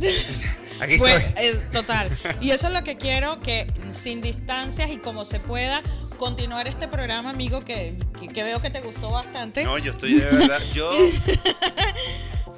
[0.80, 1.44] Aquí Pues, estoy.
[1.46, 2.08] es total.
[2.40, 5.82] Y eso es lo que quiero, que sin distancias y como se pueda,
[6.18, 9.62] continuar este programa, amigo, que, que- que veo que te gustó bastante.
[9.64, 10.90] No, yo estoy de verdad, yo...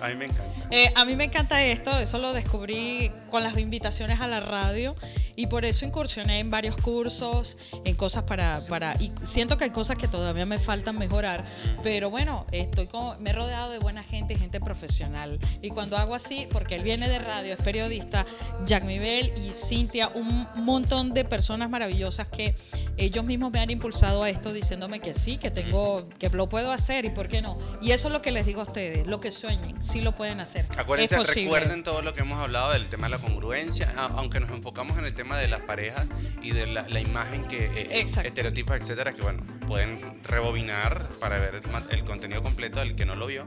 [0.02, 0.66] A mí me encanta.
[0.70, 4.96] Eh, a mí me encanta esto, eso lo descubrí con las invitaciones a la radio
[5.36, 9.70] y por eso incursioné en varios cursos, en cosas para, para y siento que hay
[9.70, 11.44] cosas que todavía me faltan mejorar,
[11.82, 16.14] pero bueno, estoy como, me he rodeado de buena gente gente profesional y cuando hago
[16.14, 18.26] así, porque él viene de radio, es periodista,
[18.66, 22.56] Jack Mibel y Cintia, un montón de personas maravillosas que
[22.96, 26.72] ellos mismos me han impulsado a esto diciéndome que sí, que tengo, que lo puedo
[26.72, 27.56] hacer y por qué no.
[27.80, 30.40] Y eso es lo que les digo a ustedes, lo que sueñen, sí lo pueden
[30.40, 30.66] hacer.
[30.76, 34.50] Acuérdense, es recuerden todo lo que hemos hablado del tema de la congruencia, aunque nos
[34.50, 36.06] enfocamos en el tema de las parejas
[36.42, 38.28] y de la, la imagen que eh, Exacto.
[38.28, 43.14] estereotipos, etcétera, que bueno, pueden rebobinar para ver el, el contenido completo del que no
[43.16, 43.46] lo vio,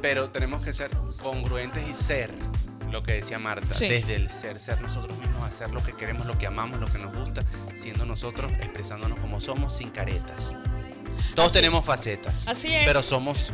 [0.00, 0.90] pero tenemos que ser
[1.22, 2.30] congruentes y ser
[2.90, 3.86] lo que decía Marta, Sí.
[3.88, 6.98] desde el ser, ser nosotros mismos, hacer lo que queremos, lo que amamos, lo que
[6.98, 7.42] nos gusta,
[7.74, 10.52] siendo nosotros, expresándonos como somos, sin caretas.
[11.34, 12.86] Todos Así- tenemos facetas, así es.
[12.86, 13.52] pero somos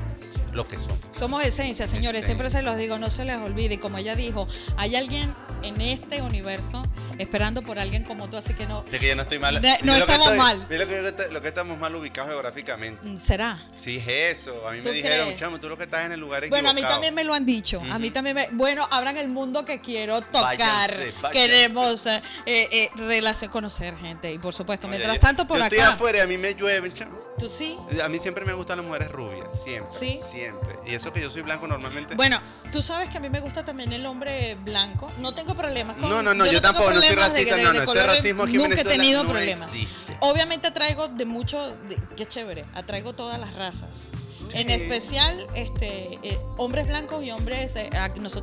[0.54, 0.98] lo que somos.
[1.12, 2.20] Somos esencia, señores.
[2.20, 2.26] Esencia.
[2.26, 3.78] Siempre se los digo, no se les olvide.
[3.78, 6.82] Como ella dijo, hay alguien en este universo
[7.18, 8.82] esperando por alguien como tú, así que no.
[8.84, 9.60] De que yo no estoy mal.
[9.60, 10.66] Mira no lo que estamos estoy- mal.
[10.68, 13.16] Mira lo que, lo que estamos mal ubicados geográficamente.
[13.18, 13.62] ¿Será?
[13.76, 14.66] Sí, es eso.
[14.68, 16.72] A mí me ¿Tú dijeron, chamo, tú lo que estás en el lugar Bueno, a
[16.72, 16.94] mí equivocado.
[16.96, 17.82] también me lo han dicho.
[17.90, 18.48] A mí también me.
[18.52, 20.56] Bueno, abran el mundo que quiero tocar.
[20.58, 21.30] Váyanse, váyanse.
[21.32, 24.32] Queremos eh, eh, relación, conocer gente.
[24.32, 25.74] Y por supuesto, Oye, mientras tanto, por yo acá.
[25.76, 27.22] estoy afuera a mí me llueven, chamo.
[27.38, 27.76] ¿Tú sí?
[28.02, 29.60] A mí siempre me gustan las mujeres rubias.
[29.60, 29.92] Siempre.
[29.92, 30.16] ¿Sí?
[30.16, 30.76] Siempre.
[30.86, 32.14] Y eso que yo soy blanco normalmente.
[32.14, 35.10] Bueno, tú sabes que a mí me gusta también el hombre blanco.
[35.18, 37.72] No tengo problemas con No, no, no, yo tampoco, no soy de- racista, de- no,
[37.72, 39.72] no, ese racismo aquí en Nunca Venezuela he tenido no problemas.
[39.72, 40.16] existe.
[40.20, 44.10] Obviamente atraigo de mucho, de- qué chévere, atraigo todas las razas.
[44.52, 47.90] En especial, este, eh, hombres blancos y hombres, eh,
[48.20, 48.42] nosotros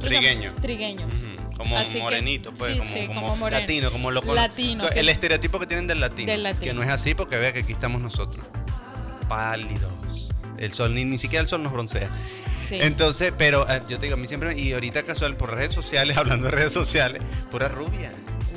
[0.61, 1.07] trigueños.
[1.07, 3.61] Ujú, Como Así que- morenito, pues, sí, como, sí, como como moreno.
[3.61, 6.65] latino, como lo Latino, El estereotipo que tienen del latino, Del latino.
[6.65, 8.43] Que no es así porque vea que aquí estamos nosotros.
[9.29, 9.91] Pálidos.
[10.61, 12.09] El sol, ni, ni siquiera el sol nos broncea.
[12.53, 12.77] Sí.
[12.81, 16.15] Entonces, pero eh, yo te digo, a mí siempre, y ahorita casual por redes sociales,
[16.17, 18.11] hablando de redes sociales, pura rubia.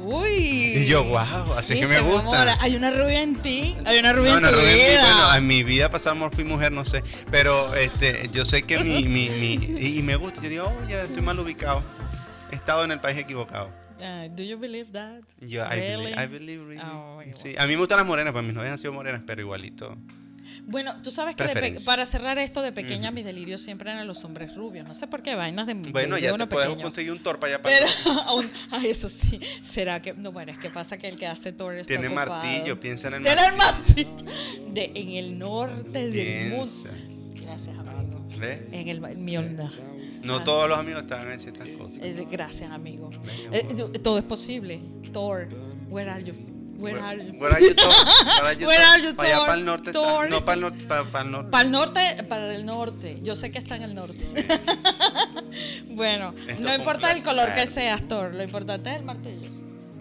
[0.06, 0.28] Uy.
[0.76, 2.42] Y yo, wow, así que me gusta.
[2.42, 4.84] amor, hay una rubia en ti, hay una rubia No, en tu rubia en mí,
[4.84, 5.00] vida.
[5.00, 7.02] bueno, en mi vida pasada amor fui mujer, no sé.
[7.30, 10.42] Pero este, yo sé que mi, mi, mi y, y me gusta.
[10.42, 11.82] Yo digo, oh, ya estoy mal ubicado.
[12.52, 13.70] He estado en el país equivocado.
[14.02, 15.22] Ah, do you believe that?
[15.40, 16.04] Yo, I Really?
[16.12, 16.82] believe, I believe really.
[16.84, 19.40] Oh, Sí, a mí me gustan las morenas, pues mis novias han sido morenas, pero
[19.40, 19.96] igualito.
[20.66, 24.24] Bueno, tú sabes que de para cerrar esto de pequeña, mis delirios siempre eran los
[24.24, 24.86] hombres rubios.
[24.86, 26.76] No sé por qué, vainas de Bueno, de ya uno pequeño.
[26.80, 27.86] conseguir un torpa allá para Pero
[28.26, 29.38] aún, ah, eso sí.
[29.62, 30.14] ¿Será que.?
[30.14, 32.30] No, bueno, es que pasa que el que hace Thor está Tiene ocupado.
[32.30, 34.10] martillo, piensa en el Tiene el martillo.
[34.72, 36.72] De, en el norte del mundo.
[37.42, 38.24] Gracias, amigo.
[38.38, 38.60] ¿Ves?
[38.72, 39.70] En el en mi onda.
[40.22, 40.44] No Ah.
[40.44, 41.98] todos los amigos estaban a decir estas cosas.
[42.02, 43.10] Es gracias, amigo.
[43.52, 43.62] Eh,
[44.02, 44.80] todo es posible.
[45.12, 45.48] Thor,
[45.90, 46.32] where are you?
[46.78, 47.32] Where are you?
[47.40, 47.88] Where are you, Thor?
[48.42, 48.88] Where are you, Where Thor?
[48.88, 50.02] are you, Para allá para el norte está.
[50.02, 50.30] Thor.
[50.30, 51.50] No, para el norte, para, para el norte.
[51.50, 53.18] Para el norte, para el norte.
[53.22, 54.24] Yo sé que está en el norte.
[55.90, 58.34] bueno, Esto no importa el color que seas, Thor.
[58.34, 59.48] Lo importante es el martillo.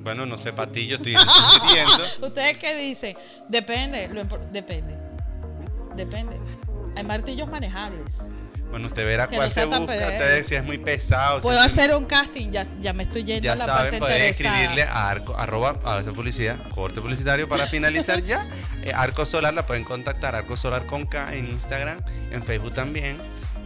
[0.03, 1.15] Bueno, no sé, para ti yo estoy
[1.51, 2.27] sugiriendo.
[2.27, 3.15] ¿Ustedes qué dicen?
[3.47, 4.09] Depende.
[4.09, 4.95] Lo depende.
[5.95, 6.39] Depende.
[6.95, 8.13] Hay martillos manejables.
[8.73, 11.41] Bueno, usted verá Que cuál no se busca, usted si es muy pesado.
[11.41, 12.49] Puedo hacer un casting.
[12.49, 14.49] Ya, ya me estoy yendo Ya a la saben, parte pueden interesada.
[14.55, 18.47] escribirle a arco, arroba, a hacer publicidad, corte publicitario para finalizar ya.
[18.85, 21.99] Eh, Arco Solar la pueden contactar, Arco Solar con K en Instagram,
[22.31, 23.17] en Facebook también.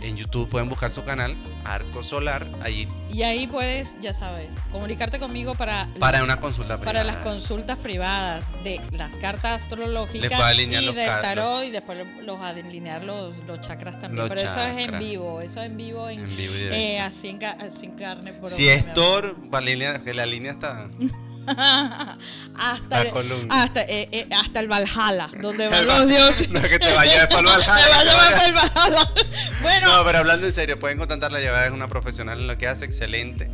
[0.02, 5.20] En YouTube pueden buscar su canal, Arco Solar, allí Y ahí puedes, ya sabes, comunicarte
[5.20, 11.22] conmigo para, para una consulta para las consultas privadas de las cartas astrológicas y del
[11.22, 14.28] tarot y después los alinear los, los chakras también.
[14.28, 17.30] Los Pero eso es en vivo, eso es en vivo en, En vivo eh, así,
[17.30, 18.32] en, así en carne.
[18.34, 18.94] propia, Si es.
[18.94, 19.36] Thor,
[20.14, 20.90] la línea está.
[22.56, 23.64] hasta, La el- columna.
[23.64, 26.50] hasta, eh, eh, hasta el Valhalla, donde van los dioses.
[26.58, 29.12] No es que te vayas para el Valhalla, para el Valhalla.
[29.62, 32.58] Bueno, No, pero hablando en serio, pueden contactar la llevada, es una profesional en lo
[32.58, 33.50] que hace, excelente.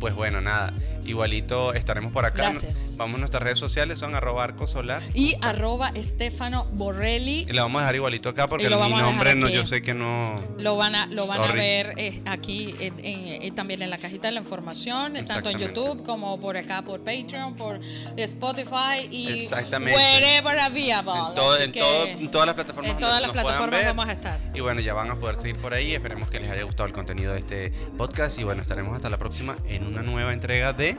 [0.00, 2.50] Pues bueno, nada, igualito estaremos por acá.
[2.50, 2.94] Gracias.
[2.96, 5.02] Vamos a nuestras redes sociales, son arroba arco solar.
[5.14, 7.46] Y arroba Estefano Borrelli.
[7.48, 10.42] Y la vamos a dejar igualito acá porque mi nombre no, yo sé que no.
[10.58, 13.98] Lo van a, lo van a ver eh, aquí en- en- en- también en la
[13.98, 15.58] cajita de la información, tanto en.
[15.58, 17.80] YouTube como por acá por Patreon, por
[18.16, 19.96] Spotify y Exactamente.
[19.98, 21.12] wherever available.
[21.30, 22.92] En, todo- en todo- en todas las plataformas.
[22.92, 23.86] en todas las plataformas ver.
[23.86, 24.38] vamos a estar.
[24.54, 25.94] Y bueno, ya van a poder seguir por ahí.
[25.94, 28.38] Esperemos que les haya gustado el contenido de este podcast.
[28.38, 30.96] Y bueno, estaremos hasta la próxima en una nueva entrega de.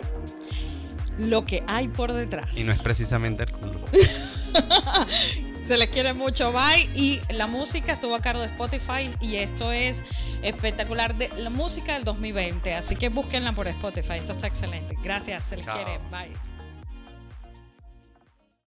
[1.17, 2.57] Lo que hay por detrás.
[2.57, 3.79] Y no es precisamente el culo.
[5.61, 6.89] Se les quiere mucho, bye.
[6.93, 10.03] Y la música estuvo a cargo de Spotify y esto es
[10.43, 12.75] espectacular de la música del 2020.
[12.75, 14.13] Así que búsquenla por Spotify.
[14.17, 14.95] Esto está excelente.
[15.03, 15.75] Gracias, se les Chao.
[15.75, 16.54] quiere, bye.